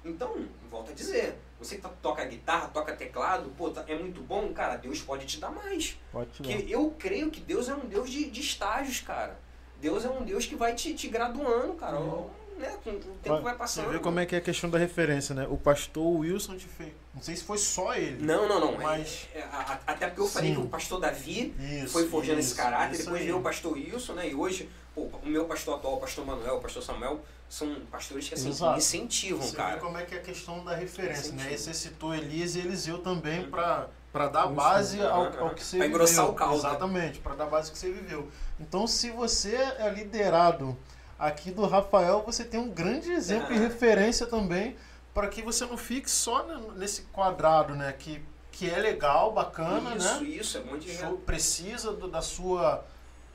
[0.06, 4.22] Então, volto a dizer, você que tá- toca guitarra, toca teclado, pô, tá- é muito
[4.22, 5.98] bom, cara, Deus pode te dar mais.
[6.12, 6.44] Pode te.
[6.44, 9.40] Porque eu creio que Deus é um Deus de, de estágios, cara.
[9.82, 12.00] Deus é um Deus que vai te, te graduando, cara.
[12.00, 12.30] Uhum.
[12.58, 12.78] Né?
[12.84, 13.86] Com, o tempo vai passando.
[13.86, 15.48] Você vê como é que é a questão da referência, né?
[15.50, 16.92] O pastor Wilson te fez.
[17.14, 18.24] Não sei se foi só ele.
[18.24, 18.78] Não, não, não.
[18.78, 20.56] Mas- É, é, a- até porque eu falei Sim.
[20.56, 23.24] que o pastor Davi Isso, foi forjando isso, esse caráter, depois aí.
[23.24, 24.30] veio o pastor Wilson, né?
[24.30, 28.28] E hoje, pô, o meu pastor atual, o pastor Manuel, o pastor Samuel, são pastores
[28.28, 28.78] que assim, Exato.
[28.80, 29.76] incentivam, Você cara.
[29.76, 31.54] vê como é que é a questão da referência, né?
[31.54, 33.50] E você citou Elias e Eliseu também Uhum.
[33.52, 35.90] para para dar base ao, ao que você pra viveu.
[35.90, 36.58] engrossar o caldo.
[36.58, 38.28] Exatamente, para dar base ao que você viveu.
[38.60, 40.78] Então, se você é liderado
[41.18, 43.64] aqui do Rafael, você tem um grande exemplo e Aham.
[43.68, 44.76] referência também
[45.14, 46.44] para que você não fique só
[46.76, 47.94] nesse quadrado, né?
[47.94, 50.30] Que, que é legal, bacana, isso, né?
[50.30, 52.84] isso, é muito Show, precisa do- da sua,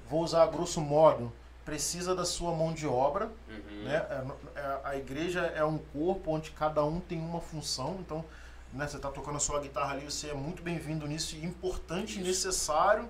[0.09, 1.33] vou usar grosso modo,
[1.65, 3.85] precisa da sua mão de obra, Uhum.
[3.85, 4.07] né?
[4.57, 8.25] É- é- A igreja é um corpo onde cada um tem uma função, então
[8.73, 12.23] né, você está tocando a sua guitarra ali, você é muito bem-vindo nisso importante e
[12.23, 13.09] necessário.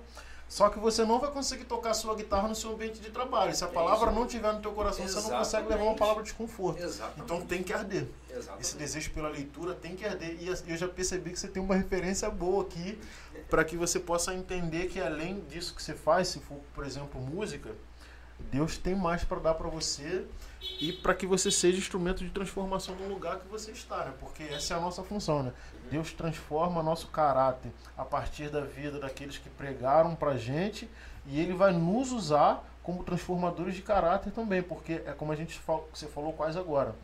[0.49, 3.55] Só que você não vai conseguir tocar sua guitarra no seu ambiente de trabalho.
[3.55, 5.69] Se a É palavra não tiver no teu coração, você não consegue Exatamente.
[5.69, 6.81] levar uma palavra de desconforto.
[6.81, 7.21] Exatamente.
[7.21, 8.07] Então tem que arder.
[8.27, 8.61] Exatamente.
[8.65, 10.37] Esse desejo pela leitura tem que arder.
[10.41, 12.99] E eu já percebi que você tem uma referência boa aqui
[13.47, 17.21] para que você possa entender que além disso que você faz, se for, por exemplo,
[17.21, 17.69] música,
[18.51, 20.25] Deus tem mais para dar para você
[20.79, 24.13] e para que você seja instrumento de transformação no lugar que você está, né?
[24.19, 25.53] Porque essa é a nossa função, né?
[25.89, 30.89] Deus transforma nosso caráter a partir da vida daqueles que pregaram pra gente
[31.25, 35.59] E ele vai nos usar como transformadores de caráter também, porque é como a gente
[35.59, 36.95] fala, você falou quase agora.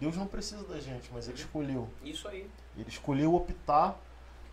[0.00, 1.88] Deus não precisa da gente, mas ele escolheu.
[2.02, 2.48] Isso aí.
[2.76, 3.98] Ele escolheu optar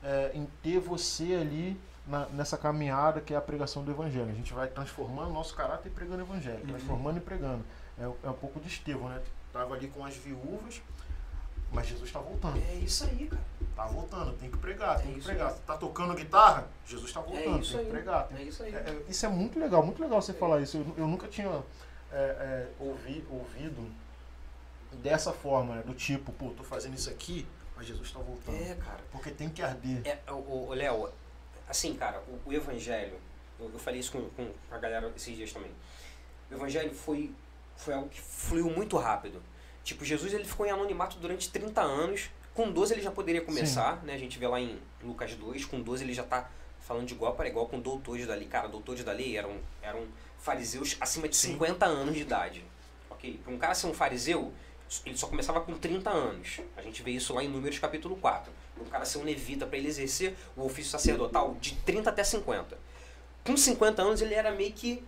[0.04, 4.30] é, em ter você ali na- nessa caminhada que é a pregação do evangelho.
[4.30, 6.68] A gente vai transformando nosso caráter e pregando o evangelho, Uhum.
[6.68, 7.64] transformando e pregando.
[7.98, 9.22] É, é um pouco de Estevão, né?
[9.52, 10.82] Tava ali com as viúvas,
[11.72, 12.58] mas Jesus está voltando.
[12.70, 13.44] É isso aí, cara.
[13.76, 15.54] Tá voltando, tem que pregar, tem É que pregar.
[15.54, 16.68] Tá tocando guitarra?
[16.86, 17.86] Jesus está voltando, É tem aí.
[17.86, 18.28] que pregar.
[18.28, 18.74] tem É isso aí.
[18.74, 20.78] é, é, isso é muito legal, muito legal você falar isso.
[20.78, 21.48] Eu, eu nunca tinha
[22.12, 23.92] é, é, ouvi, ouvido
[25.02, 25.84] dessa forma, né?
[25.84, 28.56] do tipo, pô, tô fazendo isso aqui, mas Jesus está voltando.
[28.56, 29.00] É, cara.
[29.12, 30.02] Porque tem que arder.
[30.06, 31.10] É, o, o Léo,
[31.68, 33.18] assim, cara, o, o evangelho,
[33.60, 35.72] eu, eu falei isso com, com a galera esses dias também.
[36.52, 37.34] O evangelho foi,
[37.76, 39.42] foi algo que fluiu muito rápido.
[39.84, 42.30] Tipo, Jesus ele ficou em anonimato durante 30 anos.
[42.54, 44.14] Com 12 ele já poderia começar, né?
[44.14, 47.34] A gente vê lá em Lucas 2, com 12 ele já tá falando de igual
[47.34, 48.48] para igual com doutores da lei.
[48.48, 50.06] Cara, doutores da lei eram, eram
[50.38, 51.54] fariseus acima de Sim.
[51.54, 52.64] 50 anos de idade.
[53.10, 53.40] Ok?
[53.44, 54.54] Para um cara ser um fariseu,
[55.06, 56.60] ele só começava com 30 anos.
[56.78, 58.52] A gente vê isso lá em Números capítulo 4.
[58.76, 62.24] Para um cara ser um levita, para ele exercer o ofício sacerdotal, de 30 até
[62.24, 62.78] 50.
[63.44, 65.04] Com 50 anos ele era meio que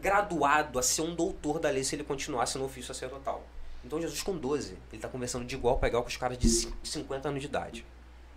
[0.00, 3.42] graduado a ser um doutor da lei se ele continuasse no ofício sacerdotal.
[3.84, 6.48] Então Jesus com 12, ele está conversando de igual para igual com os caras de
[6.48, 7.84] cin- 50 anos de idade.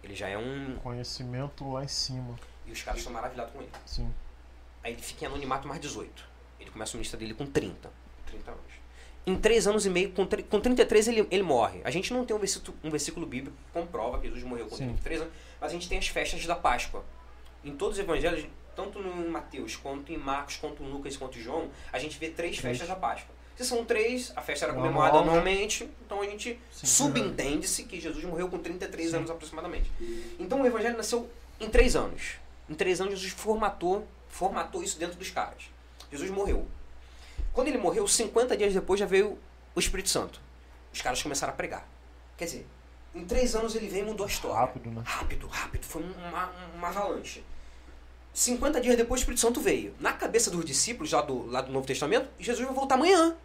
[0.03, 0.75] Ele já é um...
[0.81, 2.35] Conhecimento lá em cima.
[2.65, 3.71] E os caras estão maravilhados com ele.
[3.85, 4.13] Sim.
[4.83, 6.23] Aí ele fica em anonimato mais 18.
[6.59, 7.89] Ele começa o ministério dele com 30.
[8.27, 8.63] 30 anos.
[9.25, 11.81] Em 3 anos e meio, com, com 33 ele, ele morre.
[11.83, 14.75] A gente não tem um versículo, um versículo bíblico que comprova que Jesus morreu com
[14.75, 14.85] Sim.
[14.87, 17.03] 33 anos, mas a gente tem as festas da Páscoa.
[17.63, 18.45] Em todos os evangelhos,
[18.75, 22.29] tanto no Mateus, quanto em Marcos, quanto em Lucas, quanto em João, a gente vê
[22.29, 23.35] três festas da Páscoa.
[23.55, 25.23] Se são três, a festa era comemorada né?
[25.23, 29.17] anualmente, então a gente subentende-se que Jesus morreu com 33 Sim.
[29.17, 29.91] anos aproximadamente.
[30.39, 31.29] Então o evangelho nasceu
[31.59, 32.35] em três anos.
[32.69, 35.63] Em três anos Jesus formatou, formatou isso dentro dos caras.
[36.09, 36.65] Jesus morreu.
[37.51, 39.37] Quando ele morreu, 50 dias depois já veio
[39.75, 40.39] o Espírito Santo.
[40.93, 41.85] Os caras começaram a pregar.
[42.37, 42.67] Quer dizer,
[43.13, 44.57] em três anos ele veio e mudou a história.
[44.57, 45.01] Rápido, né?
[45.05, 45.83] Rápido, rápido.
[45.83, 47.43] Foi uma, uma avalanche.
[48.33, 49.93] 50 dias depois o Espírito Santo veio.
[49.99, 53.35] Na cabeça dos discípulos, lá do, lá do Novo Testamento, Jesus vai voltar amanhã.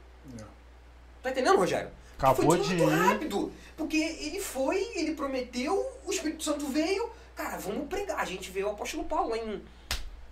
[1.22, 1.90] Tá entendendo, Rogério?
[2.18, 2.94] Acabou foi de muito ir.
[2.94, 3.52] rápido.
[3.76, 7.08] Porque ele foi, ele prometeu, o Espírito Santo veio.
[7.34, 8.20] Cara, vamos pregar.
[8.20, 9.62] A gente vê o apóstolo Paulo lá em.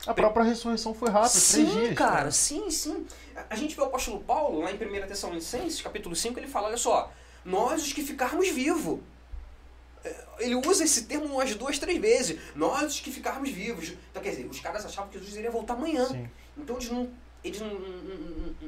[0.06, 1.94] A própria ressurreição foi rápida, sim, três dias.
[1.94, 2.30] cara, né?
[2.30, 3.06] sim, sim.
[3.36, 6.68] A- A gente vê o apóstolo Paulo lá em 1 Tessalonicenses, capítulo 5, ele fala:
[6.68, 7.10] olha só,
[7.44, 9.00] nós os que ficarmos vivos.
[10.38, 12.38] Ele usa esse termo umas duas, três vezes.
[12.56, 13.92] Nós que ficarmos vivos.
[14.10, 16.06] Então, quer dizer, os caras achavam que Jesus iria voltar amanhã.
[16.06, 16.28] Sim.
[16.58, 17.08] Então eles não.
[17.44, 17.76] Eles não,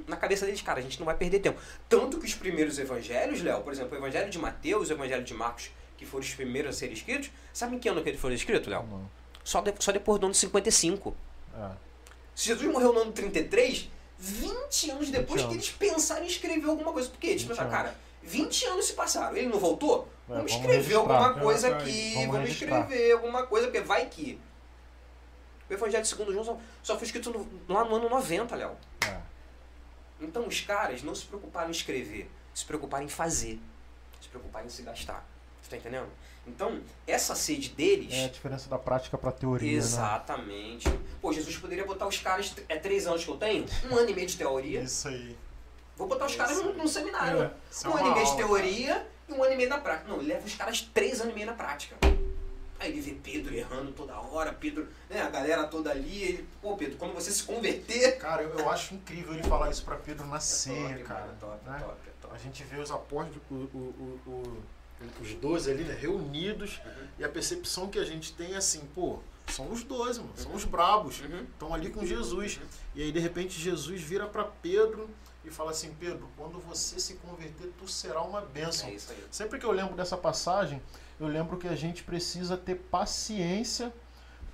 [0.08, 1.60] na cabeça deles, cara, a gente não vai perder tempo.
[1.88, 5.32] Tanto que os primeiros evangelhos, Léo, por exemplo, o evangelho de Mateus o evangelho de
[5.32, 8.34] Marcos, que foram os primeiros a serem escritos, sabe em que ano que eles foram
[8.34, 8.84] escritos, Léo?
[9.44, 11.14] Só, de- só depois do ano 55.
[11.56, 11.70] É.
[12.34, 13.88] Se Jesus morreu no ano 33,
[14.18, 17.08] 20 anos depois 20 que eles pensaram em escrever alguma coisa.
[17.08, 17.82] Porque eles 20 pensaram, anos.
[17.84, 20.08] cara, 20 anos se passaram, ele não voltou?
[20.28, 24.40] É, vamos escrever alguma coisa aqui, vamos vamos, escrever alguma coisa, porque vai que.
[25.68, 28.76] O Evangelho segundo João só, só foi escrito no- lá no ano 90, Léo.
[29.06, 29.18] É.
[30.20, 33.58] Então os caras não se preocuparam em escrever, se preocuparam em fazer,
[34.20, 35.26] se preocuparam em se gastar.
[35.62, 36.08] Você tá entendendo?
[36.46, 38.12] Então, essa sede deles.
[38.12, 39.76] É a diferença da prática pra teoria, né?
[39.78, 40.86] Exatamente.
[41.20, 42.54] Pô, Jesus poderia botar os caras.
[42.68, 43.64] É três anos que eu tenho?
[43.90, 44.82] Um ano e meio de teoria.
[44.82, 45.34] Isso aí.
[45.96, 47.42] Vou botar os caras num, num seminário.
[47.42, 47.50] É,
[47.84, 50.08] é um ano e meio de teoria e um ano e meio na prática.
[50.08, 51.96] Não, ele leva os caras três anos e meio na prática.
[52.80, 56.22] Aí ele vê Pedro errando toda hora, Pedro, né, a galera toda ali.
[56.22, 58.18] Ele, Pô, Pedro, quando você se converter.
[58.18, 61.20] Cara, eu, eu acho incrível ele falar isso pra Pedro na ceia, top, cara.
[61.26, 61.78] mano, top, né?
[61.78, 62.34] top, top.
[62.34, 64.62] A gente vê os apóstolos, o, o, o, o-
[65.20, 67.06] os doze ali, né, reunidos, Uhum.
[67.18, 69.18] e a percepção que a gente tem é assim, pô,
[69.48, 71.42] são os doze, mano, são os brabos, Uhum.
[71.42, 72.58] estão ali com Jesus.
[72.94, 75.08] E aí, de repente, Jesus vira pra Pedro
[75.44, 78.88] e fala assim, Pedro, quando você se converter, tu será uma bênção.
[78.88, 79.18] É isso aí.
[79.30, 80.80] Sempre que eu lembro dessa passagem,
[81.20, 83.92] eu lembro que a gente precisa ter paciência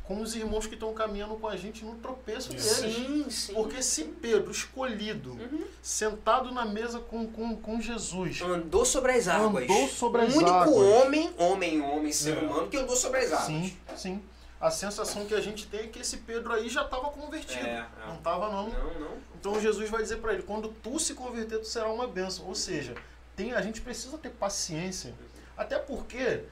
[0.05, 2.65] com os irmãos que estão caminhando com a gente no tropeço deles.
[2.65, 3.55] Sim, sim.
[3.55, 5.65] Porque se Pedro, escolhido, Uhum.
[5.81, 9.65] sentado na mesa com, com, com Jesus, Andou sobre as águas.
[9.71, 10.77] Andou sobre as o único águas.
[11.05, 12.41] homem, homem, homem, ser É.
[12.41, 13.47] humano que andou sobre as águas.
[13.47, 14.23] sim, sim.
[14.61, 17.67] A sensação que a gente tem é que esse Pedro aí já estava convertido.
[17.67, 18.07] É, é.
[18.07, 18.69] Não estava não.
[18.69, 19.19] Não, não.
[19.35, 22.47] Então Jesus vai dizer para ele, quando tu se converter, tu será uma bênção.
[22.47, 22.95] Ou seja,
[23.35, 25.15] tem, a gente precisa ter paciência.
[25.57, 26.45] Até porque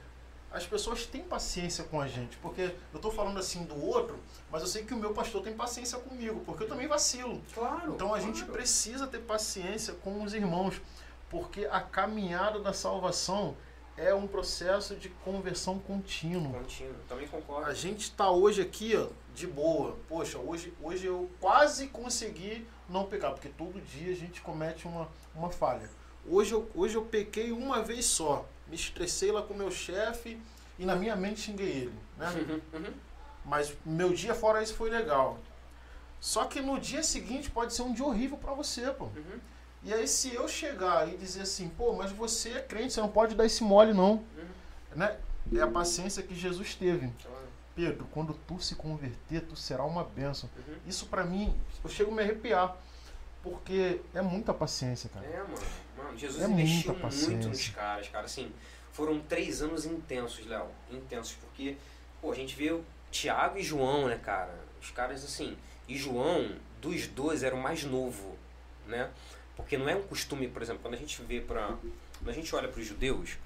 [0.51, 2.37] as pessoas têm paciência com a gente.
[2.37, 4.19] Porque eu estou falando assim do outro,
[4.51, 7.41] mas eu sei que o meu pastor tem paciência comigo, porque eu também vacilo.
[7.53, 7.93] Claro.
[7.93, 8.53] Então a gente claro.
[8.53, 10.81] precisa ter paciência com os irmãos,
[11.29, 13.55] porque a caminhada da salvação
[13.99, 16.53] é um processo de conversão contínuo.
[16.53, 17.69] Contínuo, também concordo.
[17.69, 19.97] A gente está hoje aqui, ó, de boa.
[20.07, 25.09] Poxa, hoje, hoje eu quase consegui não pecar, porque todo dia a gente comete uma,
[25.35, 25.89] uma falha.
[26.25, 28.45] Hoje eu, hoje eu pequei uma vez só.
[28.67, 30.39] Me estressei lá com meu chefe
[30.77, 32.29] e na minha mente xinguei ele, né?
[32.31, 32.93] Uhum, uhum.
[33.43, 35.39] Mas meu dia fora isso foi legal.
[36.21, 39.05] Só que no dia seguinte pode ser um dia horrível para você, pô.
[39.05, 39.39] Uhum.
[39.83, 43.09] E aí se eu chegar e dizer assim, pô, mas você é crente, você não
[43.09, 44.45] pode dar esse mole não, Uhum.
[44.95, 45.17] né?
[45.55, 47.11] É a paciência que Jesus teve.
[47.23, 47.39] Claro.
[47.75, 50.49] Pedro, quando tu se converter, tu será uma bênção.
[50.67, 50.75] Uhum.
[50.85, 52.75] Isso pra mim, eu chego a me arrepiar.
[53.41, 55.25] Porque é muita paciência, cara.
[55.25, 55.57] É, mano.
[55.97, 58.25] Mano, Jesus É investiu muito nos caras, cara.
[58.25, 58.51] Assim,
[58.91, 60.67] foram três anos intensos, Léo.
[60.91, 61.77] Intensos, porque,
[62.21, 64.53] pô, a gente vê o Tiago e João, né, cara?
[64.81, 65.57] Os caras, assim.
[65.87, 68.37] E João, dos dois, era o mais novo,
[68.85, 69.09] né?
[69.59, 71.77] Porque não é um costume, por exemplo, quando a gente vê pra.
[72.17, 73.37] Quando a gente olha para os judeus,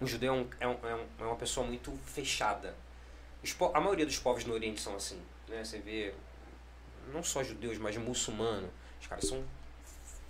[0.00, 2.74] um judeu é, um, é, um- é um- é uma pessoa muito fechada.
[3.42, 5.64] Os a maioria dos povos no Oriente são assim, né?
[5.64, 6.14] Você vê,
[7.12, 8.70] não só judeus, mas muçulmanos.
[9.00, 9.42] Os caras são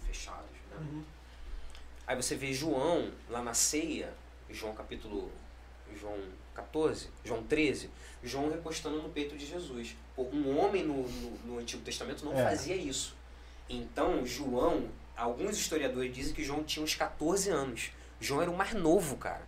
[0.07, 1.03] fechados, né?
[2.07, 4.13] Aí você vê João lá na ceia,
[4.51, 5.31] João capítulo
[6.01, 6.19] João
[6.55, 7.91] 14, João 13,
[8.25, 9.95] João recostando no peito de Jesus.
[10.17, 12.43] Um homem no, no, no Antigo Testamento não É.
[12.45, 13.15] fazia isso.
[13.69, 14.89] Então, João,
[15.23, 17.91] alguns historiadores dizem que João tinha uns 14 anos.
[18.21, 19.47] João era o mais novo, cara.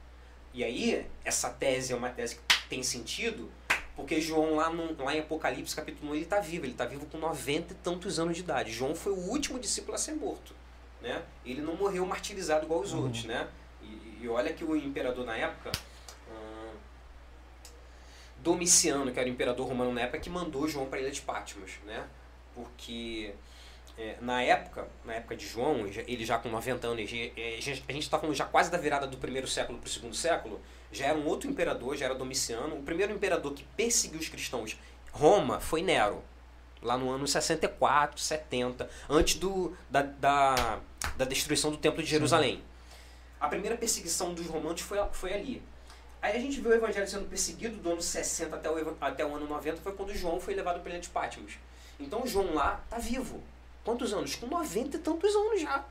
[0.53, 3.51] E aí, essa tese é uma tese que tem sentido,
[3.97, 6.65] porque João lá, no, lá em Apocalipse, capítulo 1, ele está vivo.
[6.65, 8.73] Ele está vivo com 90 e tantos anos de idade.
[8.73, 10.55] João foi o último discípulo a ser morto.
[11.03, 11.23] Né?
[11.45, 13.03] Ele não morreu martirizado igual os Uhum.
[13.05, 13.25] outros.
[13.25, 13.47] Né?
[13.83, 15.71] E, e olha que o imperador na época,
[16.31, 16.71] hum,
[18.39, 21.21] Domiciano, que era o imperador romano na época, que mandou João para a ilha de
[21.23, 21.73] Patmos.
[21.87, 22.05] Né?
[22.55, 23.35] Porque
[23.97, 28.19] é, na época, na época de João, ele já com 90 anos, a gente está
[28.19, 30.61] falando já quase da virada do primeiro século para o segundo século,
[30.91, 32.77] já era um outro imperador, já era Domiciano.
[32.77, 34.77] O primeiro imperador que perseguiu os cristãos,
[35.13, 36.23] Roma, foi Nero.
[36.83, 40.81] Lá no ano 64, 70, antes do, da, da,
[41.17, 42.63] da destruição do Templo de Jerusalém.
[43.41, 45.63] A primeira perseguição dos romanos foi, foi ali.
[46.21, 49.35] Aí a gente vê o evangelho sendo perseguido do ano 60 até o, até o
[49.35, 51.55] ano 90, foi quando João foi levado para a ilha de Patmos.
[51.99, 53.43] Então João lá tá vivo.
[53.85, 54.35] Quantos anos?
[54.37, 55.85] Com 90 e tantos anos já.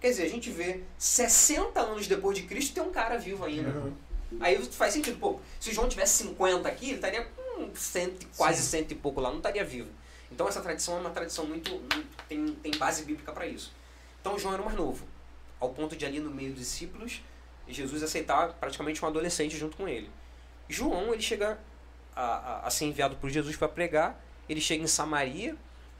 [0.00, 3.70] Quer dizer, a gente vê 60 anos depois de Cristo tem um cara vivo ainda.
[3.70, 3.92] Uhum.
[4.40, 8.68] Aí faz sentido, pô, se João tivesse 50 aqui, ele estaria com cento, quase Sim.
[8.68, 9.88] cento e pouco lá, não estaria vivo.
[10.30, 11.70] Então essa tradição é uma tradição muito.
[11.70, 13.72] muito- tem, tem base bíblica para isso.
[14.20, 15.06] Então João era o mais novo,
[15.60, 17.22] ao ponto de ali no meio dos discípulos,
[17.68, 20.10] Jesus aceitar praticamente um adolescente junto com ele.
[20.68, 21.58] João, ele chega
[22.14, 25.56] a, a, a ser enviado por Jesus para pregar, ele chega em Samaria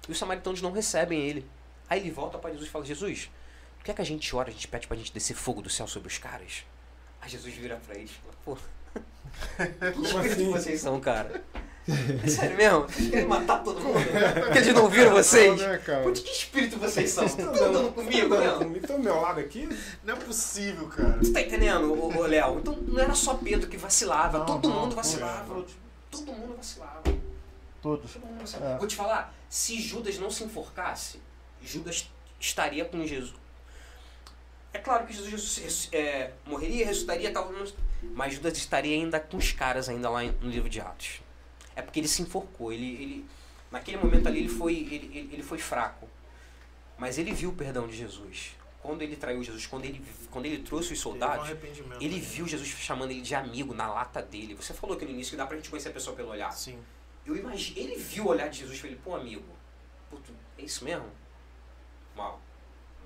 [0.08, 1.46] e os samaritanos não recebem ele.
[1.88, 3.30] Aí ele volta para Jesus e fala: Jesus,
[3.78, 5.86] tu quer que a gente ore, a gente pede pra gente descer fogo do céu
[5.86, 6.64] sobre os caras?
[7.20, 8.58] Aí Jesus vira pra eles e fala: Pô,
[10.22, 10.50] que assim?
[10.50, 11.42] vocês são, cara?
[12.24, 12.80] É sério mesmo?
[12.82, 13.94] Vocês querem matar todo mundo?
[13.94, 15.60] Porque eles não ouviram vocês?
[15.60, 15.80] Não, né,
[16.12, 17.24] que espírito vocês são?
[17.24, 18.76] Estão andando comigo, Não, mesmo?
[18.76, 19.68] Então, do meu lado aqui,
[20.02, 21.20] Não é possível, cara.
[21.20, 22.58] Tu tá entendendo, ô, ô, Léo?
[22.58, 25.54] Então não era só Pedro que vacilava, Não, todo não, mundo vacilava.
[25.54, 25.72] Todos.
[26.10, 27.02] Todo mundo vacilava.
[27.80, 28.12] Todos.
[28.12, 28.74] Todo mundo vacilava.
[28.74, 28.78] É.
[28.78, 31.20] Vou te falar, se Judas não se enforcasse,
[31.62, 33.34] Judas estaria com Jesus.
[34.72, 37.50] É claro que Jesus é, morreria, ressuscitaria, tal,
[38.02, 41.22] mas Judas estaria ainda com os caras ainda lá no livro de Atos.
[41.74, 43.24] É porque ele se enforcou, ele, ele
[43.70, 46.08] naquele momento ali ele foi, ele, ele, foi fraco.
[46.98, 48.54] Mas ele viu o perdão de Jesus.
[48.82, 51.48] Quando ele traiu Jesus, quando ele, quando ele trouxe os um soldados,
[52.00, 54.54] ele viu Jesus chamando ele de amigo na lata dele.
[54.54, 56.52] Você falou aqui no início que dá pra gente conhecer a pessoa pelo olhar.
[56.52, 56.78] Sim.
[57.26, 59.44] Eu imagino, ele viu o olhar de Jesus e falou, pô, amigo,
[60.10, 61.10] pô, tu- é isso mesmo?
[62.14, 62.40] Mal.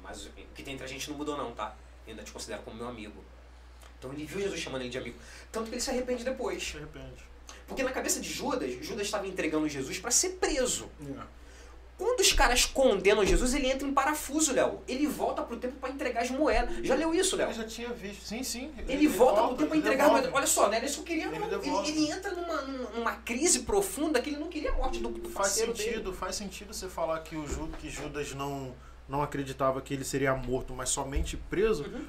[0.02, 1.74] Mas o que tem entre a gente não mudou não, tá?
[2.06, 3.24] Eu ainda te considero como meu amigo.
[3.98, 5.18] Então ele viu Jesus chamando ele de amigo.
[5.50, 6.62] Tanto que ele se arrepende depois.
[6.62, 7.22] Se arrepende.
[7.66, 10.90] Porque na cabeça de Judas, Judas estava entregando Jesus para ser preso.
[11.02, 11.26] é,
[12.00, 14.80] Quando os caras condenam Jesus, ele entra em parafuso, Léo.
[14.88, 16.74] Ele volta pro tempo para entregar as moedas.
[16.86, 17.48] Já leu isso, Léo?
[17.48, 18.24] Ele já tinha visto.
[18.24, 18.72] Sim, sim.
[18.88, 20.22] Ele volta pro tempo pra ele entregar a devolve.
[20.22, 20.36] moeda.
[20.38, 20.78] Olha só, né?
[20.78, 21.26] Ele só queria.
[21.26, 25.10] Ele Ele, ele entra numa, numa crise profunda que ele não queria a morte do,
[25.10, 25.90] do Faz parceiro dele.
[25.90, 28.74] sentido, faz sentido você falar que, o Ju, que Judas não,
[29.06, 32.04] não acreditava que ele seria morto, mas somente preso, Uhum.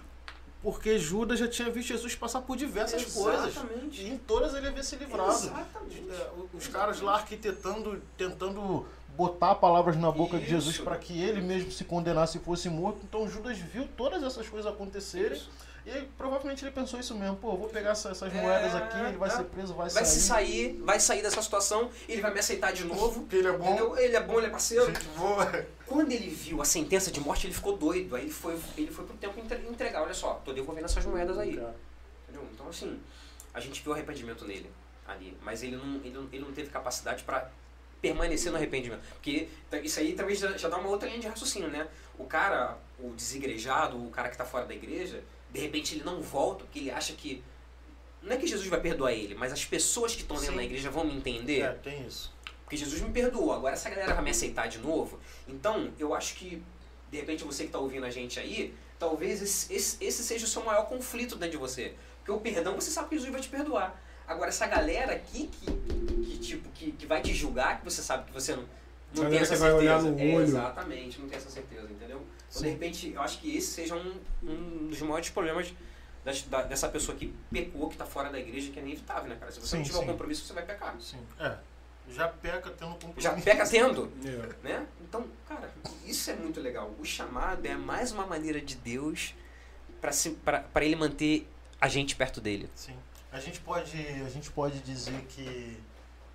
[0.64, 3.48] porque Judas já tinha visto Jesus passar por diversas coisas.
[3.50, 4.02] Exatamente.
[4.04, 5.32] E em todas ele havia se livrado.
[5.32, 6.06] Exatamente.
[6.10, 8.86] É, Os caras lá arquitetando, tentando
[9.22, 10.84] botar palavras na boca de Jesus Isso.
[10.84, 13.00] para que ele mesmo se condenasse e fosse morto.
[13.04, 15.34] Então Judas viu todas essas coisas acontecerem.
[15.38, 15.50] Isso.
[15.86, 17.36] E aí, provavelmente ele pensou isso mesmo.
[17.38, 19.32] Pô, vou pegar essa- essas É, moedas aqui, ele vai é.
[19.32, 20.14] ser preso, vai, Vai sair.
[20.14, 23.22] se sair, vai sair dessa situação, ele vai me aceitar de novo.
[23.22, 23.66] Porque ele é bom.
[23.66, 23.98] Entendeu?
[23.98, 24.86] Ele é bom, ele é parceiro.
[24.86, 25.66] Gente boa.
[25.88, 28.16] Quando ele viu a sentença de morte, ele ficou doido.
[28.16, 30.04] Aí ele foi, ele foi pro tempo entre- entregar.
[30.04, 31.50] Olha só, tô devolvendo essas moedas aí.
[31.50, 32.48] Entendeu?
[32.54, 33.00] Então, assim,
[33.54, 34.70] a gente viu o arrependimento nele
[35.08, 37.50] ali, mas ele não, ele não, ele não teve capacidade para
[38.02, 39.02] permanecer no arrependimento.
[39.14, 39.48] Porque
[39.84, 41.88] isso aí talvez já, dá uma outra linha de raciocínio, né?
[42.18, 46.22] O cara, o desigrejado, o cara que está fora da igreja, de repente ele não
[46.22, 47.44] volta porque ele acha que.
[48.22, 50.90] Não é que Jesus vai perdoar ele, mas as pessoas que estão dentro da igreja
[50.90, 51.62] vão me entender.
[51.62, 52.32] É, tem isso.
[52.64, 55.20] Porque Jesus me perdoou, agora essa galera vai me aceitar de novo.
[55.48, 56.62] Então, eu acho que,
[57.10, 60.48] de repente, você que está ouvindo a gente aí, talvez esse, esse, esse seja o
[60.48, 61.96] seu maior conflito dentro de você.
[62.20, 64.00] Porque o perdão, você sabe que Jesus vai te perdoar.
[64.32, 65.66] Agora, essa galera aqui que,
[66.26, 68.64] que tipo, que, que vai te julgar, que você sabe que você não,
[69.16, 69.76] não tem essa vai certeza.
[69.78, 70.42] olhar no É, olho.
[70.44, 72.26] exatamente, não tem essa certeza, entendeu?
[72.50, 75.74] Então, de repente, eu acho que esse seja um, um dos maiores problemas
[76.24, 79.36] das- da- dessa pessoa que pecou, que está fora da igreja, que é inevitável, né,
[79.40, 79.52] cara?
[79.52, 80.08] Se você Sim, não tiver um sim.
[80.08, 80.96] compromisso, você vai pecar.
[81.00, 81.18] Sim.
[81.40, 81.56] É.
[82.10, 83.22] Já peca tendo compromisso.
[83.22, 84.12] Já peca tendo.
[84.26, 84.68] É.
[84.68, 84.88] né?
[85.02, 85.72] Então, cara,
[86.06, 86.94] isso é muito legal.
[87.00, 89.34] O chamado é mais uma maneira de Deus
[90.02, 91.48] para ele manter
[91.80, 92.70] a gente perto dele.
[92.76, 92.96] Sim.
[93.32, 95.78] A gente pode, a gente pode dizer que,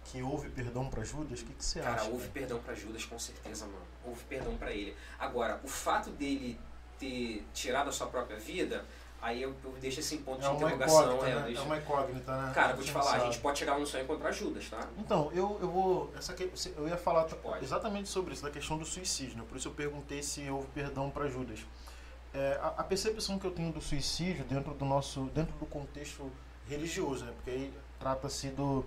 [0.05, 1.40] que houve perdão para Judas?
[1.43, 2.10] O que, que você Cara, acha?
[2.10, 3.78] houve perdão para Judas, com certeza, mano.
[4.05, 4.97] Houve perdão para ele.
[5.18, 6.59] Agora, o fato dele
[6.98, 8.82] ter tirado a sua própria vida,
[9.20, 11.27] aí eu, eu deixo esse ponto de É uma interrogação.
[11.27, 11.43] é, né?
[11.43, 12.52] deixo- É uma incógnita, né?
[12.55, 13.24] Cara, vou te falar, a sabe.
[13.27, 14.89] gente pode chegar no sonho e encontrar Judas, tá?
[14.97, 16.14] Então, eu, eu vou.
[16.16, 17.27] Essa, que- eu ia falar
[17.60, 19.44] exatamente sobre isso, da questão do suicídio, né?
[19.47, 21.59] Por isso eu perguntei se houve perdão para Judas.
[22.32, 25.24] É, a, a percepção que eu tenho do suicídio dentro do nosso.
[25.35, 26.32] dentro do contexto
[26.68, 27.32] religioso, né?
[27.36, 28.84] Porque aí trata-se do,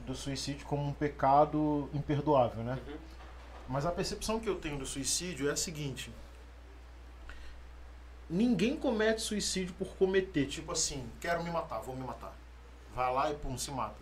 [0.00, 2.78] do suicídio como um pecado imperdoável, né?
[2.86, 2.96] Uhum.
[3.68, 6.10] Mas a percepção que eu tenho do suicídio é a seguinte:
[8.28, 12.34] ninguém comete suicídio por cometer, tipo assim, quero me matar, vou me matar.
[12.94, 13.96] Vai lá e pum, se mata.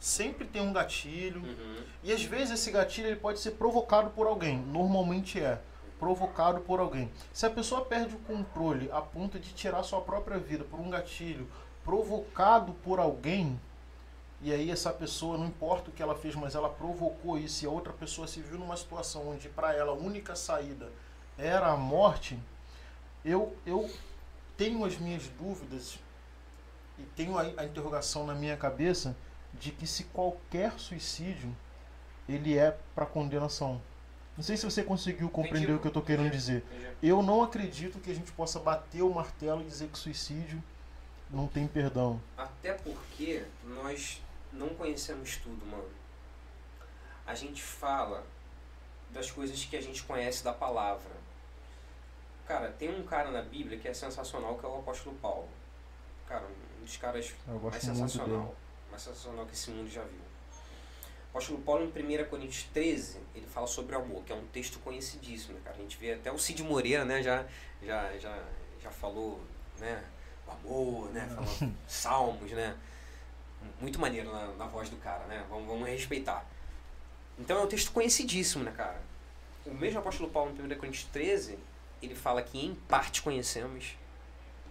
[0.00, 1.82] Sempre tem um gatilho, Uhum.
[2.04, 4.58] e às vezes esse gatilho ele pode ser provocado por alguém.
[4.58, 5.60] Normalmente é
[5.98, 7.10] provocado por alguém.
[7.32, 10.88] Se a pessoa perde o controle a ponto de tirar sua própria vida por um
[10.88, 11.48] gatilho
[11.88, 13.58] provocado por alguém,
[14.42, 17.66] e aí essa pessoa, não importa o que ela fez, mas ela provocou isso, e
[17.66, 20.92] a outra pessoa se viu numa situação onde para ela a única saída
[21.38, 22.38] era a morte,
[23.24, 23.90] eu, eu
[24.54, 25.98] tenho as minhas dúvidas
[26.98, 29.16] e tenho a, a interrogação na minha cabeça
[29.54, 31.56] de que se qualquer suicídio
[32.28, 33.80] ele é para condenação.
[34.36, 36.36] Não sei se você conseguiu compreender Entendi, o que eu estou querendo entendi.
[36.36, 36.64] dizer.
[36.70, 36.96] Entendi.
[37.02, 40.62] Eu não acredito que a gente possa bater o martelo e dizer que suicídio
[41.30, 42.20] não tem perdão.
[42.36, 44.22] Até porque nós
[44.52, 45.90] não conhecemos tudo, mano.
[47.26, 48.24] A gente fala
[49.10, 51.12] das coisas que a gente conhece da palavra.
[52.46, 55.48] Cara, tem um cara na Bíblia que é sensacional, que é o apóstolo Paulo.
[56.26, 56.46] Cara,
[56.80, 58.54] um dos caras mais sensacional.
[58.90, 60.20] Mais sensacional que esse mundo já viu.
[61.26, 64.46] O apóstolo Paulo, em 1 Coríntios 13, ele fala sobre o amor, que é um
[64.46, 65.76] texto conhecidíssimo, cara?
[65.76, 67.46] A gente vê até o Cid Moreira, né, já,
[67.82, 68.42] já, já,
[68.80, 69.38] já falou,
[69.78, 70.02] né,
[70.52, 72.76] amor, né, falou salmos, né?
[73.80, 75.44] Muito maneiro na, na voz do cara, né?
[75.48, 76.44] Vamos, vamos respeitar.
[77.38, 79.00] Então é um texto conhecidíssimo, né, cara?
[79.66, 81.58] O mesmo apóstolo Paulo, em 1 Coríntios 13,
[82.00, 83.96] ele fala que em parte conhecemos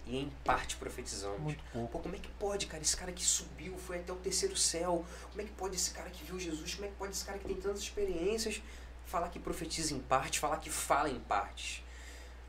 [0.06, 1.38] e em parte profetizamos.
[1.40, 1.88] Muito pouco.
[1.92, 2.82] Pô, como é que pode, cara?
[2.82, 5.04] Esse cara que subiu, foi até o terceiro céu.
[5.30, 6.74] Como é que pode esse cara que viu Jesus?
[6.74, 8.60] Como é que pode esse cara que tem tantas experiências
[9.06, 11.82] falar que profetiza em parte, falar que fala em partes?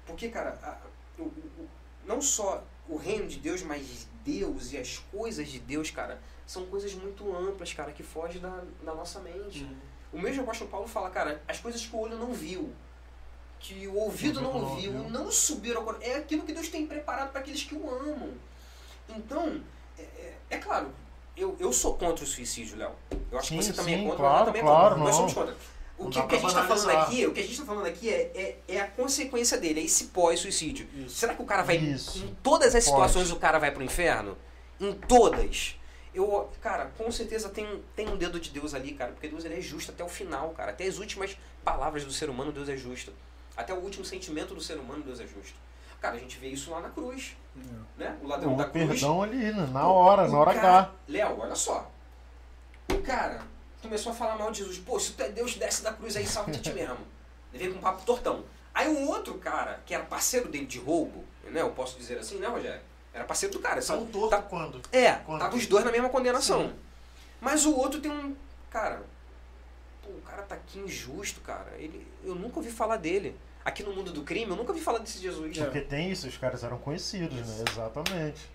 [0.05, 1.69] Porque, cara, a- o- o-
[2.05, 6.65] não só o reino de Deus, mas Deus e as coisas de Deus, cara, são
[6.65, 9.65] coisas muito amplas, cara, que fogem da, da nossa mente.
[10.11, 12.73] O mesmo apóstolo Paulo fala, cara, as coisas que o olho não viu,
[13.59, 16.07] que o ouvido não ouviu, não subiram coração.
[16.07, 18.33] É aquilo que Deus tem preparado para aqueles que o amam.
[19.07, 19.61] Então,
[19.97, 20.91] é, é- é claro,
[21.37, 22.91] eu, eu sou contra o suicídio, Léo.
[23.31, 25.03] Eu acho que Sim, você também sim, é contra, claro, também é claro, contra.
[25.03, 25.55] Nós somos contra.
[25.99, 28.09] O que, que a gente está falando aqui, o que a gente tá falando aqui
[28.09, 30.87] é, é, é a consequência dele, é esse pós-suicídio.
[31.09, 31.75] Será que o cara vai.
[31.75, 32.19] Isso.
[32.19, 32.85] Em todas as Pode.
[32.85, 34.37] situações o cara vai pro inferno?
[34.79, 35.75] Em todas.
[36.15, 39.55] Eu, cara, com certeza tem, tem um dedo de Deus ali, cara, porque Deus ele
[39.57, 40.71] é justo até o final, cara.
[40.71, 43.13] Até as últimas palavras do ser humano, Deus é justo.
[43.57, 45.55] Até o último sentimento do ser humano, Deus é justo.
[46.01, 47.35] Cara, a gente vê isso lá na cruz,
[47.97, 48.17] né?
[48.23, 48.87] O ladrão da cruz.
[48.87, 49.69] perdão ali, né?
[49.73, 50.91] na hora, o na hora cara- H.
[51.09, 51.91] Léo, olha só.
[52.89, 53.41] O cara
[53.81, 54.77] começou a falar mal de Jesus.
[54.79, 56.97] Pô, se tu é Deus, desce da cruz aí e salva de ti mesmo.
[57.53, 58.43] Ele veio com um papo tortão.
[58.73, 61.61] Aí o outro cara, que era parceiro dele de roubo, né?
[61.61, 62.81] Eu posso dizer assim, né, Rogério?
[63.13, 63.81] Era parceiro do cara.
[63.81, 64.81] São torto Tá- quando?
[64.91, 65.39] É, Quando?
[65.39, 66.69] tava os dois na mesma condenação.
[66.69, 66.75] Sim.
[67.41, 68.35] Mas o outro tem um.
[68.69, 69.01] Cara,
[70.03, 71.71] pô, o cara tá aqui injusto, cara.
[71.77, 73.35] Ele, eu nunca ouvi falar dele.
[73.65, 75.57] Aqui no mundo do crime, eu nunca ouvi falar desse Jesus.
[75.57, 77.65] Porque tem isso, os caras eram conhecidos, né?
[77.69, 78.49] Exatamente.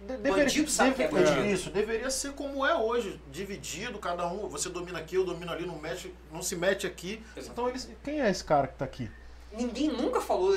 [0.00, 1.44] De- Bandido sabe que é bandido.
[1.46, 5.66] Isso, deveria ser como é hoje, dividido, cada um, você domina aqui, eu domino ali,
[5.66, 7.22] não, mexe, não se mete aqui.
[7.36, 7.52] Exato.
[7.52, 7.88] Então eles.
[8.02, 9.10] Quem é esse cara que tá aqui?
[9.52, 10.52] Ninguém nunca falou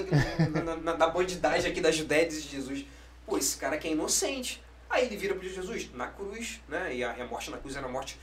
[0.64, 2.86] na, na- da bandidagem aqui da Judéia de Jesus.
[3.26, 4.64] Pô, esse cara aqui é inocente.
[4.90, 6.96] Aí ele vira para Jesus, na cruz, né?
[6.96, 8.18] E a, a morte na cruz era uma morte.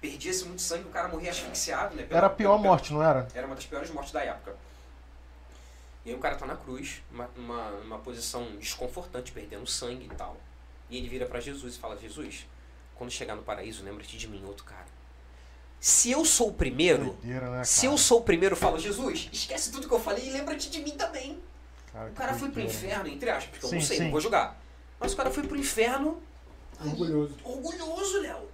[0.00, 2.06] Perdia-se muito sangue, o cara morria asfixiado, né?
[2.10, 3.28] Era a pior pela- morte, não era?
[3.34, 4.54] Era uma das piores mortes da época.
[6.04, 10.14] E aí o cara tá na cruz, numa, numa, numa posição desconfortante, perdendo sangue e
[10.14, 10.36] tal.
[10.90, 12.46] E ele vira para Jesus e fala: Jesus,
[12.94, 14.86] quando chegar no paraíso, lembra-te de mim, outro cara.
[15.80, 19.28] Se eu sou o primeiro, Doideira, né, se eu sou o primeiro, eu falo: Jesus,
[19.32, 21.38] esquece tudo que eu falei e lembra-te de mim também.
[21.92, 24.04] Cara, O cara foi pro inferno, entre aspas, porque eu não sei, sim.
[24.04, 24.60] não vou julgar.
[24.98, 26.22] Mas o cara foi pro inferno
[26.80, 27.34] Orgulhoso.
[27.44, 28.48] orgulhoso, Léo.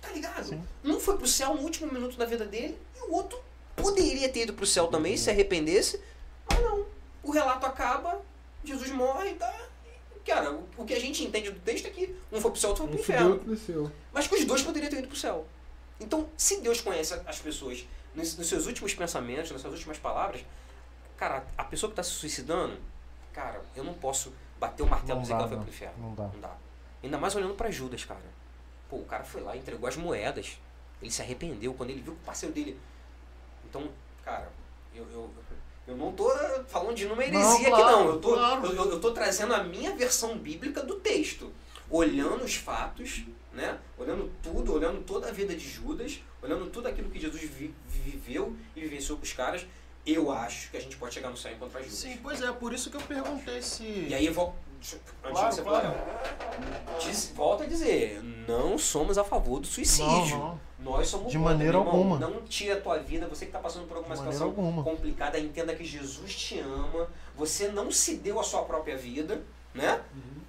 [0.00, 0.44] Tá ligado?
[0.44, 0.62] Sim.
[0.84, 3.38] Um foi pro céu no último minuto da vida dele e o outro
[3.76, 6.00] poderia ter ido pro céu também, se arrependesse.
[6.50, 6.86] Mas não.
[7.22, 8.20] O relato acaba,
[8.62, 9.54] Jesus morre, tá?
[10.24, 12.86] Cara, o, que a gente entende do texto é que um foi pro céu, outro
[12.86, 13.32] foi Um pro subiu, inferno.
[13.34, 13.92] outro desceu.
[14.12, 15.46] Mas que os dois poderiam ter ido pro céu.
[16.00, 20.44] Então, se Deus conhece as pessoas nos, nos seus últimos pensamentos, nas suas últimas palavras,
[21.16, 22.76] cara, a pessoa que tá se suicidando,
[23.32, 25.94] cara, eu não posso bater o martelo e dizer que ela foi pro inferno.
[25.98, 26.24] Não dá.
[26.32, 26.56] Não dá.
[27.02, 28.20] Ainda mais olhando pra Judas, cara.
[28.88, 30.58] Pô, o cara foi lá, entregou as moedas.
[31.02, 32.80] Ele se arrependeu quando ele viu que o parceiro dele.
[33.68, 33.90] Então,
[34.24, 34.50] cara,
[34.94, 35.43] eu, eu, eu
[35.88, 36.30] não tô
[36.66, 38.06] falando de uma heresia Não, aqui, não.
[38.06, 38.66] Eu tô, claro.
[38.66, 41.52] eu, eu- eu tô trazendo a minha versão bíblica do texto.
[41.90, 43.78] Olhando os fatos, né?
[43.98, 48.56] Olhando tudo, olhando toda a vida de Judas, olhando tudo aquilo que Jesus vi- viveu
[48.74, 49.66] e vivenciou com os caras,
[50.06, 51.98] eu acho que a gente pode chegar no céu e encontrar Judas.
[51.98, 53.82] Sim, pois é, por isso que eu perguntei se.
[54.08, 54.54] E aí eu vou.
[54.80, 56.98] Antes Claro, de você falar, claro.
[57.00, 60.06] diz, volta a dizer, não somos a favor do suicídio.
[60.36, 60.60] Não, não.
[60.84, 61.94] Nós somos De maneira meu irmão.
[61.96, 62.18] alguma.
[62.18, 64.82] Não tira a tua vida, você que está passando por alguma situação alguma.
[64.84, 69.42] complicada, entenda que Jesus te ama, você não se deu a sua própria vida,
[69.72, 70.00] né?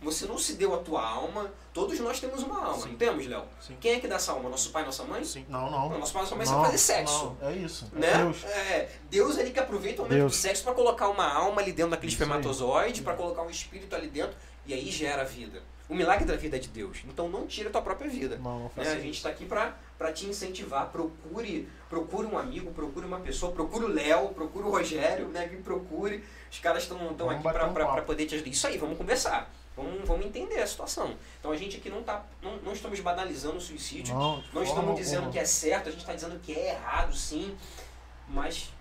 [0.02, 1.52] Você não se deu a tua alma.
[1.74, 2.90] Todos nós temos uma alma, Sim.
[2.90, 3.44] não temos, Léo?
[3.60, 3.76] Sim.
[3.82, 4.50] Quem é que dá essa alma?
[4.50, 5.24] Nosso pai, nossa mãe?
[5.24, 5.46] Sim.
[5.50, 5.98] Não, Não, não.
[6.00, 7.36] nosso pai, nossa mãe não, sabe fazer sexo.
[7.42, 7.90] não, é isso.
[7.96, 8.18] É Né?
[8.18, 8.44] Deus.
[8.44, 10.32] É, Deus ali que aproveita o momento Deus.
[10.34, 13.96] do sexo para colocar uma alma ali dentro daquele Isso espermatozoide, para colocar um espírito
[13.96, 14.36] ali dentro,
[14.68, 15.64] e aí gera a vida.
[15.88, 17.00] O milagre da vida é de Deus.
[17.08, 18.38] Então não tira a tua própria vida.
[18.38, 18.92] Não, não Né?
[18.92, 20.88] A gente está aqui para te incentivar.
[20.90, 25.48] Procure, procure um amigo, procure uma pessoa, procure o Léo, procure o Rogério, né?
[25.48, 26.24] Que procure.
[26.52, 28.50] Os caras estão Vamos aqui um para poder te ajudar.
[28.50, 29.52] Isso aí, vamos conversar.
[29.76, 31.16] Vamos, vamos entender a situação.
[31.40, 32.26] Então a gente aqui não tá.
[32.42, 34.16] Não, não estamos banalizando o suicídio.
[34.16, 37.56] Não, Não estamos dizendo que é certo, a gente está dizendo que é errado, sim.
[38.30, 38.72] Mas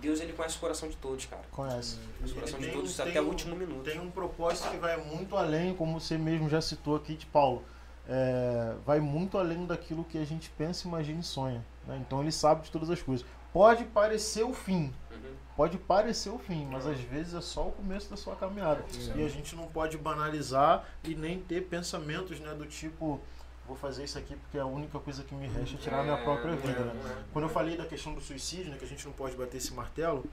[0.00, 1.42] Deus ele conhece o coração de todos, cara.
[1.50, 1.98] Conhece.
[2.18, 3.82] Conhece o coração de todos tem até o último minuto.
[3.84, 7.62] Tem um propósito que vai muito além, como você mesmo já citou aqui de Paulo.
[8.06, 11.64] É, vai muito além daquilo que a gente pensa, imagina e sonha.
[11.86, 11.98] né?
[12.06, 13.24] Então ele sabe de todas as coisas.
[13.52, 15.32] Pode parecer o fim, Uhum.
[15.56, 18.84] pode parecer o fim, mas às vezes é só o começo da sua caminhada.
[19.14, 23.20] E a gente não pode banalizar e nem ter pensamentos né, do tipo,
[23.66, 26.16] vou fazer isso aqui porque a única coisa que me resta é tirar a minha
[26.18, 26.80] própria É, vida.
[26.80, 27.16] é, né?
[27.20, 27.24] é.
[27.32, 29.72] Quando eu falei da questão do suicídio, né, que a gente não pode bater esse
[29.72, 30.24] martelo,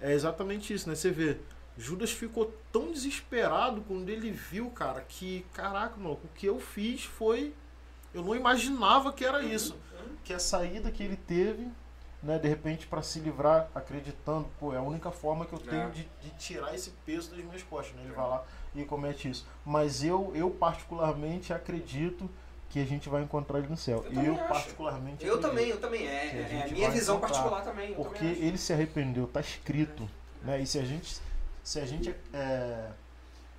[0.00, 0.94] é exatamente isso, né?
[0.94, 1.38] Você vê,
[1.78, 7.04] Judas ficou tão desesperado quando ele viu, cara, que, caraca, maluco, o que eu fiz
[7.04, 7.54] foi.
[8.12, 9.76] Eu não imaginava que era isso.
[10.24, 11.66] Que a saída que ele teve,
[12.22, 15.82] né, de repente, para se livrar, acreditando, pô, é a única forma que eu tenho
[15.84, 15.90] É.
[15.90, 18.02] de, de tirar esse peso das minhas costas, né?
[18.04, 18.44] Ele vai lá
[18.74, 19.46] e comete isso.
[19.64, 22.28] Mas eu, eu particularmente, acredito
[22.72, 24.02] que a gente vai encontrar ele no céu.
[24.10, 26.06] Eu Eu, particularmente, Eu também, eu também.
[26.06, 27.92] É, a é gente minha visão particular também.
[27.94, 30.08] Porque também ele se arrependeu, tá escrito.
[30.42, 30.62] Né?
[30.62, 31.20] E se a gente.
[31.62, 32.14] Se a gente.
[32.32, 32.88] É...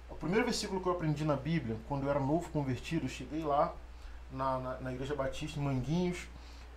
[0.09, 3.43] O primeiro versículo que eu aprendi na Bíblia, quando eu era novo convertido, eu cheguei
[3.43, 3.75] lá
[4.31, 6.27] na, na, na Igreja Batista em Manguinhos.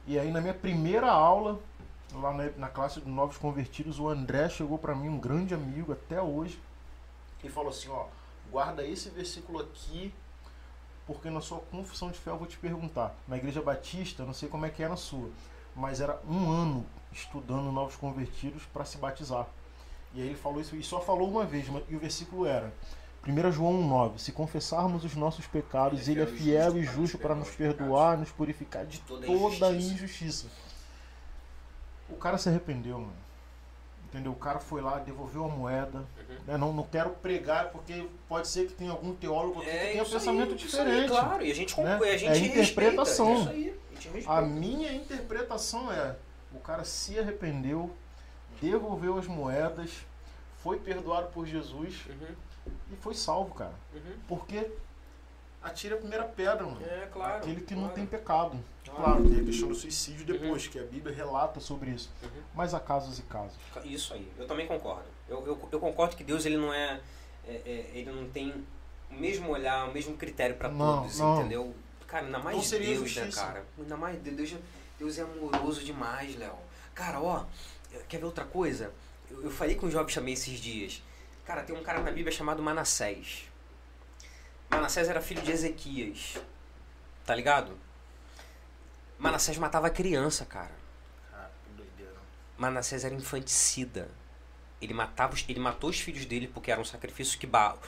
[0.06, 1.58] E aí na minha primeira aula,
[2.12, 5.90] lá na, na classe de novos convertidos, o André chegou para mim, um grande amigo
[5.90, 6.60] até hoje,
[7.42, 8.06] e falou assim, ó,
[8.50, 10.12] guarda esse versículo aqui,
[11.07, 13.15] porque na sua confissão de fé eu vou te perguntar.
[13.28, 15.31] Na Igreja Batista, não sei como é que é na sua,
[15.74, 19.47] mas era um ano estudando novos convertidos para se batizar.
[20.15, 22.73] E aí ele falou isso e só falou uma vez, mas- e o versículo era
[23.23, 27.51] 1 João 1,9: Se confessarmos os nossos pecados, ele é fiel e justo para nos
[27.51, 30.47] perdoar, nos purificar de Toda a injustiça.
[32.09, 33.26] O cara se arrependeu, mano.
[34.16, 34.32] Entendeu?
[34.32, 35.98] O cara foi lá, devolveu a moeda.
[35.98, 36.36] Uhum.
[36.47, 36.56] né?
[36.56, 40.02] Não, não quero pregar, porque pode ser que tenha algum teólogo aqui que tenha É
[40.02, 41.09] isso pensamento aí, isso aí, diferente.
[41.10, 41.93] claro, e a gente, né?
[41.93, 43.34] conclui, a gente É interpretação.
[43.44, 44.38] respeita, isso aí, a.
[44.38, 46.16] A minha interpretação é:
[46.51, 47.94] o cara se arrependeu,
[48.62, 49.90] devolveu as moedas,
[50.62, 53.74] foi perdoado por Jesus Uhum, e foi salvo, cara.
[53.94, 54.01] uhum.
[54.26, 54.70] Porque
[55.66, 56.80] atira a primeira pedra, mano.
[56.84, 57.36] É, claro.
[57.38, 57.94] Aquele que não claro.
[57.94, 58.64] tem pecado.
[58.84, 59.02] Claro.
[59.02, 62.10] Claro, tem a questão do suicídio depois, que a Bíblia relata sobre isso.
[62.22, 62.28] Uhum.
[62.55, 63.56] Mas há casos e casos.
[63.84, 65.05] Isso aí, eu também concordo.
[65.28, 67.01] Eu, eu, eu concordo que Deus ele não é,
[67.47, 68.64] é- é- ele não tem
[69.10, 71.40] o mesmo olhar, o mesmo critério para Não, todos, não.
[71.40, 71.74] entendeu?
[72.06, 73.40] Cara, ainda mais Não Deus, né, justiça.
[73.44, 73.64] cara?
[73.78, 74.55] Ainda mais Deus,
[74.98, 76.55] Deus, é amoroso demais, Léo.
[76.94, 77.44] Cara, ó,
[78.09, 78.93] quer ver outra coisa?
[79.30, 81.02] Eu, eu falei com o jovem chamei esses dias.
[81.44, 83.48] Cara, tem um cara na Bíblia chamado Manassés.
[84.70, 86.36] Manassés era filho de Ezequias.
[87.24, 87.76] Tá ligado?
[89.18, 90.74] Manassés matava criança, cara.
[91.30, 92.14] Cara, que doideira.
[92.59, 94.09] Manassés era infanticida.
[94.80, 97.80] Ele matava, os- ele matou os filhos dele porque era um sacrifício que Baal,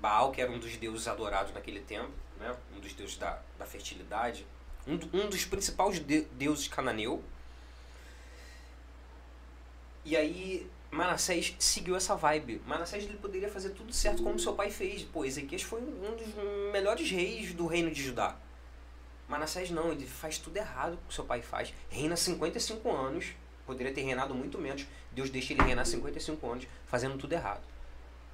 [0.00, 2.54] Baal, que era um dos deuses adorados naquele tempo, né?
[2.74, 4.46] Um dos deuses da, da fertilidade,
[4.86, 7.22] um, um dos principais de- deuses cananeu.
[10.04, 12.62] E aí Manassés seguiu essa vibe.
[12.66, 15.02] Manassés ele poderia fazer tudo certo como seu pai fez.
[15.02, 18.36] Pô, Ezequias foi um dos melhores reis do reino de Judá.
[19.28, 21.74] Manassés não, ele faz tudo errado que seu pai faz.
[21.90, 23.26] Reina 55 anos,
[23.66, 24.86] poderia ter reinado muito menos.
[25.12, 27.62] Deus deixa ele reinar 55 anos, fazendo tudo errado.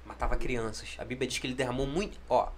[0.05, 0.95] Matava crianças.
[0.99, 2.17] A Bíblia diz que ele derramou muito.
[2.29, 2.49] Ó,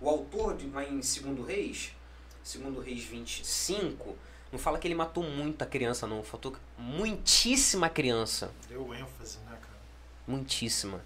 [0.00, 1.94] o autor de, lá em 2 Reis,
[2.42, 4.16] 2 Reis 25,
[4.54, 6.22] não fala que ele matou muita criança, não.
[6.22, 8.52] Faltou muitíssima criança.
[8.68, 9.80] Deu ênfase, né, cara?
[10.28, 11.04] Muitíssima.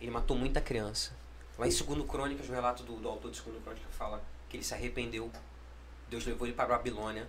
[0.00, 1.10] Ele matou muita criança.
[1.58, 4.62] Lá em 2 Crônicas, o relato do, do autor de 2 Crônicas fala que ele
[4.62, 5.28] se arrependeu.
[6.08, 7.28] Deus levou ele para Babilônia.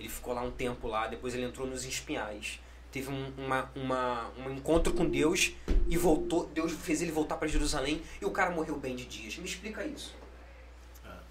[0.00, 2.58] Ele ficou lá um tempo lá, depois ele entrou nos espinhais.
[2.90, 5.52] Teve um, uma, uma, um encontro com Deus
[5.86, 6.48] e voltou.
[6.48, 9.38] Deus fez ele voltar para Jerusalém e o cara morreu bem de dias.
[9.38, 10.12] Me explica isso.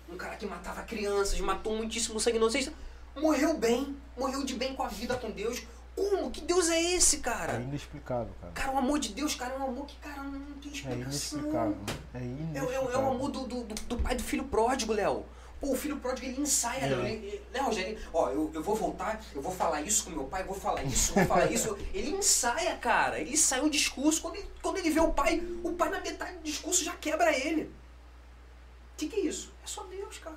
[0.10, 2.72] Um cara que matava crianças, matou muitíssimo sangue inocente,
[3.16, 5.62] morreu bem, morreu de bem com a vida com Deus.
[5.96, 6.30] Como?
[6.30, 7.54] Que Deus é esse, É cara?
[7.62, 8.52] inexplicável, cara.
[8.54, 11.40] Cara, o amor de Deus, cara, é um amor que, cara, não tem É explicação.
[11.40, 11.78] inexplicável.
[12.14, 12.92] É É, é, inexplicável.
[12.92, 15.26] é o amor do, do, do- pai do filho pródigo, Léo.
[15.62, 16.90] Pô, o filho pródigo ele ensaia, É.
[16.90, 17.06] Léo.
[17.06, 20.54] Ele, né, Ó, eu, eu vou voltar, eu vou falar isso com meu pai, vou
[20.60, 21.78] falar isso, vou falar isso.
[21.94, 23.18] Ele ensaia, cara.
[23.22, 24.22] Ele ensaia um discurso.
[24.22, 27.32] Quando ele, quando ele vê o pai, o pai na metade do discurso já quebra
[27.34, 27.64] ele.
[27.64, 29.54] O que, que é isso?
[29.64, 30.36] É só Deus, cara.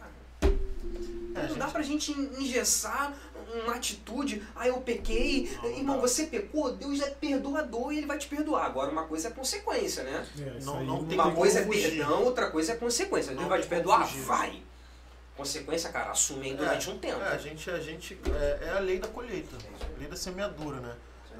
[1.35, 3.15] É, não gente- dá pra gente engessar
[3.65, 5.51] uma atitude, ah, eu pequei.
[5.57, 6.03] Não, não Irmão, dá.
[6.03, 8.67] você pecou, Deus é perdoador e ele vai te perdoar.
[8.67, 10.27] Agora, uma coisa é consequência, né?
[10.39, 11.97] É, Não- não tem Uma coisa é fugir.
[11.97, 13.35] perdão, outra coisa é consequência.
[13.35, 14.07] Deus vai te perdoar?
[14.07, 14.23] fugir.
[14.23, 14.63] Vai.
[15.37, 17.21] Consequência, cara, assume aí durante um tempo.
[17.21, 19.57] É, a gente, a gente é, é a lei da colheita,
[19.95, 20.95] a lei da semeadura, né?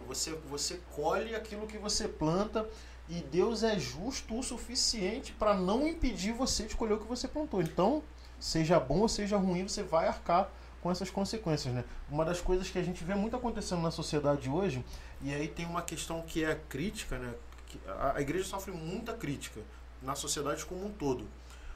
[0.06, 2.66] Você, você colhe aquilo que você planta
[3.09, 7.27] e Deus é justo o suficiente para não impedir você de colher o que você
[7.27, 7.60] plantou.
[7.60, 8.02] Então,
[8.39, 10.51] seja bom ou seja ruim, você vai arcar
[10.81, 11.85] com essas consequências, né?
[12.10, 14.85] Uma das coisas que a gente vê muito acontecendo na sociedade hoje,
[15.20, 17.35] e aí tem uma questão que é crítica, né?
[18.15, 19.60] A igreja sofre muita crítica
[20.01, 21.27] na sociedade como um todo.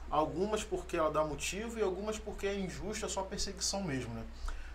[0.09, 4.23] Algumas porque ela dá motivo e algumas porque é injusta, é só perseguição mesmo, né?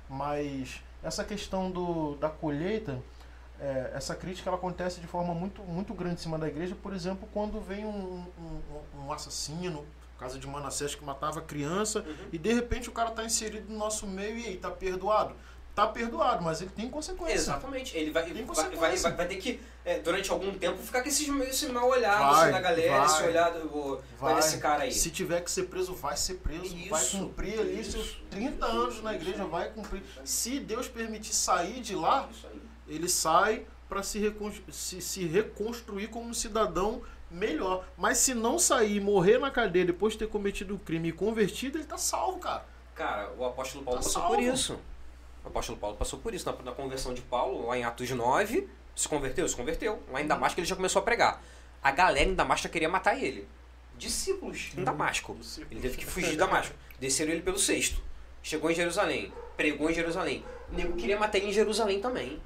[0.09, 3.02] Mas essa questão do, da colheita,
[3.60, 6.93] é, essa crítica ela acontece de forma muito, muito grande em cima da igreja, por
[6.93, 9.86] exemplo, quando vem um, um, um assassino,
[10.18, 12.14] caso de Manassés que matava criança, Uhum.
[12.32, 15.34] e de repente o cara está inserido no nosso meio e aí, tá perdoado?
[15.74, 17.34] Tá perdoado, mas ele tem consequência.
[17.36, 17.96] Exatamente.
[17.96, 21.08] Ele vai, Tem vai, vai, vai, vai ter que, é, durante algum tempo, ficar com
[21.08, 23.06] esses, esse mal olhado Vai, assim, da galera, vai.
[23.06, 24.32] esse olhado o, Vai.
[24.34, 24.92] vai esse cara aí.
[24.92, 26.74] Se tiver que ser preso, vai ser preso.
[26.90, 30.02] vai Isso, cumprir ali isso, seus 30 anos na igreja, vai cumprir.
[30.24, 32.28] Se Deus permitir sair de lá,
[32.88, 34.32] ele sai para se,
[34.70, 37.85] se, se reconstruir como um cidadão melhor.
[37.97, 41.78] Mas se não sair morrer na cadeia depois de ter cometido o crime e convertido,
[41.78, 42.65] ele tá salvo, cara.
[42.94, 44.35] Cara, o apóstolo Paulo Tá passou salvo.
[44.36, 44.78] por isso.
[45.44, 46.44] O apóstolo Paulo passou por isso.
[46.51, 49.48] Na, na conversão de Paulo, lá em Atos 9, se converteu?
[49.48, 50.02] Se converteu.
[50.10, 51.43] Lá em Damasco ele já começou a pregar.
[51.82, 53.47] A galera em Damasco já queria matar ele.
[53.97, 55.36] Discípulos em Damasco.
[55.70, 56.74] Ele teve que fugir de Damasco.
[57.01, 58.01] Desceram ele pelo sexto.
[58.43, 59.32] Chegou em Jerusalém.
[59.56, 60.44] Pregou em Jerusalém.
[60.70, 62.40] O nego queria matar ele em Jerusalém também.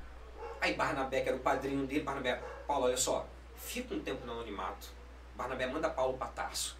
[0.62, 3.26] Aí Barnabé, que era o padrinho dele, Barnabé, Paulo, olha só,
[3.56, 4.89] fica um tempo no anonimato.
[5.36, 6.76] Barnabé manda Paulo para Tarso.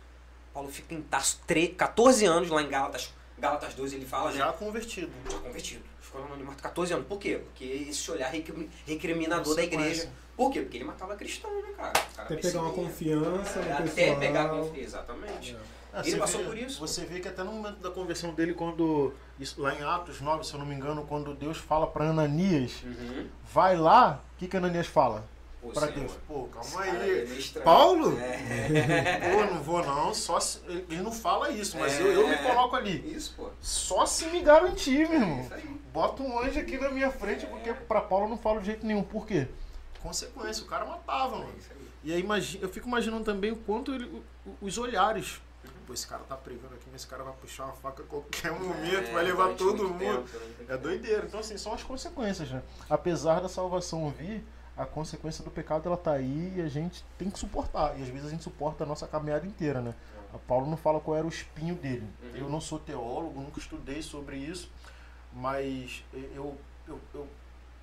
[0.55, 3.13] Paulo fica em Tarso tre- 14 anos lá em Gálatas.
[3.37, 4.39] Gálatas 2 ele fala, né?
[4.39, 5.11] Já convertido.
[5.29, 5.83] Já convertido.
[6.01, 7.07] Ficou no anonimato 14 anos.
[7.09, 7.41] Por quê?
[7.45, 9.89] Porque esse olhar recri- recriminador da igreja.
[10.07, 10.13] Consequência.
[10.37, 10.61] Por quê?
[10.63, 11.93] Porque ele matava cristão, né, cara?
[11.93, 14.19] Cara Até pegar uma confiança Até pessoal.
[14.21, 14.79] pegar confiança.
[14.81, 15.57] Exatamente.
[15.57, 16.81] É, Ele você passou vê- por isso.
[16.81, 19.13] Você vê que até no momento da conversão dele, quando.
[19.39, 22.83] isso- lá em Atos 9, se eu não me engano, quando Deus fala para Ananias,
[22.83, 23.27] Uhum.
[23.53, 25.25] vai lá, o que, que Ananias fala?
[25.75, 25.87] Para.
[25.89, 26.11] Deus.
[26.27, 27.21] Pô, calma aí.
[27.57, 27.61] é.
[27.61, 28.19] Paulo?
[28.19, 29.21] É.
[29.33, 32.03] Pô, não vou não, só se, ele não fala isso, mas É.
[32.03, 33.15] eu, eu me coloco ali.
[33.15, 33.49] Isso, pô.
[33.61, 35.41] Só se me garantir, meu irmão.
[35.43, 35.81] Isso aí.
[35.93, 38.85] Bota um anjo aqui na minha frente, porque pra Paulo eu não falo de jeito
[38.85, 39.05] nenhum.
[39.05, 39.47] Por quê?
[40.03, 41.53] Consequência, o cara matava, mano.
[41.55, 41.83] É isso aí.
[42.05, 44.21] E aí eu fico imaginando também o quanto ele,
[44.61, 45.41] os olhares.
[45.93, 48.51] Pô, esse cara tá pregando aqui, mas esse cara vai puxar uma faca a qualquer
[48.51, 49.99] momento, É, vai levar todo mundo.
[49.99, 51.27] tempo, muito É doideira.
[51.27, 52.63] Então, assim, são as consequências, né?
[52.89, 54.43] Apesar da salvação vir,
[54.75, 57.99] a consequência do pecado ela tá aí e a gente tem que suportar.
[57.99, 59.95] E às vezes a gente suporta a nossa caminhada inteira, né?
[60.33, 62.09] A Paulo não fala qual era o espinho dele.
[62.23, 62.37] Uhum.
[62.37, 64.71] Eu não sou teólogo, nunca estudei sobre isso,
[65.31, 66.03] mas
[66.35, 66.57] eu,
[66.89, 67.29] eu, eu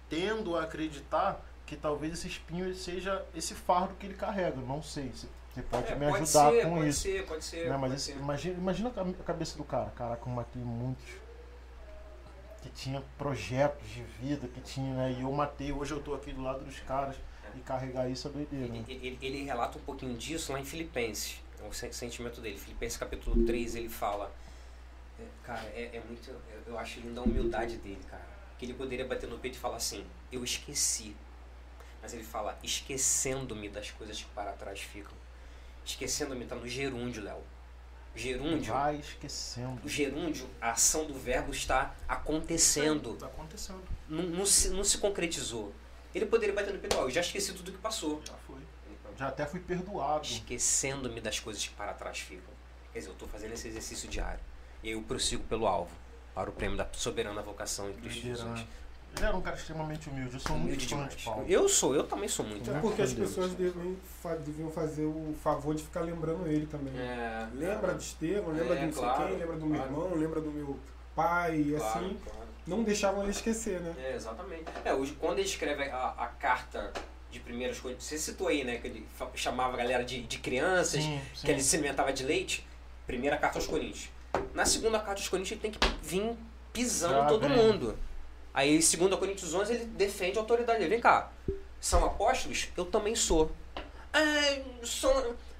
[0.09, 4.57] tendo a acreditar que talvez esse espinho seja esse fardo que ele carrega.
[4.57, 5.11] Não sei.
[5.13, 7.01] Se Você pode É, me pode ajudar ser, com pode isso.
[7.01, 7.63] ser, pode ser.
[7.65, 8.19] Né, mas pode esse- ser.
[8.19, 8.89] imagina, imagina
[9.19, 9.89] a cabeça do cara.
[9.91, 11.05] Caraca, eu matei muitos
[12.61, 15.15] que tinha projetos de vida, que tinha, né?
[15.17, 17.15] E eu matei, hoje eu tô aqui do lado dos caras
[17.55, 18.67] e carregar isso é doideira.
[18.67, 18.83] né?
[18.87, 22.57] Ele, ele- ele relata um pouquinho disso lá em Filipenses, é o sen- sentimento dele.
[22.57, 24.31] Filipenses capítulo 3, ele fala.
[25.19, 26.29] é, Cara, é, é muito.
[26.29, 28.23] eu- Eu acho linda a humildade dele, cara.
[28.57, 31.15] Que ele poderia bater no peito e falar assim: Eu esqueci.
[32.01, 35.17] Mas ele fala: Esquecendo-me das coisas que para trás ficam.
[35.85, 37.41] Esquecendo-me tá no gerúndio, Léo.
[38.15, 38.73] Gerúndio.
[38.73, 39.81] Vai esquecendo.
[39.83, 43.15] O gerúndio, a ação do verbo está acontecendo.
[43.15, 43.81] Tá acontecendo.
[44.07, 45.73] Não, não se, não se concretizou.
[46.13, 48.21] Ele poderia bater no peito: "Ó, Eu já esqueci tudo que passou.
[48.25, 48.57] Já foi.
[49.17, 50.25] Já até fui perdoado.
[50.25, 52.53] esquecendo-me das coisas que para trás ficam.
[52.93, 54.39] Quer dizer, eu estou fazendo esse exercício diário.
[54.81, 55.91] E aí eu prossigo pelo alvo,
[56.33, 58.65] para o prêmio da soberana vocação em Cristo Jesus.
[59.17, 60.33] Ele era um cara extremamente humilde.
[60.35, 61.45] Eu sou Humilde muito fã de Paulo.
[61.47, 62.69] Eu sou, eu também sou muito.
[62.69, 62.79] É Né?
[62.81, 63.97] porque as pessoas devem,
[64.45, 66.93] deviam fazer o favor de ficar lembrando ele também.
[66.97, 69.91] É, Lembra de Estevão, lembra É, de não sei claro, quem, lembra do meu claro.
[69.91, 70.79] irmão, lembra do meu
[71.15, 72.17] pai, e claro, assim.
[72.23, 72.39] claro.
[72.67, 73.93] Não deixavam ele esquecer, né?
[73.97, 74.65] É, exatamente.
[74.85, 76.93] É, hoje, quando ele escreve a, a carta
[77.31, 81.03] de primeiras coisas, você citou aí, né, que ele chamava a galera de, de crianças,
[81.03, 81.45] Sim, sim.
[81.45, 82.65] que ele se alimentava de leite.
[83.07, 84.09] Primeira carta aos Coríntios.
[84.53, 86.35] Na segunda carta aos Coríntios, ele tem que vir
[86.71, 87.57] pisando Já todo vem.
[87.57, 87.97] mundo.
[88.53, 90.89] Aí, segundo Coríntios 11, ele defende a autoridade dele.
[90.89, 91.31] Vem cá,
[91.79, 92.69] são apóstolos?
[92.75, 93.51] Eu também sou.
[94.13, 94.61] É.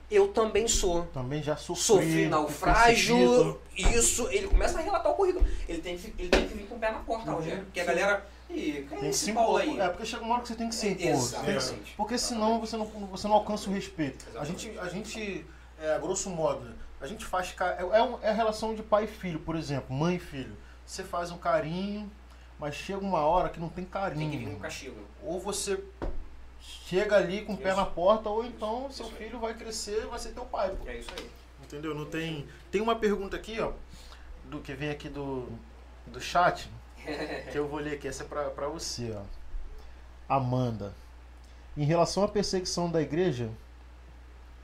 [0.10, 1.04] Eu também sou.
[1.14, 1.84] Também já sofri.
[1.84, 4.28] Sofri naufrágio, isso.
[4.32, 5.46] Ele começa a relatar o currículo.
[5.68, 7.64] Ele tem que, ele tem que vir com o pé na porta, Uhum, Rogério.
[7.66, 8.26] Porque a galera.
[8.50, 9.80] Ih, quem é esse se Paulo aí?
[9.80, 11.16] É, porque chega uma hora que você tem que se impor.
[11.16, 11.94] Você tem que- Exatamente.
[11.96, 14.26] Porque senão você não, você não alcança o respeito.
[14.36, 15.46] A gente, a gente
[15.80, 17.54] é, a grosso modo, a gente faz.
[17.60, 20.58] É, é, é a relação de pai e filho, por exemplo, mãe e filho.
[20.84, 22.12] Você faz um carinho,
[22.60, 24.54] mas chega uma hora que não tem Tem que vir carinho.
[24.56, 24.98] com castigo.
[25.24, 25.82] Ou você
[26.62, 27.78] chega ali com o pé Isso.
[27.78, 29.24] na porta, ou então seu Isso aí.
[29.26, 30.70] filho vai crescer vai ser teu pai.
[30.76, 30.88] pô.
[30.88, 31.30] É isso aí.
[31.64, 31.94] Entendeu?
[31.96, 32.48] Não tem.
[32.72, 33.72] Tem uma pergunta aqui, ó,
[34.46, 35.48] do que vem aqui do,
[36.08, 36.70] do chat,
[37.52, 39.22] que eu vou ler aqui, essa é pra, pra você, ó.
[40.28, 40.94] Amanda.
[41.78, 43.50] Em relação à perseguição da igreja,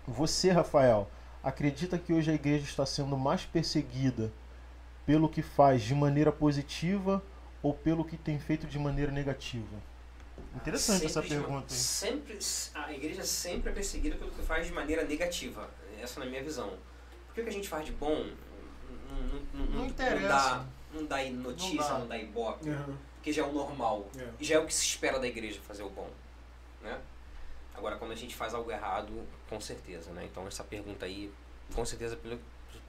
[0.08, 1.10] você, Rafael,
[1.44, 4.32] acredita que hoje a igreja está sendo mais perseguida
[5.06, 7.22] pelo que faz de maneira positiva
[7.66, 9.76] ou pelo que tem feito de maneira negativa?
[10.56, 11.80] Interessante essa Sempre de- pergunta, hein?
[11.80, 12.40] Sempre,
[12.76, 15.68] a igreja sempre é perseguida pelo que faz de maneira negativa.
[16.00, 16.78] Essa é a minha visão.
[17.26, 18.30] Porque o que a gente faz de bom
[19.10, 19.88] não, não, não, Não
[20.28, 22.00] dá, não dá notícia, Não dá.
[22.00, 22.98] não dá ibope, Uhum.
[23.16, 24.08] porque já é o normal.
[24.18, 24.28] É.
[24.40, 26.10] E já é o que se espera da igreja fazer o bom,
[26.84, 27.00] né?
[27.74, 29.12] Agora, quando a gente faz algo errado,
[29.50, 30.26] com certeza, né?
[30.32, 31.34] Então, essa pergunta aí,
[31.74, 32.40] com certeza, pelo,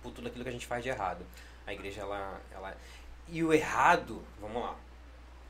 [0.02, 1.24] por tudo aquilo que a gente faz de errado.
[1.66, 2.40] A igreja, ela...
[2.52, 2.76] ela
[3.28, 4.74] e o errado, vamos lá,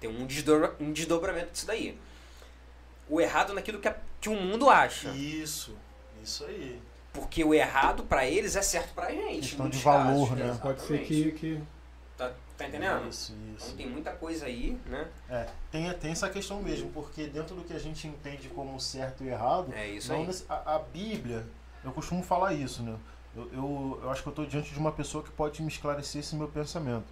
[0.01, 1.98] tem um, desdobra, um desdobramento disso daí.
[3.09, 5.11] O errado naquilo que, a- que o mundo acha.
[5.11, 5.77] Isso,
[6.23, 6.81] isso aí.
[7.12, 9.48] Porque o errado pra eles é certo pra gente.
[9.48, 10.44] Questão de valor, casos.
[10.44, 10.59] né?
[10.61, 11.32] Pode ser Exatamente.
[11.32, 11.62] que, que
[12.16, 13.09] Tá, tá entendendo?
[13.09, 13.66] Isso, isso.
[13.66, 15.07] Então tem muita coisa aí, né?
[15.28, 19.23] É, tem, tem essa questão mesmo, porque dentro do que a gente entende como certo
[19.23, 20.27] e errado, É isso não aí.
[20.27, 21.47] nesse- a, a Bíblia,
[21.85, 22.97] eu costumo falar isso, né?
[23.36, 26.20] Eu, eu, eu acho que eu estou diante de uma pessoa que pode me esclarecer
[26.20, 27.05] esse meu pensamento.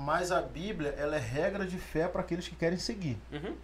[0.00, 3.18] Mas a Bíblia, ela é regra de fé para aqueles que querem seguir.
[3.32, 3.56] Uhum.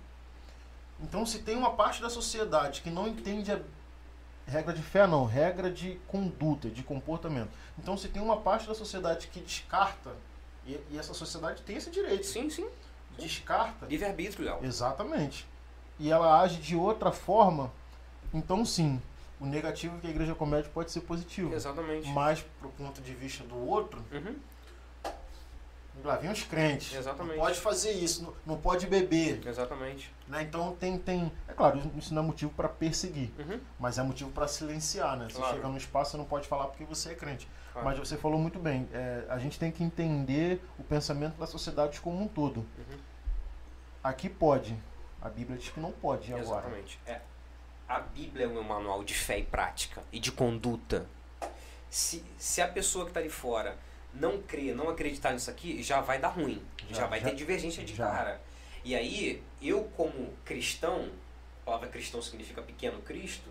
[1.00, 3.60] Então, se tem uma parte da sociedade que não entende a
[4.44, 7.50] regra de fé, não, regra de conduta, de comportamento.
[7.78, 10.10] Então, se tem uma parte da sociedade que descarta,
[10.66, 12.66] e, e essa sociedade tem esse direito, Sim, sim.
[13.16, 14.58] descarta, Livre-arbítrio, Léo.
[14.64, 15.46] Exatamente.
[16.00, 17.70] E ela age de outra forma,
[18.32, 19.00] então sim,
[19.38, 21.54] o negativo que a igreja comete pode ser positivo.
[21.54, 22.08] Exatamente.
[22.08, 24.34] Mas, pro ponto de vista do outro, Uhum.
[26.02, 26.94] Lá os crentes.
[26.94, 27.36] Exatamente.
[27.36, 29.46] Não pode fazer isso, não, não pode beber.
[29.46, 30.12] Exatamente.
[30.28, 30.42] Né?
[30.42, 31.30] Então tem, tem.
[31.48, 33.60] É claro, isso não é motivo para perseguir, Uhum.
[33.78, 35.26] mas é motivo para silenciar, né?
[35.30, 35.54] Você Claro.
[35.54, 37.48] chega no espaço, você não pode falar porque você é crente.
[37.72, 37.86] Claro.
[37.86, 42.00] Mas você falou muito bem, é, a gente tem que entender o pensamento da sociedade
[42.00, 42.58] como um todo.
[42.58, 42.98] Uhum.
[44.02, 44.76] Aqui pode.
[45.20, 46.42] A Bíblia diz que não pode agora.
[46.66, 47.00] Exatamente.
[47.06, 47.20] É.
[47.88, 51.06] A Bíblia é um manual de fé e prática e de conduta.
[51.88, 53.76] Se, se a pessoa que está de fora
[54.14, 56.62] não crer, não acreditar nisso aqui, já vai dar ruim.
[56.90, 58.06] Já, Já, vai já- ter divergência de já.
[58.10, 58.40] cara.
[58.84, 61.08] E aí, eu como cristão,
[61.62, 63.48] a palavra cristão significa pequeno Cristo,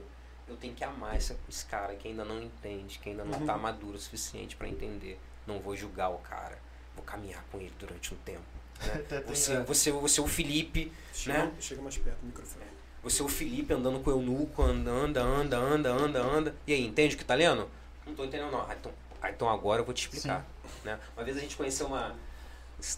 [0.47, 3.41] eu tenho que amar esse, esse cara que ainda não entende, que ainda não Uhum.
[3.41, 5.19] está maduro o suficiente para entender.
[5.47, 6.57] Não vou julgar o cara.
[6.95, 8.41] Vou caminhar com ele durante um tempo.
[8.79, 9.23] né?
[9.27, 9.63] Você, é.
[9.63, 11.53] você, você é o Felipe, chega, Né?
[11.59, 12.65] chega mais perto do microfone.
[13.01, 16.55] você é o Felipe andando com o eunuco, anda, anda, anda, anda, anda, anda.
[16.67, 17.69] E aí, entende o que tá lendo?
[18.05, 18.61] Não tô entendendo, não.
[18.61, 18.91] Ah, então,
[19.21, 20.45] ah, então agora eu vou te explicar.
[20.83, 20.99] Né?
[21.15, 22.15] Uma vez a gente conheceu uma.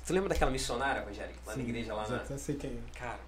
[0.06, 1.36] Tu lembra daquela missionária, Rogério?
[1.46, 2.18] Lá na Sim, igreja, lá na.
[2.30, 2.98] eu sei quem é.
[3.00, 3.20] Cara,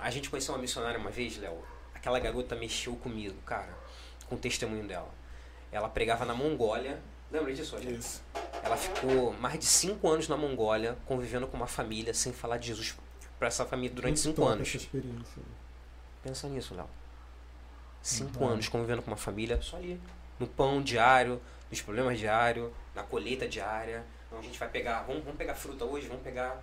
[0.00, 1.62] a gente conheceu uma missionária uma vez, Léo.
[1.94, 3.72] Aquela garota mexeu comigo, cara.
[4.28, 5.08] com o testemunho dela.
[5.70, 7.00] Ela pregava na Mongólia.
[7.30, 7.98] Lembra disso, Rogério?
[7.98, 8.22] Isso.
[8.62, 12.68] Ela ficou mais de cinco anos na Mongólia, convivendo com uma família, sem falar de
[12.68, 12.96] Jesus
[13.38, 14.66] para essa família durante Muito cinco anos.
[14.68, 15.42] Essa experiência.
[16.22, 16.88] Pensa nisso, Léo.
[18.02, 18.50] Cinco Uhum.
[18.50, 20.00] anos convivendo com uma família, só ali.
[20.38, 21.40] No pão diário,
[21.70, 24.04] nos problemas diários, na colheita diária.
[24.26, 26.60] Então a gente vai pegar, vamos, vamos pegar fruta hoje, vamos pegar.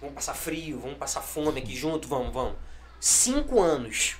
[0.00, 2.56] Vamos passar frio, vamos passar fome aqui junto, vamos, vamos.
[2.98, 4.16] Cinco anos.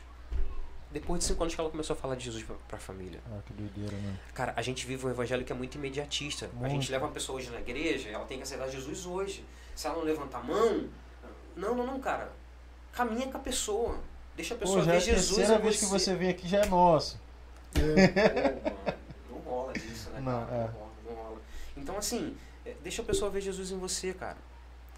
[0.93, 3.21] Depois de cinco anos que ela começou a falar de Jesus pra, pra família.
[3.31, 4.17] Ah, que doideira, né?
[4.35, 6.47] Cara, a gente vive um evangelho que é muito imediatista.
[6.47, 6.73] A Muito.
[6.73, 9.45] gente leva uma pessoa hoje na igreja, ela tem que aceitar Jesus hoje.
[9.75, 10.89] Se ela não levanta a mão,
[11.57, 12.31] não, não, não, cara.
[12.93, 13.99] Caminha com a pessoa.
[14.37, 16.31] Deixa a pessoa Pô, já é ver a Jesus terceira em vez que você vem
[16.31, 17.21] aqui já é nosso.
[17.77, 18.99] É, Pô, mano,
[19.31, 20.55] não rola disso, né, Não, cara?
[20.55, 20.59] é.
[20.59, 20.90] Não rola.
[21.81, 24.37] Então, assim, é, deixa a pessoa ver Jesus em você, cara.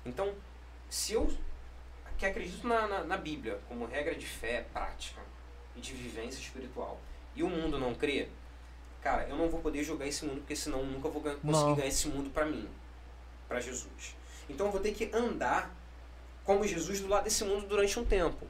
[0.05, 0.35] Então,
[0.91, 1.33] se eu
[2.19, 5.21] que acredito na, na, na Bíblia como regra de fé prática
[5.75, 7.01] e de vivência espiritual
[7.35, 8.29] e o mundo não crê,
[9.01, 11.75] cara, eu não vou poder julgar esse mundo porque senão eu nunca vou conseguir Não.
[11.75, 12.69] ganhar esse mundo pra mim,
[13.49, 14.15] pra Jesus.
[14.49, 15.75] Então eu vou ter que andar
[16.45, 18.47] como Jesus do lado desse mundo durante um tempo.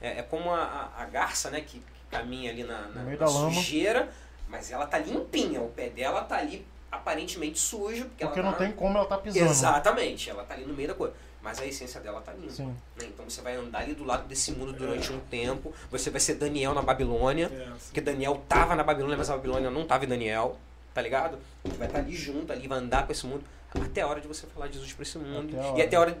[0.00, 3.26] É, é como a, a, a garça, né, que, que caminha ali na, na, na
[3.26, 4.10] sujeira,
[4.48, 8.58] mas ela tá limpinha, o pé dela tá ali aparentemente sujo, porque, Porque ela não
[8.58, 8.64] tá...
[8.64, 9.50] tem como ela tá pisando.
[9.50, 11.14] Exatamente, ela tá ali no meio da coisa.
[11.42, 12.50] Mas a essência dela tá limpa.
[12.52, 12.68] Sim.
[12.96, 13.06] né?
[13.06, 15.74] Então você vai andar ali do lado desse mundo durante um tempo.
[15.90, 17.50] Você vai ser Daniel na Babilônia.
[17.52, 17.70] é.
[17.84, 20.58] Porque Daniel tava na Babilônia, mas a Babilônia não tava em Daniel.
[20.94, 21.38] Tá ligado?
[21.62, 23.44] Você vai estar ali junto, ali, vai andar com esse mundo.
[23.74, 25.54] Até a hora de você falar de Jesus pra esse mundo.
[25.58, 26.18] Até e até a hora.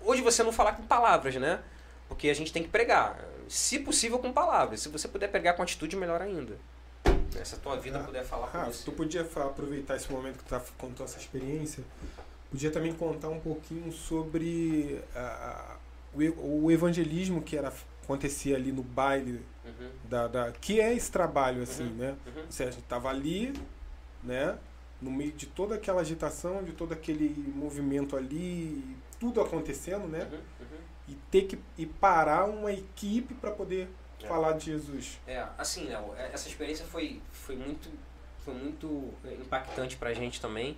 [0.00, 1.58] Hoje você não falar com palavras, né?
[2.08, 3.18] Porque a gente tem que pregar.
[3.46, 4.80] Se possível, com palavras.
[4.80, 6.56] Se você puder pregar com atitude, melhor ainda.
[7.40, 7.44] Né?
[7.44, 8.84] Se a tua vida Ah, puder falar com Rafa, você.
[8.84, 11.82] tu podia aproveitar esse momento que tu tá, contou essa experiência,
[12.50, 15.00] podia também contar um pouquinho sobre
[16.14, 17.72] o, o evangelismo que era
[18.04, 21.94] acontecia ali no baile Uhum, da, da que é esse trabalho assim, Uhum.
[21.94, 22.16] né?
[22.26, 22.42] uhum.
[22.46, 23.52] Ou seja, a gente tava ali,
[24.24, 24.58] né?
[25.00, 30.24] No meio de toda aquela agitação, de todo aquele movimento ali, tudo acontecendo, né?
[30.32, 30.80] Uhum, uhum.
[31.08, 33.88] E ter que e parar uma equipe para poder
[34.24, 34.28] É.
[34.28, 35.18] falar de Jesus.
[35.26, 37.88] É, assim, Léo, é- essa experiência foi, foi muito
[38.44, 40.76] foi muito é, impactante pra gente também,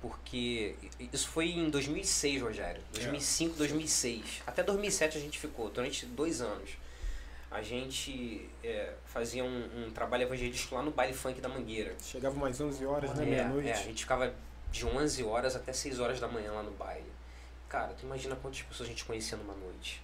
[0.00, 0.74] porque
[1.12, 2.82] isso foi em 2006, Rogério.
[2.92, 4.42] 2005, 2006.
[4.46, 6.70] Até 2007 a gente ficou, durante dois anos.
[7.50, 11.94] A gente é, fazia um, um trabalho evangelístico lá no baile funk da Mangueira.
[12.02, 13.22] Chegava umas 11 horas, né?
[13.24, 13.68] É, Meia-noite.
[13.68, 14.34] é, a gente ficava
[14.70, 17.10] de 11 horas até 6 horas da manhã lá no baile.
[17.68, 20.02] Cara, tu imagina quantas pessoas a gente conhecia numa noite.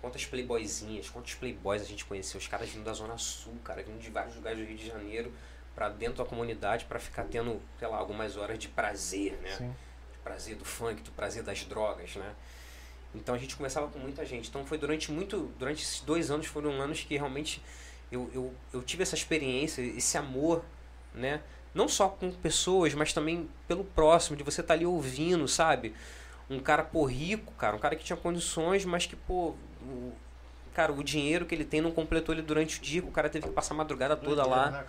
[0.00, 2.38] Quantas playboyzinhas, quantos playboys a gente conheceu.
[2.38, 5.32] Os caras vindo da Zona Sul, cara, vindo de vários lugares do Rio de Janeiro
[5.74, 9.50] pra dentro da comunidade pra ficar tendo, sei lá, algumas horas de prazer, né?
[9.56, 9.68] Sim.
[10.12, 12.34] do prazer do funk, do prazer das drogas, né?
[13.14, 14.48] Então a gente conversava com muita gente.
[14.48, 17.62] Então foi durante muito, durante esses dois anos foram anos que realmente
[18.10, 20.64] eu, eu, eu tive essa experiência, esse amor,
[21.14, 21.42] né?
[21.74, 25.94] Não só com pessoas, mas também pelo próximo, de você estar ali ouvindo, sabe?
[26.50, 29.54] Um cara, pô, rico, cara, um cara que tinha condições, mas que, pô,
[29.88, 30.12] o,
[30.74, 33.46] cara, o dinheiro que ele tem não completou ele durante o dia, o cara teve
[33.48, 34.70] que passar a madrugada toda Doideira, lá.
[34.70, 34.84] né?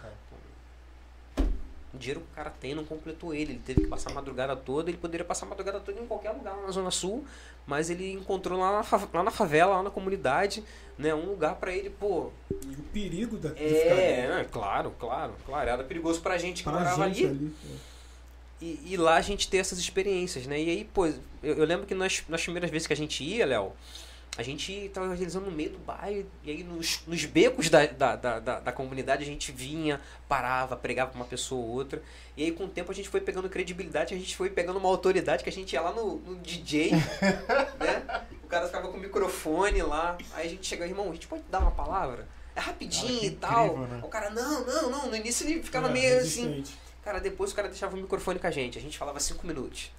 [1.91, 3.53] O dinheiro que o cara tem não completou ele.
[3.53, 4.91] Ele teve que passar a madrugada toda.
[4.91, 7.25] Ele poderia passar a madrugada toda em qualquer lugar lá na Zona Sul.
[7.65, 10.63] Mas ele encontrou lá na, lá na favela, lá na comunidade,
[10.99, 11.15] né?
[11.15, 12.29] Um lugar pra ele, pô.
[12.51, 15.67] E o perigo da, É, ficar né, claro, claro, claro.
[15.69, 17.35] Era perigoso pra gente que pra morava gente ali.
[17.35, 17.55] ali.
[17.65, 17.89] é.
[18.61, 20.61] E, e lá a gente ter essas experiências, né?
[20.61, 23.45] E aí, pô, eu, eu lembro que nas, nas primeiras vezes que a gente ia,
[23.47, 23.71] Léo,
[24.39, 28.15] a gente tava realizando no meio do bairro, e aí nos, nos becos da, da,
[28.15, 29.99] da, da, da comunidade a gente vinha,
[30.29, 32.01] parava, pregava pra uma pessoa ou outra.
[32.37, 34.87] E aí com o tempo a gente foi pegando credibilidade, a gente foi pegando uma
[34.87, 36.91] autoridade que a gente ia lá no, no DJ,
[37.79, 38.23] né?
[38.41, 41.43] O cara ficava com o microfone lá, aí a gente chegava, irmão, a gente pode
[41.51, 42.25] dar uma palavra?
[42.55, 43.65] É rapidinho Cara, que e tal.
[43.65, 44.01] incrível, né?
[44.03, 45.07] O cara, não, não, não.
[45.09, 46.47] No início ele ficava É, meio assim.
[46.47, 46.77] resistente.
[47.03, 48.77] Cara, depois o cara deixava o microfone com a gente.
[48.77, 49.91] A gente falava 5 minutos.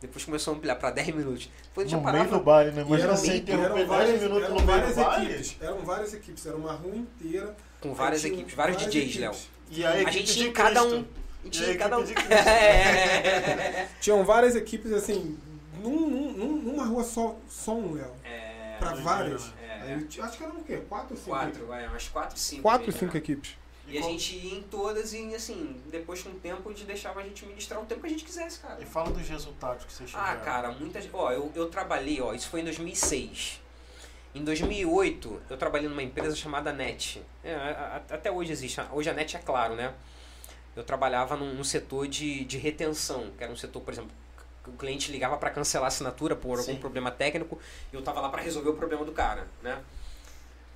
[0.00, 1.50] Depois começou a ampliar pra 10 minutos.
[1.64, 2.44] Depois a gente No meio do parava.
[2.44, 2.82] baile, né?
[2.82, 5.26] Imagina eram, você interromper eram 10 várias, minutos no meio várias do baile.
[5.32, 5.56] equipes.
[5.60, 7.56] Eram várias equipes, era uma rua inteira.
[7.80, 9.32] Com várias equipes, vários várias DJs, Léo.
[9.70, 10.86] E a, A gente tinha cada um.
[10.86, 12.02] A gente E tinha cada um.
[12.04, 13.88] É.
[14.00, 15.38] Tinham várias equipes assim,
[15.82, 18.10] num, num- num- numa rua só, só um, Léo.
[18.24, 18.76] É.
[18.78, 19.52] Pra doideira, várias.
[19.62, 19.98] É.
[20.22, 20.76] Acho que eram o quê?
[20.88, 21.30] Quatro ou cinco?
[21.30, 22.62] Quatro, vai, umas quatro, cinco.
[22.62, 23.18] Quatro ou né, cinco cara?
[23.18, 23.50] equipes.
[23.90, 27.20] E a gente ia em todas e, assim, depois com o tempo, a gente deixava
[27.20, 28.78] a gente ministrar o tempo que a gente quisesse, cara.
[28.80, 30.44] E fala dos resultados que vocês Ah, tiveram.
[30.44, 31.08] cara, muitas.
[31.12, 33.60] Ó, eu, eu trabalhei, ó, isso foi em 2006.
[34.34, 37.20] Em 2008, eu trabalhei numa empresa chamada NET.
[37.42, 38.80] É, a- a- até hoje existe.
[38.92, 39.92] Hoje a NET é claro, né?
[40.76, 44.10] Eu trabalhava num, num setor de, de retenção, que era um setor, por exemplo,
[44.62, 46.76] que o cliente ligava para cancelar a assinatura por algum Sim.
[46.78, 47.58] problema técnico
[47.92, 49.82] e eu tava lá para resolver o problema do cara, né?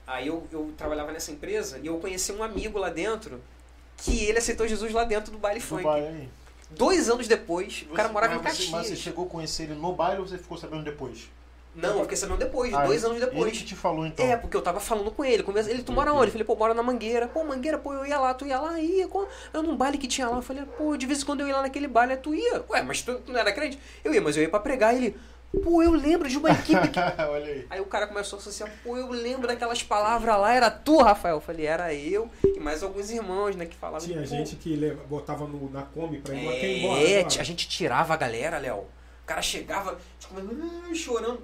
[0.07, 3.41] Aí eu, eu trabalhava nessa empresa e eu conheci um amigo lá dentro
[3.97, 5.83] que ele aceitou Jesus lá dentro do baile Do funk.
[5.83, 6.29] baile.
[6.71, 8.71] Dois anos depois, o cara Você- morava em mas você- Caxias.
[8.71, 11.31] Mas você chegou a conhecer ele no baile ou você ficou sabendo depois?
[11.77, 13.41] Não, eu fiquei sabendo depois, Ah, dois anos depois.
[13.49, 14.25] Ele que te falou então.
[14.25, 15.45] É, porque eu tava falando com ele.
[15.69, 16.27] Ele, tu mora onde?
[16.27, 17.27] Eu falei, pô, mora na Mangueira.
[17.27, 19.09] Pô, Mangueira, pô, eu ia lá, tu ia lá, ia.
[19.53, 20.37] Eu num baile que tinha lá.
[20.37, 22.65] Eu falei, pô, de vez em quando eu ia lá naquele baile, tu ia.
[22.71, 23.77] Ué, mas tu, tu não era crente?
[24.05, 24.95] Eu ia, mas eu ia pra pregar.
[24.95, 25.17] Ele,
[25.63, 26.99] pô, eu lembro de uma equipe que.
[27.23, 27.67] Olha aí.
[27.71, 31.37] Aí o cara começou a associar, pô, eu lembro daquelas palavras lá, era tu, Rafael?
[31.37, 34.07] Eu falei, era eu e mais alguns irmãos, né, que falavam.
[34.07, 37.21] Tinha pô, gente que leva- botava no, na Kombi pra ir É, embora.
[37.21, 37.41] agora.
[37.41, 38.79] a gente tirava a galera, Léo.
[38.79, 40.35] O cara chegava, tipo,
[40.95, 41.43] chorando.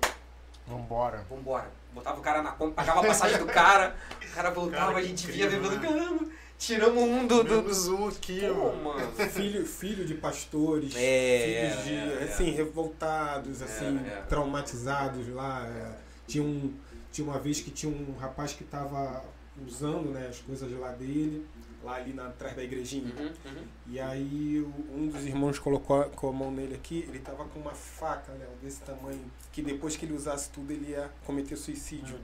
[0.67, 1.25] Vambora.
[1.29, 1.71] Vambora.
[1.93, 5.03] Botava o cara na conta, pagava a passagem do cara, o cara voltava, Cara, a
[5.03, 6.01] gente via incrível, bebendo, né?
[6.01, 6.27] caramba,
[6.61, 7.43] tiramos um do.
[7.43, 9.13] do, Menos um aqui, Pô, mano.
[9.31, 14.23] Filho, filho de pastores, É, filhos de, é, assim, revoltados, assim, é.
[14.29, 15.67] traumatizados lá.
[15.67, 15.97] é.
[16.29, 16.73] Tinha, um,
[17.11, 19.25] tinha uma vez que tinha um rapaz que estava
[19.67, 21.45] usando né, as coisas lá dele,
[21.83, 23.13] lá ali na, atrás da igrejinha.
[23.19, 23.65] Uhum, uhum.
[23.89, 24.65] E aí
[24.95, 28.47] um dos irmãos colocou com a mão nele aqui, ele tava com uma faca, né,
[28.63, 29.21] desse tamanho,
[29.53, 32.17] que depois que ele usasse tudo ele ia cometer suicídio.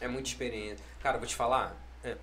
[0.00, 0.82] É muito experiente.
[1.02, 1.74] Cara, eu vou te falar.
[2.04, 2.14] é,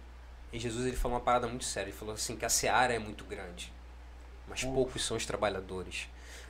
[0.54, 1.90] e Jesus ele falou uma parada muito séria.
[1.90, 3.74] Ele falou assim que a seara é muito grande,
[4.48, 6.08] mas poucos são os trabalhadores.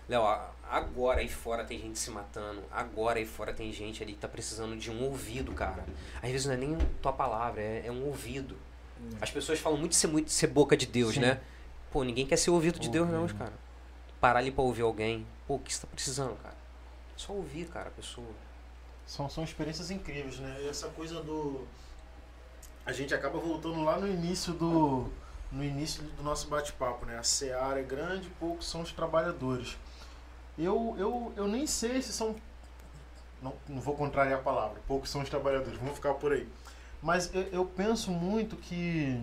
[0.08, 0.22] Léo,
[0.70, 2.62] agora aí fora tem gente se matando.
[2.70, 5.86] Agora aí fora tem gente ali que tá precisando de um ouvido, cara.
[6.22, 8.58] Às vezes não é nem tua palavra, é, é um ouvido.
[9.22, 11.22] As pessoas falam muito de ser, muito ser boca de Deus, Sim.
[11.22, 11.40] né?
[11.92, 13.38] Pô, ninguém quer ser ouvido de Deus, não, Ouvido.
[13.38, 13.54] cara.
[14.20, 15.26] Parar ali pra ouvir alguém.
[15.48, 16.56] Pô, o que você tá precisando, cara?
[17.16, 18.28] Só ouvir, cara, a pessoa.
[19.06, 20.68] São, são experiências incríveis, né?
[20.70, 21.68] Essa coisa do.
[22.86, 25.10] A gente acaba voltando lá no início do.
[25.52, 27.18] No início do nosso bate-papo, né?
[27.18, 29.78] A seara é grande, poucos são os trabalhadores.
[30.58, 32.36] Eu, eu, eu nem sei se são.
[33.42, 36.48] Não, não vou contrariar a palavra, poucos são os trabalhadores, vamos ficar por aí.
[37.02, 39.22] Mas eu, eu penso muito que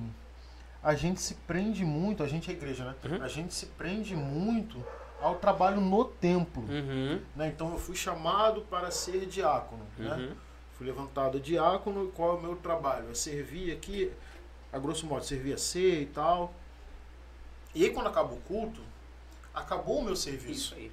[0.83, 2.95] a gente se prende muito, a gente é igreja, né?
[3.05, 3.23] Uhum.
[3.23, 4.85] A gente se prende muito
[5.21, 6.63] ao trabalho no templo.
[6.63, 7.21] Uhum.
[7.37, 7.49] né?
[7.49, 10.33] Então eu fui chamado para ser diácono, né?
[10.81, 13.11] Fui levantado diácono, e qual é o meu trabalho?
[13.11, 14.11] É servir aqui,
[14.73, 16.55] a grosso modo, servir a ceia e tal.
[17.75, 18.81] E aí quando acaba o culto,
[19.53, 20.91] acabou o meu serviço, Isso aí.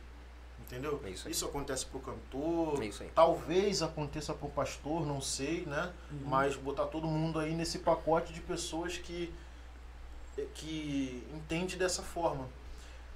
[0.59, 1.01] entendeu?
[1.05, 1.31] É isso aí.
[1.31, 3.09] Isso acontece pro cantor, É isso aí.
[3.15, 5.93] talvez aconteça pro pastor, não sei, né?
[6.11, 6.19] Uhum.
[6.26, 9.34] Mas botar todo mundo aí nesse pacote de pessoas que
[10.53, 12.45] que entende dessa forma.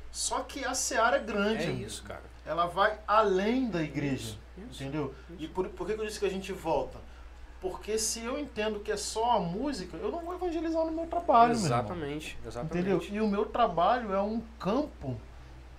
[0.09, 1.63] Só que a seara é grande.
[1.65, 2.23] É isso, cara.
[2.45, 4.15] Ela vai além da igreja.
[4.15, 4.39] Isso,
[4.71, 4.83] isso.
[4.83, 5.13] Entendeu?
[5.39, 6.97] E por, por que eu disse que a gente volta?
[7.59, 11.05] Porque se eu entendo que é só a música, eu não vou evangelizar no meu
[11.05, 11.79] trabalho, meu irmão.
[11.79, 12.77] Exatamente, exatamente.
[12.77, 13.03] Entendeu?
[13.11, 15.15] E o meu trabalho é um campo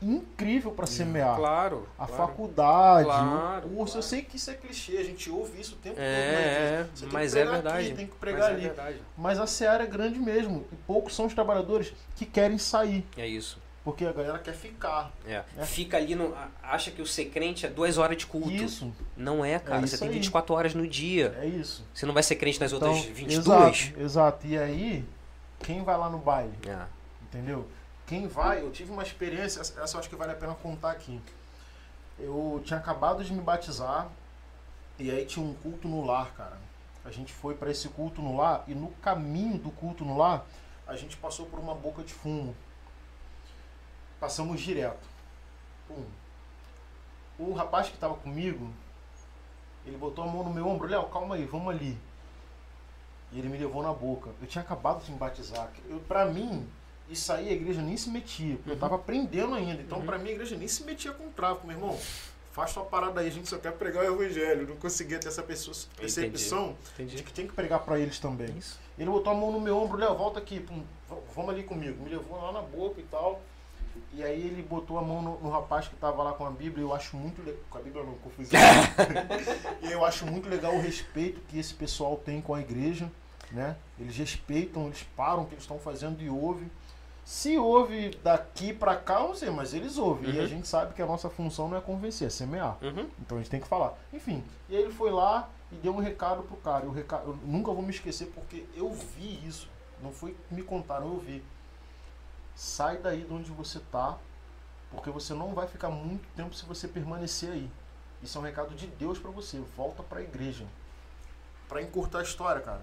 [0.01, 1.36] incrível para semear.
[1.36, 1.89] Claro.
[1.98, 2.26] A claro.
[2.26, 3.93] faculdade, Claro, o curso.
[3.94, 3.98] claro.
[3.98, 7.06] Eu sei que isso é clichê, a gente ouve isso o tempo todo É, igreja.
[7.06, 7.86] é, mas é verdade.
[7.86, 8.62] Aqui, tem que Mas pregar é ali.
[8.62, 9.02] verdade.
[9.16, 10.64] Mas a seara é grande mesmo.
[10.72, 13.05] E poucos são os trabalhadores que querem sair.
[13.16, 13.60] É isso.
[13.84, 15.10] Porque a galera quer ficar.
[15.26, 15.42] É.
[15.59, 15.64] É.
[15.64, 16.32] Fica ali no.
[16.62, 18.50] Acha que o ser crente é duas horas de culto.
[18.50, 19.78] Isso, Não é, cara.
[19.82, 20.14] É Você tem aí.
[20.14, 21.36] 24 horas no dia.
[21.40, 21.84] é isso.
[21.92, 23.38] Você não vai ser crente nas Então, outras 22.
[23.38, 24.46] Exato, exato.
[24.46, 25.04] E aí,
[25.59, 26.52] quem vai lá no baile?
[26.64, 26.84] É.
[27.24, 27.68] Entendeu?
[28.06, 30.92] Quem vai, eu tive uma experiência, essa essa eu acho que vale a pena contar
[30.92, 31.20] aqui.
[32.18, 34.09] Eu tinha acabado de me batizar
[34.98, 36.56] e aí tinha um culto no lar, cara.
[37.04, 40.46] A gente foi para esse culto no lar e no caminho do culto no lar,
[40.86, 42.54] a gente passou por uma boca de fumo.
[44.23, 45.05] Passamos direto.
[45.89, 46.05] Pum.
[47.40, 48.70] O rapaz que estava comigo,
[49.85, 51.99] ele botou a mão no meu ombro, Léo, calma aí, vamos ali.
[53.32, 54.31] E ele me levou na boca.
[54.40, 55.69] Eu tinha acabado de me batizar.
[55.90, 56.65] Eu, pra mim,
[57.09, 58.55] isso aí a igreja nem se metia.
[58.55, 58.78] porque Eu Uhum.
[58.81, 59.82] tava aprendendo ainda.
[59.82, 60.07] Então, Uhum.
[60.07, 61.99] pra mim, a igreja nem se metia com tráfico, meu irmão.
[62.53, 64.69] Faz tua parada aí, a gente só quer pregar o evangelho.
[64.69, 67.23] Não conseguia ter essa pessoa, percepção de Entendi.
[67.24, 68.57] que tem que pregar pra eles também.
[68.57, 68.78] Isso.
[68.97, 70.85] Ele botou a mão no meu ombro, Léo, volta aqui, pum,
[71.35, 72.01] vamos ali comigo.
[72.05, 73.40] Me levou lá na boca e tal.
[74.14, 76.85] E aí ele botou a mão no, no rapaz que tava lá com a Bíblia.
[76.85, 77.60] Eu acho muito legal.
[77.70, 78.60] Com a Bíblia não, confusão.
[79.82, 83.10] e eu acho muito legal o respeito que esse pessoal tem com a igreja.
[83.51, 83.77] Né?
[83.98, 86.70] Eles respeitam, eles param o que eles estão fazendo e ouvem.
[87.24, 90.31] Se ouve daqui pra cá, eu não sei, mas eles ouvem.
[90.31, 90.44] E Uhum.
[90.44, 92.77] a gente sabe que a nossa função não é convencer, é semear.
[92.82, 93.09] Uhum.
[93.20, 93.94] Então a gente tem que falar.
[94.12, 96.85] Enfim, e aí ele foi lá e deu um recado pro cara.
[96.85, 99.69] E o recado, eu nunca vou me esquecer porque eu vi isso.
[100.02, 101.44] Não foi que me contaram, eu vi.
[102.54, 104.18] Sai daí de onde você tá,
[104.90, 107.70] porque você não vai ficar muito tempo se você permanecer aí.
[108.22, 109.58] Isso é um recado de Deus pra você.
[109.76, 110.66] Volta pra igreja.
[111.68, 112.82] Pra encurtar a história, cara.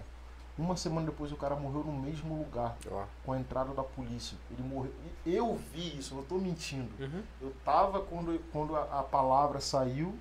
[0.58, 3.06] Uma semana depois o cara morreu no mesmo lugar, Ó.
[3.26, 4.38] com a entrada da polícia.
[4.52, 4.94] Ele morreu.
[5.26, 6.92] Eu vi isso, não tô mentindo.
[7.02, 7.24] Uhum.
[7.40, 10.18] Eu tava quando, quando a, a palavra saiu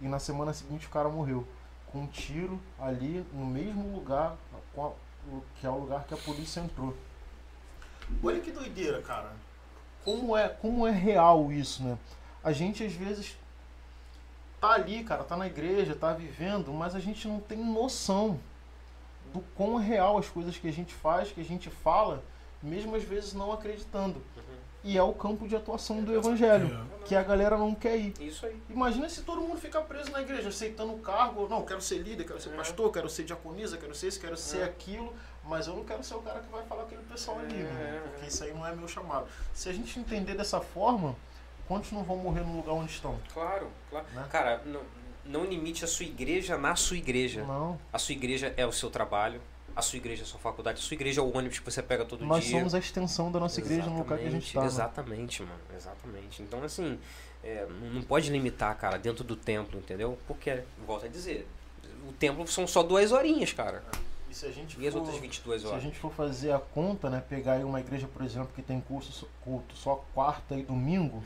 [0.00, 1.46] e na semana seguinte o cara morreu.
[1.92, 4.36] com um tiro ali no mesmo lugar
[4.76, 4.92] o-
[5.60, 6.94] que é o lugar que a polícia entrou.
[8.22, 9.32] Olha que doideira, cara.
[10.04, 11.98] Como é, como é real isso, né?
[12.42, 13.36] A gente às vezes
[14.60, 18.38] tá ali, cara, tá na igreja, tá vivendo, mas a gente não tem noção
[19.32, 22.22] do quão é real as coisas que a gente faz, que a gente fala,
[22.62, 24.22] mesmo às vezes não acreditando.
[24.82, 28.14] E é o campo de atuação do evangelho, que a galera não quer ir.
[28.20, 28.56] Isso aí.
[28.70, 32.24] Imagina se todo mundo ficar preso na igreja, aceitando o cargo, não, quero ser líder,
[32.24, 32.56] quero ser É.
[32.56, 34.64] pastor, quero ser diaconisa, quero ser isso, quero ser É.
[34.64, 35.12] aquilo,
[35.48, 38.02] mas eu não quero ser o cara que vai falar aquele pessoal ali, É, né?
[38.04, 38.08] é.
[38.10, 39.26] porque isso aí não é meu chamado.
[39.54, 41.16] Se a gente entender dessa forma,
[41.66, 43.18] quantos não vão morrer no lugar onde estão?
[43.32, 44.06] Claro, claro.
[44.14, 44.26] Né?
[44.30, 44.82] Cara, não,
[45.24, 47.42] não limite a sua igreja na sua igreja.
[47.44, 49.40] Não, A sua igreja é o seu trabalho,
[49.74, 51.82] a sua igreja é a sua faculdade, a sua igreja é o ônibus que você
[51.82, 52.58] pega todo nós dia.
[52.58, 54.60] somos a extensão da nossa igreja no lugar que a gente está.
[54.60, 54.66] né?
[54.66, 55.60] Exatamente, mano.
[55.76, 56.42] Exatamente.
[56.42, 56.98] Então, assim,
[57.44, 60.18] é, não não pode limitar, cara, dentro do templo, entendeu?
[60.26, 61.46] Porque, volto a dizer,
[62.08, 63.82] o templo são só duas horinhas, cara.
[64.30, 65.82] E se a gente E as for- outras 22 Se a horas?
[65.82, 69.28] gente for fazer a conta, né, pegar aí uma igreja, por exemplo, que tem curso,
[69.42, 71.22] culto só quarta e domingo,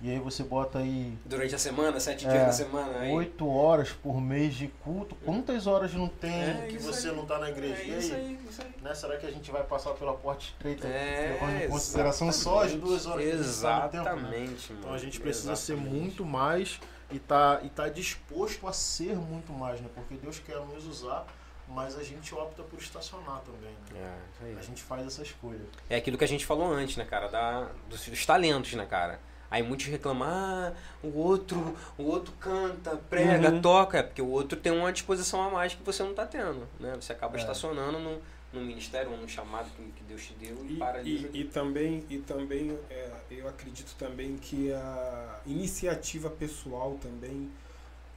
[0.00, 2.98] e aí você bota aí Durante a semana, sete É, dias da semana.
[3.00, 3.12] Aí...
[3.12, 7.16] oito horas por mês de culto, quantas horas não tem É, que você aí.
[7.16, 7.82] não tá na igreja?
[7.82, 7.98] É e aí?
[7.98, 8.74] isso aí, isso aí.
[8.82, 12.60] Né, será que a gente vai passar pela porta estreita, É, levando em consideração só
[12.62, 12.86] as exatamente.
[12.86, 13.86] duas horas que a gente tá né?
[13.88, 14.72] Exatamente.
[14.74, 16.00] Então a gente precisa ser Exatamente.
[16.00, 16.78] muito mais
[17.10, 19.88] e tá, e tá disposto a ser muito mais, né?
[19.94, 21.26] Porque Deus quer nos usar,
[21.68, 24.00] mas a gente opta por estacionar também, né?
[24.00, 24.58] É, isso aí.
[24.58, 25.60] A gente faz essa escolha.
[25.88, 27.28] É aquilo que a gente falou antes, né, cara?
[27.28, 29.18] Da, dos, dos talentos, né, cara?
[29.50, 30.72] Aí muitos reclamam, ah,
[31.02, 33.60] o outro, o outro canta, prega, Uhum.
[33.62, 33.98] toca.
[33.98, 36.94] É porque o outro tem uma disposição a mais que você não tá tendo, né?
[37.00, 37.40] Você acaba É.
[37.40, 38.20] estacionando no,
[38.52, 41.28] no ministério ou no chamado que, que Deus te deu e, E, paralisa.
[41.32, 47.48] e, e também, e também é, eu acredito também que a iniciativa pessoal também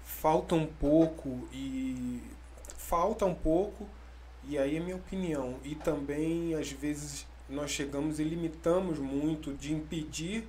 [0.04, 2.24] falta um pouco e
[2.88, 3.86] falta um pouco
[4.48, 9.74] e aí é minha opinião e também às vezes nós chegamos e limitamos muito de
[9.74, 10.48] impedir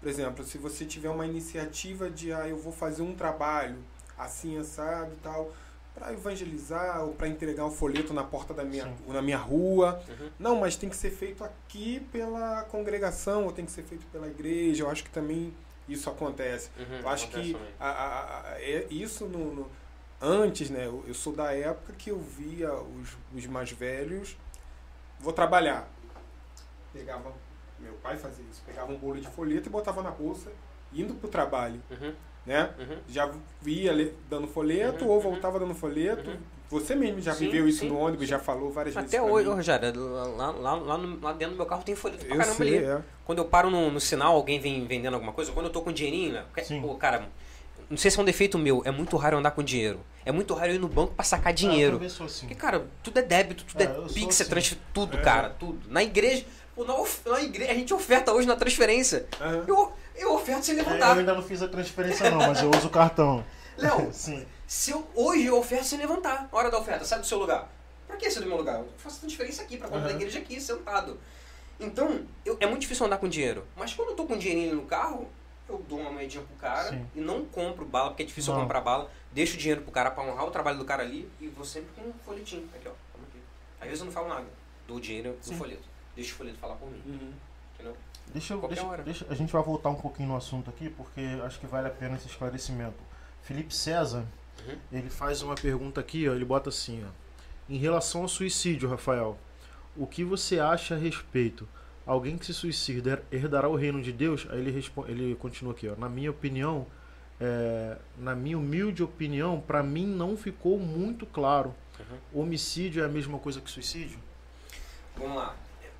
[0.00, 3.76] por exemplo se você tiver uma iniciativa de ah eu vou fazer um trabalho
[4.16, 5.50] assim assado e tal
[5.94, 10.30] para evangelizar ou para entregar um folheto na porta da minha na minha rua Uhum.
[10.38, 14.26] não, mas tem que ser feito aqui pela congregação, ou tem que ser feito pela
[14.26, 14.84] igreja.
[14.84, 15.52] Eu acho que também
[15.86, 16.70] isso acontece.
[16.78, 19.70] Uhum, Eu acho acontece que a- a- a- é isso no, no-
[20.22, 20.86] antes, né?
[20.86, 24.36] Eu, eu sou da época que eu via os, os mais velhos.
[25.20, 25.88] Vou trabalhar.
[26.92, 27.32] Pegava.
[27.78, 28.62] Meu pai fazia isso.
[28.64, 30.50] Pegava um bolo de folheto e botava na bolsa,
[30.92, 32.12] indo pro trabalho, Uhum,
[32.46, 32.70] né?
[32.78, 32.98] uhum.
[33.08, 33.30] Já
[33.60, 33.92] via
[34.30, 35.22] dando folheto Uhum, ou uhum.
[35.22, 36.30] voltava dando folheto.
[36.30, 36.36] Uhum.
[36.70, 38.30] Você mesmo já Sim, viveu isso sim, no ônibus, sim.
[38.30, 39.12] já falou várias vezes.
[39.12, 39.46] Até hoje.
[39.46, 39.92] Rogério,
[40.36, 42.76] lá, lá, lá, no- lá dentro do meu carro tem folheto pra Eu caramba sei,
[42.78, 42.86] ali.
[42.86, 43.02] é.
[43.26, 45.92] Quando eu paro no, no sinal, alguém vem vendendo alguma coisa, quando eu tô com
[45.92, 46.46] dinheirinho, né?
[46.80, 47.28] Pô, cara,
[47.92, 50.00] não sei se é um defeito meu, é muito raro eu andar com dinheiro.
[50.24, 52.10] É muito raro eu ir no banco pra sacar Ah, eu dinheiro.
[52.10, 52.46] sou assim.
[52.46, 54.50] Porque, cara, tudo é débito, tudo É, é, pix, é assim.
[54.50, 55.20] transfer, tudo, É.
[55.20, 55.80] cara, tudo.
[55.90, 56.44] Na igreja,
[56.76, 59.26] na, na igreja, a gente oferta hoje na transferência.
[59.40, 59.64] Aham.
[59.68, 61.18] Eu, eu oferto sem É, eu levantar.
[61.18, 63.44] ainda não fiz a transferência não, mas eu uso o cartão.
[63.76, 64.10] Léo,
[64.66, 66.48] se eu, hoje eu oferto sem levantar.
[66.50, 67.70] Hora da oferta, sai do seu lugar.
[68.06, 68.78] Pra que sair do meu lugar?
[68.78, 70.16] Eu faço transferência aqui, pra conta da Aham.
[70.16, 71.18] igreja aqui, sentado.
[71.80, 73.64] Então, eu- é muito difícil andar com dinheiro.
[73.76, 75.28] Mas quando eu tô com dinheirinho no carro,
[75.68, 77.06] eu dou uma moedinha pro cara Sim.
[77.14, 78.64] e não compro bala, porque é difícil eu Não.
[78.64, 79.10] comprar bala.
[79.32, 81.90] Deixo o dinheiro pro cara pra honrar o trabalho do cara ali e vou sempre
[81.94, 82.68] com um folhetinho.
[82.74, 82.90] Aqui, ó.
[82.90, 83.38] aqui.
[83.80, 84.46] Às vezes eu não falo nada.
[84.86, 85.52] Dou o dinheiro Sim.
[85.52, 85.82] no folheto.
[86.14, 87.00] Deixa o folheto falar por mim.
[87.06, 87.32] Uhum.
[87.74, 87.96] Entendeu?
[88.34, 91.58] Deixa eu, deixa, deixa- a gente vai voltar um pouquinho no assunto aqui, porque acho
[91.58, 92.98] que vale a pena esse esclarecimento.
[93.42, 94.24] Felipe César,
[94.66, 94.76] Uhum.
[94.92, 97.08] ele faz uma pergunta aqui, ó, ele bota assim, ó.
[97.68, 99.36] Em relação ao suicídio, Rafael,
[99.96, 101.66] o que você acha a respeito?
[102.06, 104.46] Alguém que se suicida herdará o reino de Deus?
[104.50, 105.94] Aí ele, responde, ele continua aqui, ó.
[105.96, 106.86] Na minha opinião,
[107.40, 111.74] é, na minha humilde opinião, para mim não ficou muito claro.
[111.98, 112.42] Uhum.
[112.42, 114.18] Homicídio é a mesma coisa que suicídio?
[115.16, 115.56] Vamos lá.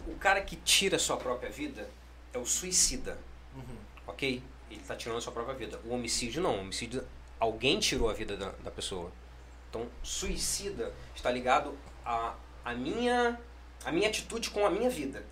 [0.06, 1.88] O cara que tira a sua própria vida
[2.32, 3.16] é o suicida.
[4.06, 4.42] ok?
[4.70, 5.78] Ele está tirando a sua própria vida.
[5.84, 6.56] O homicídio não.
[6.56, 7.04] O homicídio,
[7.38, 9.12] alguém tirou a vida da, da pessoa.
[9.68, 12.34] Então, suicida está ligado a,
[12.64, 13.38] a, minha,
[13.84, 15.24] a minha atitude com a minha vida.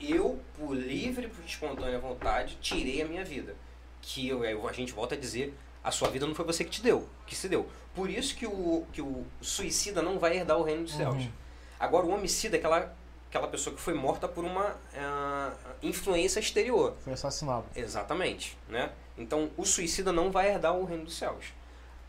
[0.00, 3.56] Eu, por livre, por espontânea vontade, tirei a minha vida.
[4.00, 6.82] Que eu, a gente volta a dizer, a sua vida não foi você que te
[6.82, 7.68] deu, que se deu.
[7.94, 11.16] Por isso que o, que o suicida não vai herdar o reino dos céus.
[11.16, 11.32] Uhum.
[11.80, 12.94] Agora, o homicida é aquela,
[13.28, 15.52] aquela pessoa que foi morta por uma ah,
[15.82, 16.96] influência exterior.
[17.00, 17.66] Foi assassinado.
[17.74, 18.90] Exatamente, né?
[19.16, 21.46] Então, o suicida não vai herdar o reino dos céus.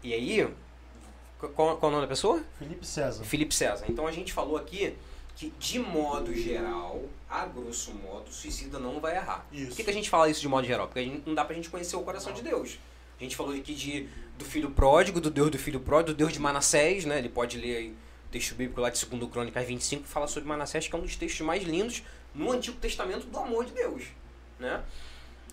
[0.04, 0.48] E aí,
[1.40, 2.44] qual, qual é o nome da pessoa?
[2.58, 3.24] Felipe César.
[3.24, 3.86] Felipe César.
[3.90, 4.96] Então, a gente falou aqui
[5.40, 9.48] que, de modo geral, a grosso modo, o suicida não vai errar.
[9.54, 9.68] Isso.
[9.68, 10.88] Por que, que a gente fala isso de modo geral?
[10.88, 12.78] Porque gente, não dá pra gente conhecer o coração de Deus.
[13.18, 16.34] A gente falou aqui de, do filho pródigo, do Deus do filho pródigo, do Deus
[16.34, 17.20] de Manassés, né?
[17.20, 20.50] Ele pode ler aí o texto bíblico lá de 2 Crônicas 25 que fala sobre
[20.50, 22.04] Manassés, que é um dos textos mais lindos
[22.36, 24.04] no Antigo Testamento do amor de Deus,
[24.60, 24.84] né?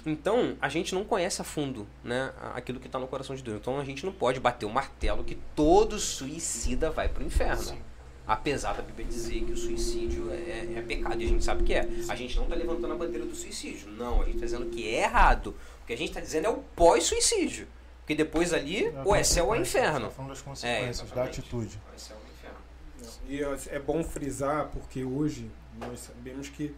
[0.04, 3.58] Então, a gente não conhece a fundo né, aquilo que está no coração de Deus.
[3.58, 7.62] Então, a gente não pode bater o martelo que todo suicida vai para o inferno.
[7.62, 7.82] Sim.
[8.26, 11.72] Apesar da Bíblia dizer que o suicídio é, é, pecado, e a gente sabe que
[11.72, 11.88] é.
[12.08, 13.88] A gente não está levantando a bandeira do suicídio.
[13.90, 15.54] Não, a gente está dizendo que é errado.
[15.82, 17.68] O que a gente está dizendo é o pós-suicídio.
[18.00, 20.10] Porque depois ali, é ou é céu ou é inferno.
[20.10, 21.80] falando das consequências é, da atitude.
[21.88, 23.66] Ou é céu ou inferno.
[23.68, 25.48] E é bom frisar, porque hoje
[25.78, 26.74] nós sabemos que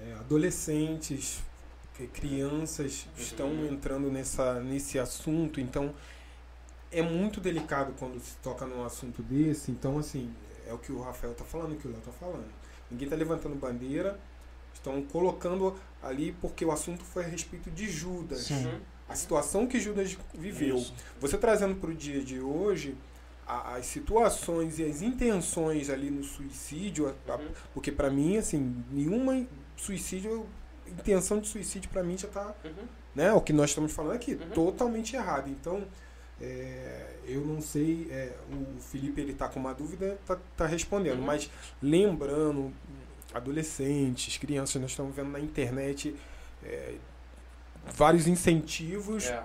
[0.00, 1.40] é, adolescentes,
[1.96, 5.94] que crianças estão entrando nessa, nesse assunto, então
[6.90, 9.70] é muito delicado quando se toca num assunto desse.
[9.70, 10.32] Então, assim,
[10.68, 12.46] é o que o Rafael está falando, o que o Léo está falando.
[12.90, 14.18] Ninguém está levantando bandeira,
[14.72, 18.40] estão colocando ali porque o assunto foi a respeito de Judas.
[18.40, 18.66] Sim.
[18.66, 18.80] Uhum.
[19.08, 20.76] A situação que Judas viveu.
[20.76, 20.94] Isso.
[21.20, 22.96] Você trazendo para o dia de hoje
[23.46, 27.48] a, as situações e as intenções ali no suicídio, uhum.
[27.72, 29.46] porque para mim, assim, nenhuma
[29.76, 30.46] suicídio,
[30.86, 32.86] intenção de suicídio para mim já está, uhum.
[33.14, 34.50] né, o que nós estamos falando aqui, uhum.
[34.50, 35.48] totalmente errado.
[35.50, 35.86] Então,
[36.40, 41.18] é, eu não sei, é, o Felipe ele está com uma dúvida, está tá respondendo,
[41.18, 41.24] uhum.
[41.24, 41.50] mas
[41.80, 42.72] lembrando,
[43.32, 46.14] adolescentes, crianças, nós estamos vendo na internet
[46.64, 46.94] é,
[47.86, 49.42] vários incentivos é.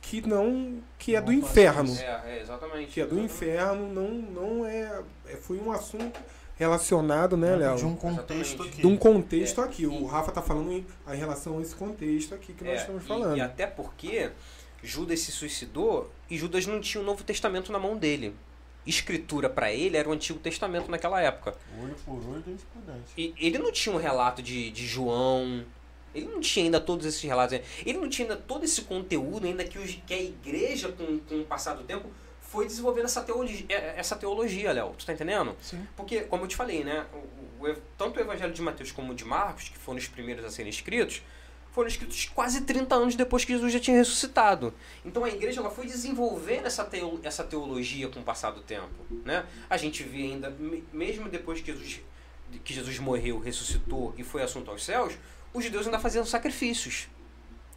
[0.00, 3.32] que não que é do inferno, é, é, exatamente, que é do exatamente.
[3.32, 6.20] inferno, não não é, é foi um assunto
[6.56, 7.76] relacionado, né, Léo?
[7.76, 8.80] De um contexto aqui.
[8.82, 9.86] De um contexto aqui.
[9.86, 13.36] O Rafa está falando em, em, relação a esse contexto aqui que nós estamos falando.
[13.36, 14.30] E, e até porque
[14.82, 18.34] Judas se suicidou e Judas não tinha o Novo Testamento na mão dele.
[18.84, 21.56] Escritura para ele era o Antigo Testamento naquela época.
[21.80, 23.12] Olho por olho, dente por dente.
[23.16, 25.64] E ele não tinha um relato de, de João.
[26.12, 27.60] Ele não tinha ainda todos esses relatos.
[27.86, 31.40] Ele não tinha ainda todo esse conteúdo, ainda que, os, que a igreja, com, com
[31.40, 32.10] o passar do tempo,
[32.40, 34.94] foi desenvolvendo essa teologia, é, essa teologia Léo.
[34.98, 35.56] Tu tá entendendo?
[35.62, 35.86] Sim.
[35.96, 37.06] Porque, como eu te falei, né?
[37.12, 40.44] O, o, tanto o Evangelho de Mateus como o de Marcos, que foram os primeiros
[40.44, 41.22] a serem escritos,
[41.72, 44.72] foram escritos quase 30 anos depois que Jesus já tinha ressuscitado.
[45.04, 49.06] Então a igreja ela foi desenvolvendo essa, teo, essa teologia com o passar do tempo.
[49.24, 49.44] Né?
[49.68, 50.54] A gente vê ainda,
[50.92, 52.00] mesmo depois que Jesus,
[52.62, 55.14] que Jesus morreu, ressuscitou e foi assunto aos céus,
[55.52, 57.08] os judeus ainda faziam sacrifícios.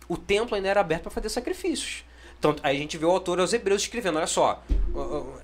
[0.08, 2.04] O templo ainda era aberto para fazer sacrifícios.
[2.38, 4.64] Então, aí a gente vê o autor aos Hebreus escrevendo: olha só,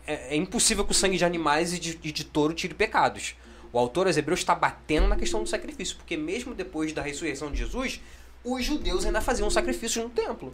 [0.05, 3.33] é, é impossível que o sangue de animais e de, e de touro tire pecados.
[3.73, 7.49] O autor aos Hebreus está batendo na questão do sacrifício, porque mesmo depois da ressurreição
[7.51, 8.01] de Jesus,
[8.43, 10.53] os judeus ainda faziam sacrifícios no templo.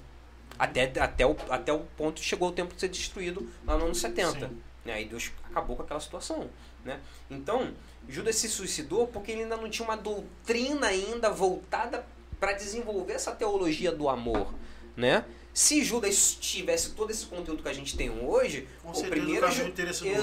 [0.58, 3.86] Até, até, o, até o ponto que chegou o templo de ser destruído lá no
[3.86, 4.52] ano 70.
[4.84, 4.94] Né?
[4.94, 6.50] Aí Deus acabou com aquela situação.
[6.84, 7.00] Né?
[7.30, 7.74] Então,
[8.08, 12.06] Judas se suicidou porque ele ainda não tinha uma doutrina ainda voltada
[12.40, 14.54] para desenvolver essa teologia do amor.
[14.96, 15.24] Né?
[15.54, 19.46] Se Judas tivesse todo esse conteúdo que a gente tem hoje, com o primeiro.
[19.46, 19.50] O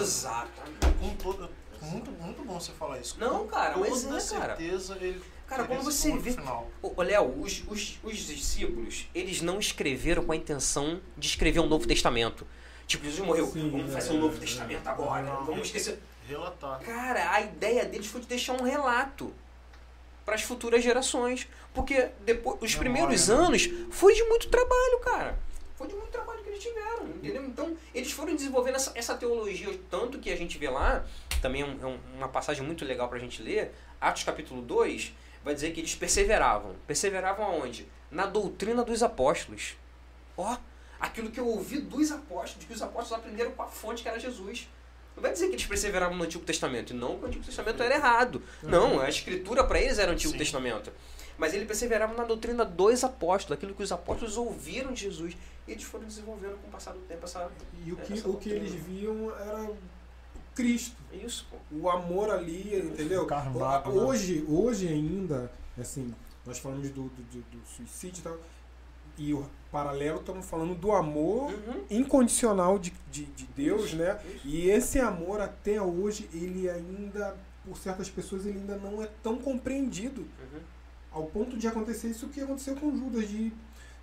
[0.03, 0.99] Exatamente.
[1.01, 1.51] Com todo,
[1.83, 3.17] muito, muito bom você falar isso.
[3.19, 4.57] Não, cara, mas com é, cara.
[4.57, 6.37] certeza ele Cara, quando você vê.
[6.83, 11.67] Ô, Léo, os, os, os discípulos, eles não escreveram com a intenção de escrever um
[11.67, 12.47] Novo Testamento.
[12.87, 15.99] Tipo, Jesus morreu, Sim, vamos fazer um Novo Testamento agora, não, vamos esquecer.
[16.27, 16.81] Relatar.
[16.81, 19.33] Cara, a ideia deles foi de deixar um relato
[20.25, 21.47] para as futuras gerações.
[21.73, 25.39] Porque depois, os primeiros anos foi de muito trabalho, cara.
[25.77, 27.45] Foi de muito trabalho que eles tiveram, entendeu?
[27.45, 31.05] Então, eles foram desenvolvendo essa, essa teologia, tanto que a gente vê lá,
[31.43, 35.13] também é, um, é uma passagem muito legal para a gente ler, Atos capítulo 2,
[35.45, 36.75] vai dizer que eles perseveravam.
[36.87, 37.87] Perseveravam aonde?
[38.11, 39.77] Na doutrina dos apóstolos.
[40.37, 40.57] Ó,
[40.99, 44.19] aquilo que eu ouvi dos apóstolos, que os apóstolos aprenderam com a fonte que era
[44.19, 44.69] Jesus.
[45.15, 46.93] Não vai dizer que eles perseveravam no Antigo Testamento.
[46.93, 48.43] Não que o Antigo Testamento era errado.
[48.63, 50.39] Não, a escritura para eles era o Antigo Sim.
[50.39, 50.93] Testamento.
[51.37, 55.37] Mas eles perseveravam na doutrina dos apóstolos, aquilo que os apóstolos ouviram de Jesus.
[55.67, 57.51] E eles foram desenvolvendo com o passar do tempo essa.
[57.85, 59.71] E o que, o que eles viam era
[60.55, 60.97] Cristo.
[61.13, 61.57] Isso, pô.
[61.77, 63.27] O amor ali, entendeu?
[63.27, 64.03] Carmado, né?
[64.03, 66.15] hoje, hoje ainda, assim,
[66.47, 68.39] nós falamos do, do, do suicídio e tal.
[69.17, 71.85] E o paralelo estamos falando do amor uhum.
[71.89, 74.19] incondicional de, de, de Deus, isso, né?
[74.25, 74.47] Isso.
[74.47, 79.39] E esse amor até hoje, ele ainda, por certas pessoas, ele ainda não é tão
[79.39, 80.23] compreendido.
[80.23, 80.61] Uhum.
[81.13, 83.53] Ao ponto de acontecer isso que aconteceu com Judas, de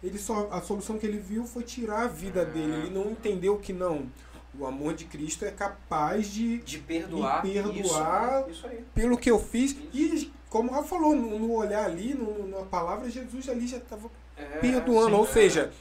[0.02, 2.52] ele só a solução que ele viu foi tirar a vida uhum.
[2.52, 2.74] dele.
[2.74, 4.10] Ele não entendeu que não
[4.58, 9.40] o amor de Cristo é capaz de, de perdoar, perdoar isso, isso pelo que eu
[9.40, 9.76] fiz.
[9.94, 14.10] E, como ela falou, no, no olhar ali, no, na palavra, Jesus ali já estava
[14.36, 15.10] é, perdoando.
[15.10, 15.28] Sim, Ou é.
[15.28, 15.72] seja,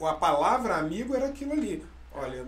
[0.00, 1.82] a palavra amigo era aquilo ali.
[2.12, 2.46] Olha,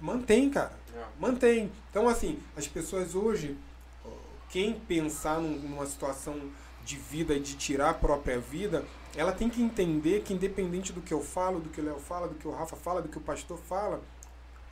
[0.00, 0.72] mantém, cara.
[0.94, 1.04] É.
[1.18, 1.70] Mantém.
[1.90, 3.56] Então, assim, as pessoas hoje,
[4.48, 6.40] quem pensar numa situação
[6.84, 8.84] de vida e de tirar a própria vida,
[9.14, 12.28] ela tem que entender que independente do que eu falo, do que o Léo fala,
[12.28, 14.02] do que o Rafa fala, do que o pastor fala,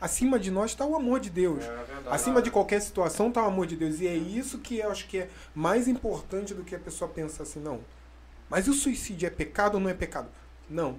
[0.00, 1.62] acima de nós está o amor de Deus.
[1.64, 2.08] É verdade.
[2.10, 4.00] Acima de qualquer situação está o amor de Deus.
[4.00, 7.42] E é isso que eu acho que é mais importante do que a pessoa pensar
[7.42, 7.80] assim, não.
[8.48, 10.28] Mas o suicídio é pecado ou não é pecado?
[10.68, 10.98] Não.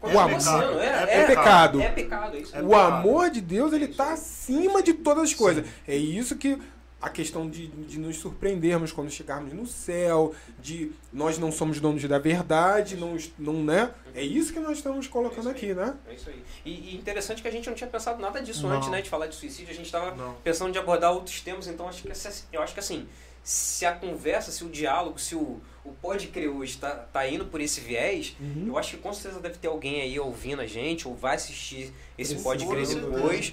[0.00, 1.80] Continua o amor- sendo, é É pecado.
[1.80, 2.54] É pecado, é isso.
[2.56, 2.92] É o pecado.
[2.94, 5.66] amor de Deus, ele está acima de todas as coisas.
[5.88, 6.56] É isso que
[7.02, 12.02] a questão de, de nos surpreendermos quando chegarmos no céu, de nós não somos donos
[12.04, 13.90] da verdade, não, não né?
[14.14, 15.96] É isso que nós estamos colocando É aqui, né?
[16.08, 16.42] É isso aí.
[16.64, 18.76] E, e interessante que a gente não tinha pensado nada disso Não.
[18.76, 19.02] antes, né?
[19.02, 20.34] De falar de suicídio, a gente estava Não.
[20.44, 22.12] pensando de abordar outros temas, então acho que
[22.52, 23.08] eu acho que assim,
[23.42, 27.46] se a conversa, se o diálogo, se o, o pode crer hoje tá, tá indo
[27.46, 28.66] por esse viés, Uhum.
[28.68, 31.92] eu acho que com certeza deve ter alguém aí ouvindo a gente, ou vai assistir
[32.16, 33.52] esse Precisa, pode crer depois.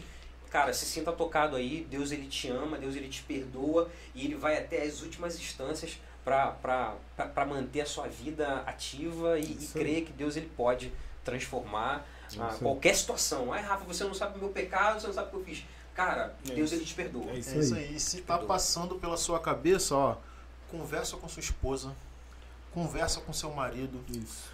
[0.50, 4.36] Cara, se sinta tocado aí, Deus ele te ama, Deus ele te perdoa e ele
[4.36, 10.12] vai até as últimas instâncias para manter a sua vida ativa e, e crer que
[10.12, 10.92] Deus ele pode
[11.24, 12.06] transformar
[12.40, 13.54] ah, qualquer situação.
[13.54, 15.64] Ai, Rafa, você não sabe o meu pecado, você não sabe o que eu fiz.
[15.94, 16.76] Cara, É Deus isso.
[16.82, 17.32] ele te perdoa.
[17.32, 17.84] É isso É isso aí.
[17.86, 17.96] aí.
[17.96, 18.48] E se tá Perdoa.
[18.48, 20.18] passando pela sua cabeça, ó,
[20.72, 21.94] conversa com sua esposa,
[22.74, 24.52] conversa com seu marido, Isso.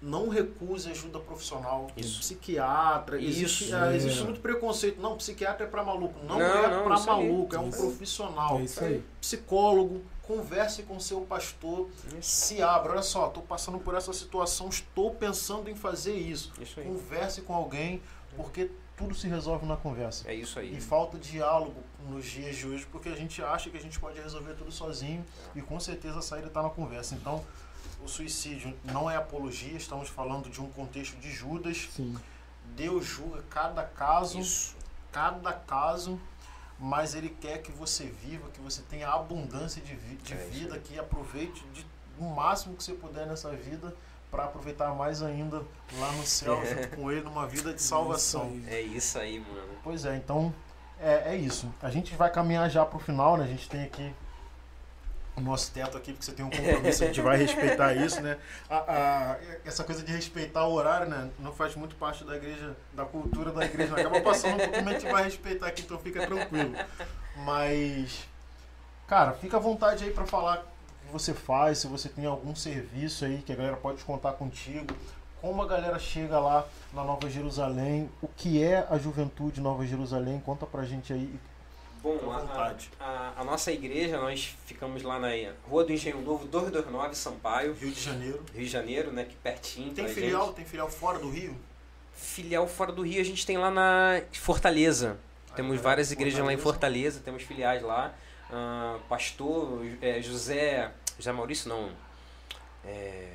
[0.00, 1.88] Não recuse ajuda profissional.
[1.96, 2.20] Isso.
[2.20, 3.76] Psiquiatra, existe, Isso.
[3.76, 4.24] ah, existe É.
[4.24, 5.00] muito preconceito.
[5.00, 6.18] Não, psiquiatra é pra maluco.
[6.24, 7.06] Não, Não, é aí.
[7.06, 7.78] maluco, é um Isso.
[7.80, 8.58] profissional.
[8.58, 9.04] É isso aí.
[9.20, 12.92] Psicólogo, converse com seu pastor, Isso, se abra.
[12.92, 16.52] Olha só, estou passando por essa situação, estou pensando em fazer isso.
[16.60, 16.86] isso aí.
[16.86, 18.02] Converse com alguém,
[18.36, 20.28] porque tudo se resolve na conversa.
[20.30, 20.74] É isso aí.
[20.76, 24.20] E falta diálogo nos dias de hoje, porque a gente acha que a gente pode
[24.20, 25.24] resolver tudo sozinho
[25.54, 27.14] e com certeza a saída está na conversa.
[27.14, 27.44] Então,
[28.06, 31.88] o suicídio não é apologia, estamos falando de um contexto de Judas.
[31.94, 32.16] Sim.
[32.76, 34.74] Deus julga cada caso, Isso.
[35.12, 36.18] cada caso,
[36.78, 40.78] mas Ele quer que você viva, que você tenha abundância de, vi- de É vida,
[40.78, 41.84] que aproveite de,
[42.18, 43.94] o máximo que você puder nessa vida
[44.30, 45.62] para aproveitar mais ainda
[45.98, 48.52] lá no céu, junto com Ele, numa vida de salvação.
[48.56, 48.68] Isso.
[48.68, 49.74] É isso aí, mano.
[49.82, 50.54] Pois é, então
[51.00, 51.72] é, é isso.
[51.82, 53.44] A gente vai caminhar já pro final, né?
[53.44, 54.12] A gente tem aqui
[55.36, 58.38] o nosso teto aqui, porque você tem um compromisso, a gente vai respeitar isso, né?
[58.70, 59.36] A- a-
[59.66, 61.28] essa coisa de respeitar o horário, né?
[61.38, 63.94] Não faz muito parte da igreja, da cultura da igreja.
[63.94, 66.74] Acaba passando um mas a gente vai respeitar aqui, então fica tranquilo.
[67.44, 68.26] Mas,
[69.06, 70.60] cara, fica à vontade aí pra falar
[71.02, 74.32] o que você faz, se você tem algum serviço aí que a galera pode contar
[74.32, 74.86] contigo.
[75.40, 76.64] Como a galera chega lá
[76.94, 80.40] na Nova Jerusalém, o que é a juventude Nova Jerusalém?
[80.40, 81.38] Conta pra gente aí.
[82.14, 85.28] Bom, a, a- a nossa igreja, nós ficamos lá na
[85.68, 88.44] Rua do Engenho Novo, 229, Sampaio, Rio de Janeiro.
[88.54, 89.24] Rio de Janeiro, né?
[89.24, 89.92] Que pertinho.
[89.92, 90.46] Tem filial?
[90.46, 90.54] gente.
[90.56, 91.56] Tem filial fora do Rio?
[92.14, 95.18] Filial fora do Rio a gente tem lá na Fortaleza.
[95.56, 97.18] Temos Ah, várias igrejas lá em Fortaleza.
[97.18, 98.14] Fortaleza, temos filiais lá.
[98.50, 100.92] Ah, pastor é, José.
[101.18, 101.90] José Maurício não.
[102.84, 103.32] É,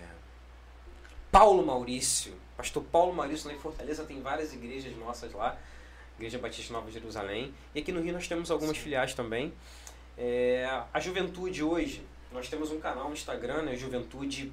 [1.31, 2.33] Paulo Maurício.
[2.55, 5.57] Pastor Paulo Maurício lá em Fortaleza tem várias igrejas nossas lá.
[6.21, 7.51] Igreja Batista Nova Jerusalém.
[7.73, 8.83] E aqui no Rio nós temos algumas Sim.
[8.83, 9.51] filiais também.
[10.15, 14.51] É, a juventude hoje, nós temos um canal no Instagram, né, juventude.nj.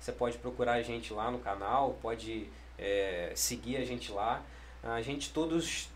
[0.00, 4.42] Você pode procurar a gente lá no canal, pode é, seguir a gente lá.
[4.82, 5.88] A gente todos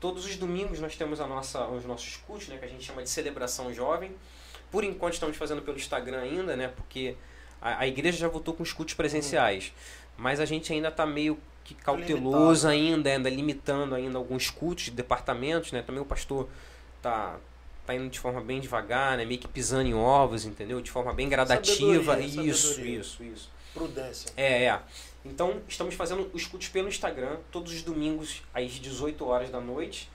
[0.00, 3.02] todos os domingos nós temos a nossa os nossos cultos, né, que a gente chama
[3.02, 4.10] de celebração jovem.
[4.72, 7.16] Por enquanto estamos fazendo pelo Instagram ainda, né, porque
[7.60, 9.72] a, a igreja já voltou com os cultos presenciais,
[10.16, 11.38] mas a gente ainda está meio
[11.68, 15.82] que cauteloso ainda, ainda limitando ainda alguns cultos de departamentos, né?
[15.82, 16.48] Também o pastor
[17.02, 17.36] tá
[17.84, 19.24] tá indo de forma bem devagar, né?
[19.24, 20.80] Meio que pisando em ovos, entendeu?
[20.80, 22.04] De forma bem gradativa.
[22.04, 23.00] Sabedoria, isso, sabedoria.
[23.00, 23.50] isso, isso.
[23.72, 24.30] Prudência.
[24.36, 24.80] É, é.
[25.24, 30.10] Então, estamos fazendo os cultos pelo Instagram, todos os domingos às 18 horas da noite.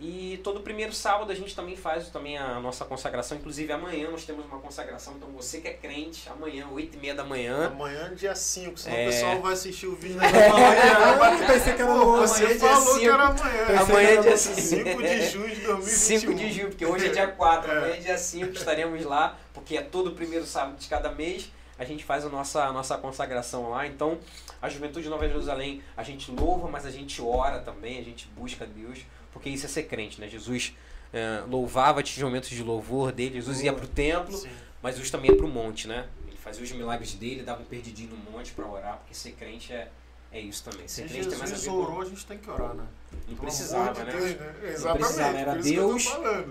[0.00, 3.36] E todo primeiro sábado a gente também faz também a nossa consagração.
[3.36, 5.14] Inclusive amanhã nós temos uma consagração.
[5.16, 7.66] Então você que é crente, amanhã, 8 e meia da manhã.
[7.66, 9.02] Amanhã, dia 5, senão É.
[9.02, 12.68] o pessoal vai assistir o vídeo e que Eu pensei que era Você Amanhã, dia
[12.68, 13.12] falou que cinco.
[13.12, 13.80] era amanhã.
[13.80, 15.82] Amanhã é dia 5 de junho de 2021.
[15.82, 17.76] 5 de junho, porque hoje é dia 4, É.
[17.78, 21.84] amanhã é dia 5, estaremos lá, porque é todo primeiro sábado de cada mês, a
[21.84, 23.84] gente faz a nossa, a nossa consagração lá.
[23.86, 24.18] Então,
[24.62, 28.28] a Juventude de Nova Jerusalém, a gente louva, mas a gente ora também, a gente
[28.36, 29.00] busca Deus,
[29.38, 30.28] porque isso é ser crente, né?
[30.28, 30.76] Jesus
[31.12, 34.50] eh, louvava, tinha momentos de louvor dele, Jesus ia pro templo, Sim.
[34.82, 36.08] mas Jesus também ia pro monte, né?
[36.26, 39.72] Ele fazia os milagres dele, dava um perdidinho no monte para orar, porque ser crente
[39.72, 39.88] é,
[40.32, 40.88] é isso também.
[40.88, 42.84] Ser Se crente tem mais a ver Jesus orou, a gente tem que orar, né?
[43.28, 44.10] Não precisava, né?
[44.10, 44.54] Deus, né?
[44.64, 44.98] Exatamente.
[44.98, 46.06] precisava, era Deus.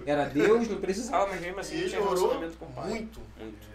[0.06, 2.90] Era Deus, não precisava, mas mesmo assim não ele tinha orou relacionamento com o Pai.
[2.90, 3.22] muito.
[3.38, 3.68] Muito.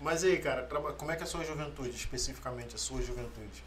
[0.00, 3.64] Mas aí, cara, como é que é a sua juventude, especificamente, a sua juventude?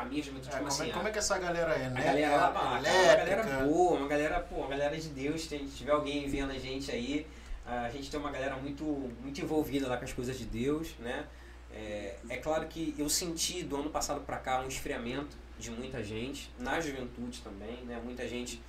[0.00, 0.90] A minha juventude, É, como como, assim?
[0.90, 2.02] é, como é que essa galera é, a né?
[2.02, 5.66] galera lá, ah, cara, uma galera boa, uma galera, pô, uma galera de Deus, tem,
[5.68, 7.26] se tiver alguém vendo a gente aí,
[7.66, 8.84] A gente tem uma galera muito,
[9.22, 11.24] muito envolvida lá com as coisas de Deus, né?
[11.72, 16.02] É, é claro que eu senti do ano passado para cá um esfriamento de muita
[16.02, 18.00] gente, na juventude também, né?
[18.02, 18.60] Muita gente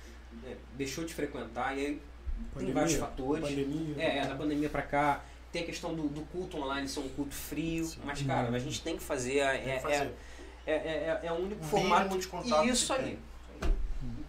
[0.42, 2.02] né, deixou de frequentar e aí
[2.52, 3.44] Pandemia, tem vários fatores.
[3.48, 3.94] Pandemia.
[3.98, 5.24] É, é, da pandemia pra cá.
[5.50, 7.84] Tem a questão do, do culto online ser um culto frio.
[7.84, 8.00] Sim.
[8.04, 9.38] Mas, cara, a gente tem que fazer.
[9.38, 9.94] É, Tem que é, fazer.
[9.94, 10.12] é,
[10.66, 12.18] é, é, é o único O formato.
[12.18, 13.04] de contato Isso aí.
[13.04, 13.18] tem.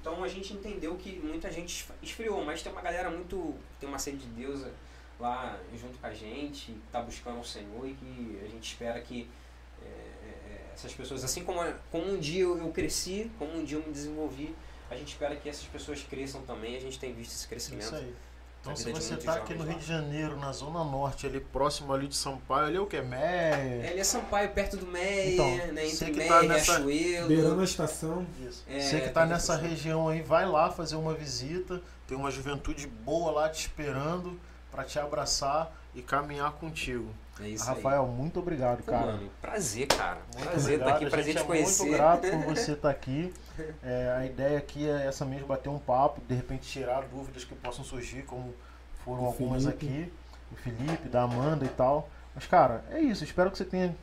[0.01, 3.55] Então a gente entendeu que muita gente esfriou, mas tem uma galera muito.
[3.79, 4.65] tem uma sede de Deus
[5.19, 8.99] lá junto com a gente, que tá buscando o Senhor e que a gente espera
[8.99, 9.29] que
[9.81, 13.77] é, é, essas pessoas, assim como, como um dia eu, eu cresci, como um dia
[13.77, 14.53] eu me desenvolvi,
[14.91, 16.75] a gente espera que essas pessoas cresçam também.
[16.75, 17.85] A gente tem visto esse crescimento.
[17.85, 18.13] Isso aí.
[18.63, 21.91] Então, se você muitos tá aqui no Rio de Janeiro, na Zona Norte, ali próximo
[21.91, 23.01] ali de Sampaio, ali é o que?
[23.01, 23.89] Meia?
[23.91, 25.85] Ele é Sampaio, perto do Meia, Então, né?
[25.85, 27.27] Entre que Meia tá e nessa- Riachuelo.
[27.27, 28.25] Beirando a estação.
[28.41, 28.63] Isso.
[28.69, 31.81] É, você que tá tem nessa essa- região aí, vai lá fazer uma visita.
[32.07, 34.39] Tem uma juventude boa lá te esperando
[34.71, 37.13] para te abraçar e caminhar contigo.
[37.41, 38.83] É isso Rafael, muito obrigado, aí.
[38.83, 39.05] Pô, cara.
[39.13, 40.19] mano, prazer, cara.
[40.35, 40.95] Muito prazer estar obrigado.
[40.95, 41.83] aqui, A prazer gente te é conhecer.
[41.83, 43.33] muito grato por você estar aqui.
[43.83, 47.55] É, a ideia aqui é essa mesmo, bater um papo, de repente tirar dúvidas que
[47.55, 48.53] possam surgir, como
[49.03, 49.85] foram O algumas Felipe.
[49.85, 50.13] aqui.
[50.51, 52.07] O Felipe, da Amanda e tal.
[52.35, 53.23] Mas, cara, é isso.
[53.23, 53.95] Espero que você tenha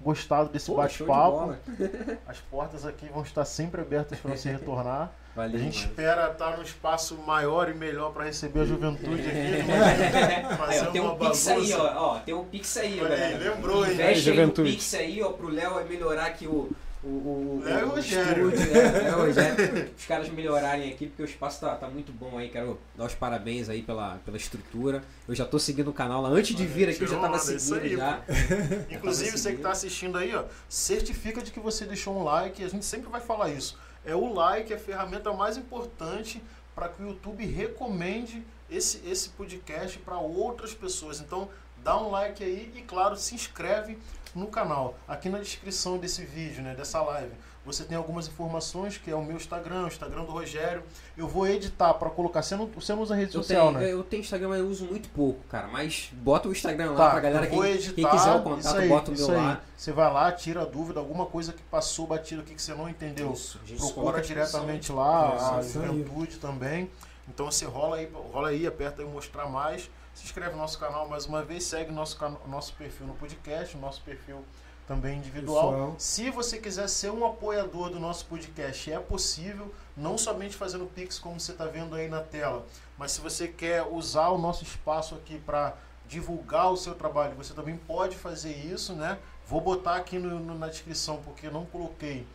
[0.00, 1.54] gostado desse bate-papo.
[2.26, 5.12] As portas aqui vão estar sempre abertas para você retornar.
[5.34, 5.90] Valeu, A gente mano.
[5.90, 9.64] espera estar num espaço maior e melhor para receber a juventude aqui.
[10.56, 12.18] Fazer ó, tem uma um Pix aí, ó, ó.
[12.20, 13.54] Tem um Pix aí, ó, galera.
[13.54, 13.92] lembrou, hein?
[13.94, 14.70] Investe aí no Juventude.
[14.70, 16.70] Pix aí, ó, pro Léo vai melhorar aqui o.
[17.02, 18.48] O, o, Léo e o Rogério.
[18.48, 18.80] estúdio, né?
[19.02, 19.90] Léo Rogério.
[19.94, 22.48] Os caras melhorarem aqui, porque o espaço tá, tá muito bom aí.
[22.48, 25.04] Quero dar os parabéns aí pela, pela estrutura.
[25.28, 26.30] Eu já tô seguindo o canal lá.
[26.30, 28.22] Antes de vir aqui, eu já tava isso seguindo aí, já.
[28.88, 32.64] Inclusive, tava você que está assistindo aí, ó, certifica de que você deixou um like.
[32.64, 33.76] A gente sempre vai falar isso.
[34.04, 36.42] É o like a ferramenta mais importante
[36.74, 41.20] para que o YouTube recomende esse, esse podcast para outras pessoas.
[41.20, 41.48] Então,
[41.82, 43.98] dá um like aí e, claro, se inscreve
[44.34, 44.96] no canal.
[45.06, 47.32] Aqui na descrição desse vídeo, né, dessa live,
[47.64, 50.82] você tem algumas informações, que é o meu Instagram, o Instagram do Rogério.
[51.16, 52.42] Eu vou editar para colocar.
[52.42, 53.92] Você não, você não usa rede Eu social, tenho, né?
[53.92, 55.66] eu tenho Instagram, mas eu uso muito pouco, cara.
[55.68, 57.46] Mas bota o Instagram lá Tá, pra galera.
[57.46, 59.36] Quem, editar, quem quiser o contato, aí, bota o meu aí.
[59.36, 59.60] lá.
[59.76, 62.88] Você vai lá, tira a dúvida, alguma coisa que passou batido aqui que você não
[62.88, 63.32] entendeu.
[63.32, 65.86] Isso, a Procura diretamente lá, a Isso aí.
[65.86, 66.90] juventude também.
[67.28, 69.90] Então você rola aí, rola aí, aperta aí mostrar mais.
[70.14, 72.16] Se inscreve no nosso canal mais uma vez, segue nosso,
[72.46, 74.44] nosso perfil no podcast, nosso perfil
[74.86, 75.70] também individual.
[75.72, 75.94] Pessoal.
[75.98, 81.18] Se você quiser ser um apoiador do nosso podcast, é possível, não somente fazendo Pix
[81.18, 82.66] como você está vendo aí na tela,
[82.98, 85.74] mas se você quer usar o nosso espaço aqui para
[86.06, 89.18] divulgar o seu trabalho, você também pode fazer isso, né?
[89.46, 92.26] Vou botar aqui no- no- na descrição, porque não coloquei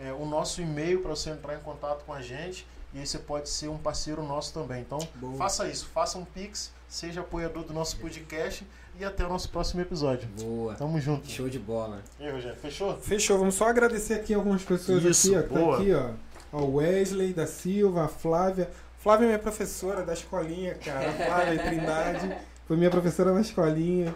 [0.00, 2.64] é, o nosso e-mail para você entrar em contato com a gente
[2.94, 4.80] e aí você pode ser um parceiro nosso também.
[4.82, 5.34] Então, Boa.
[5.36, 8.64] faça isso, faça um Pix, seja apoiador do nosso podcast
[8.98, 10.28] e até o nosso próximo episódio.
[10.40, 10.74] Boa.
[10.74, 11.28] Tamo junto.
[11.30, 12.02] Show de bola.
[12.18, 12.96] E aí, Rogério, fechou?
[12.98, 15.42] Fechou, vamos só agradecer aqui algumas pessoas Isso, aqui, ó.
[15.42, 15.76] que tá boa.
[15.76, 16.10] aqui, ó.
[16.50, 18.68] Ao Wesley da Silva, a Flávia.
[18.98, 21.10] Flávia é minha professora da escolinha, cara.
[21.10, 22.36] A Flávia Trindade.
[22.66, 24.14] Foi minha professora na escolinha.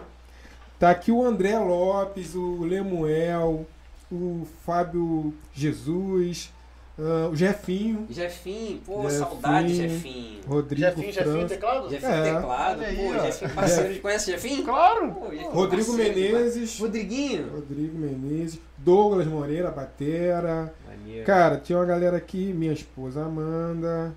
[0.77, 3.65] Tá aqui o André Lopes, o Lemuel,
[4.11, 6.51] o Fábio Jesus,
[6.99, 9.19] ah, o Jefinho, Jefinho, pô, Jefinho.
[9.19, 10.41] saudade, Jefinho.
[10.47, 11.89] Rodrigo Jefinho, Jefinho, teclado?
[11.89, 12.33] Jefinho É.
[12.35, 13.25] teclado, aí, pô, ó.
[13.25, 14.01] Jefinho parceiro.
[14.01, 14.63] Conhece Jefinho?
[14.63, 15.11] Claro!
[15.11, 17.49] Pô, Jefinho Rodrigo parceiro, Menezes, Rodriguinho.
[17.51, 20.73] Rodrigo Menezes, Douglas Moreira, Batera.
[20.87, 21.25] Maneiro.
[21.25, 24.13] Cara, tinha uma galera aqui, minha esposa Amanda.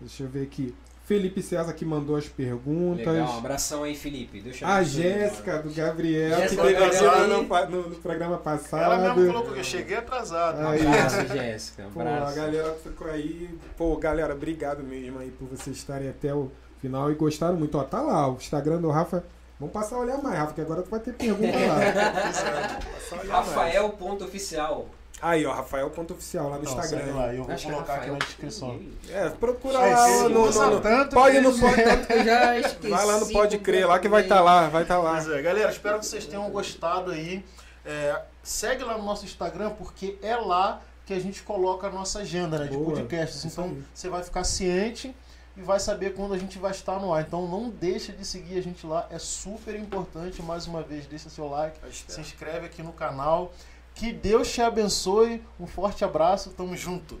[0.00, 0.74] Deixa eu ver aqui.
[1.10, 3.04] Felipe César que mandou as perguntas.
[3.04, 4.40] Legal, um abração aí, Felipe.
[4.42, 7.26] Te A Jéssica do Gabriel, Jéssica que teve Gabriel.
[7.26, 8.84] no, no, no programa passado.
[8.84, 10.60] Ela mesmo colocou que eu cheguei atrasado.
[10.60, 10.86] Um Aí.
[10.86, 11.88] abraço, Jéssica.
[11.88, 12.36] Um Pô, a abraço.
[12.36, 13.50] galera ficou aí.
[13.76, 16.48] Pô, galera, obrigado mesmo aí por vocês estarem até o
[16.80, 17.76] final e gostaram muito.
[17.76, 19.24] Ó, tá lá, o Instagram do Rafa.
[19.58, 22.78] Vamos passar a olhar mais, Rafa, que agora tu vai ter pergunta lá.
[23.42, 23.68] Passar
[25.22, 25.56] a olhar mais.
[25.58, 26.46] Rafael ponto oficial.
[26.46, 27.14] Aí, ó, Rafael.oficial lá no Não, Instagram.
[27.14, 28.80] lá, eu vou Acho é colocar aqui na descrição.
[29.08, 32.88] É, procura Aí, lá no, no, no- tanto Pode no pode, já esqueci.
[32.88, 35.12] Vai lá no Pode Crer lá que vai estar lá, vai estar lá.
[35.12, 37.44] Pois é, galera, espero que vocês tenham gostado aí.
[37.84, 42.20] É, segue lá no nosso Instagram, porque é lá que a gente coloca a nossa
[42.20, 43.44] agenda né, de Boa, podcasts.
[43.44, 43.82] Então aí.
[43.92, 45.14] você vai ficar ciente
[45.56, 47.22] e vai saber quando a gente vai estar no ar.
[47.22, 50.40] Então não deixa de seguir a gente lá, é super importante.
[50.42, 51.78] Mais uma vez, deixa seu like,
[52.08, 53.52] se inscreve aqui no canal.
[54.00, 55.42] Que Deus te abençoe.
[55.60, 57.20] Um forte abraço, tamo junto.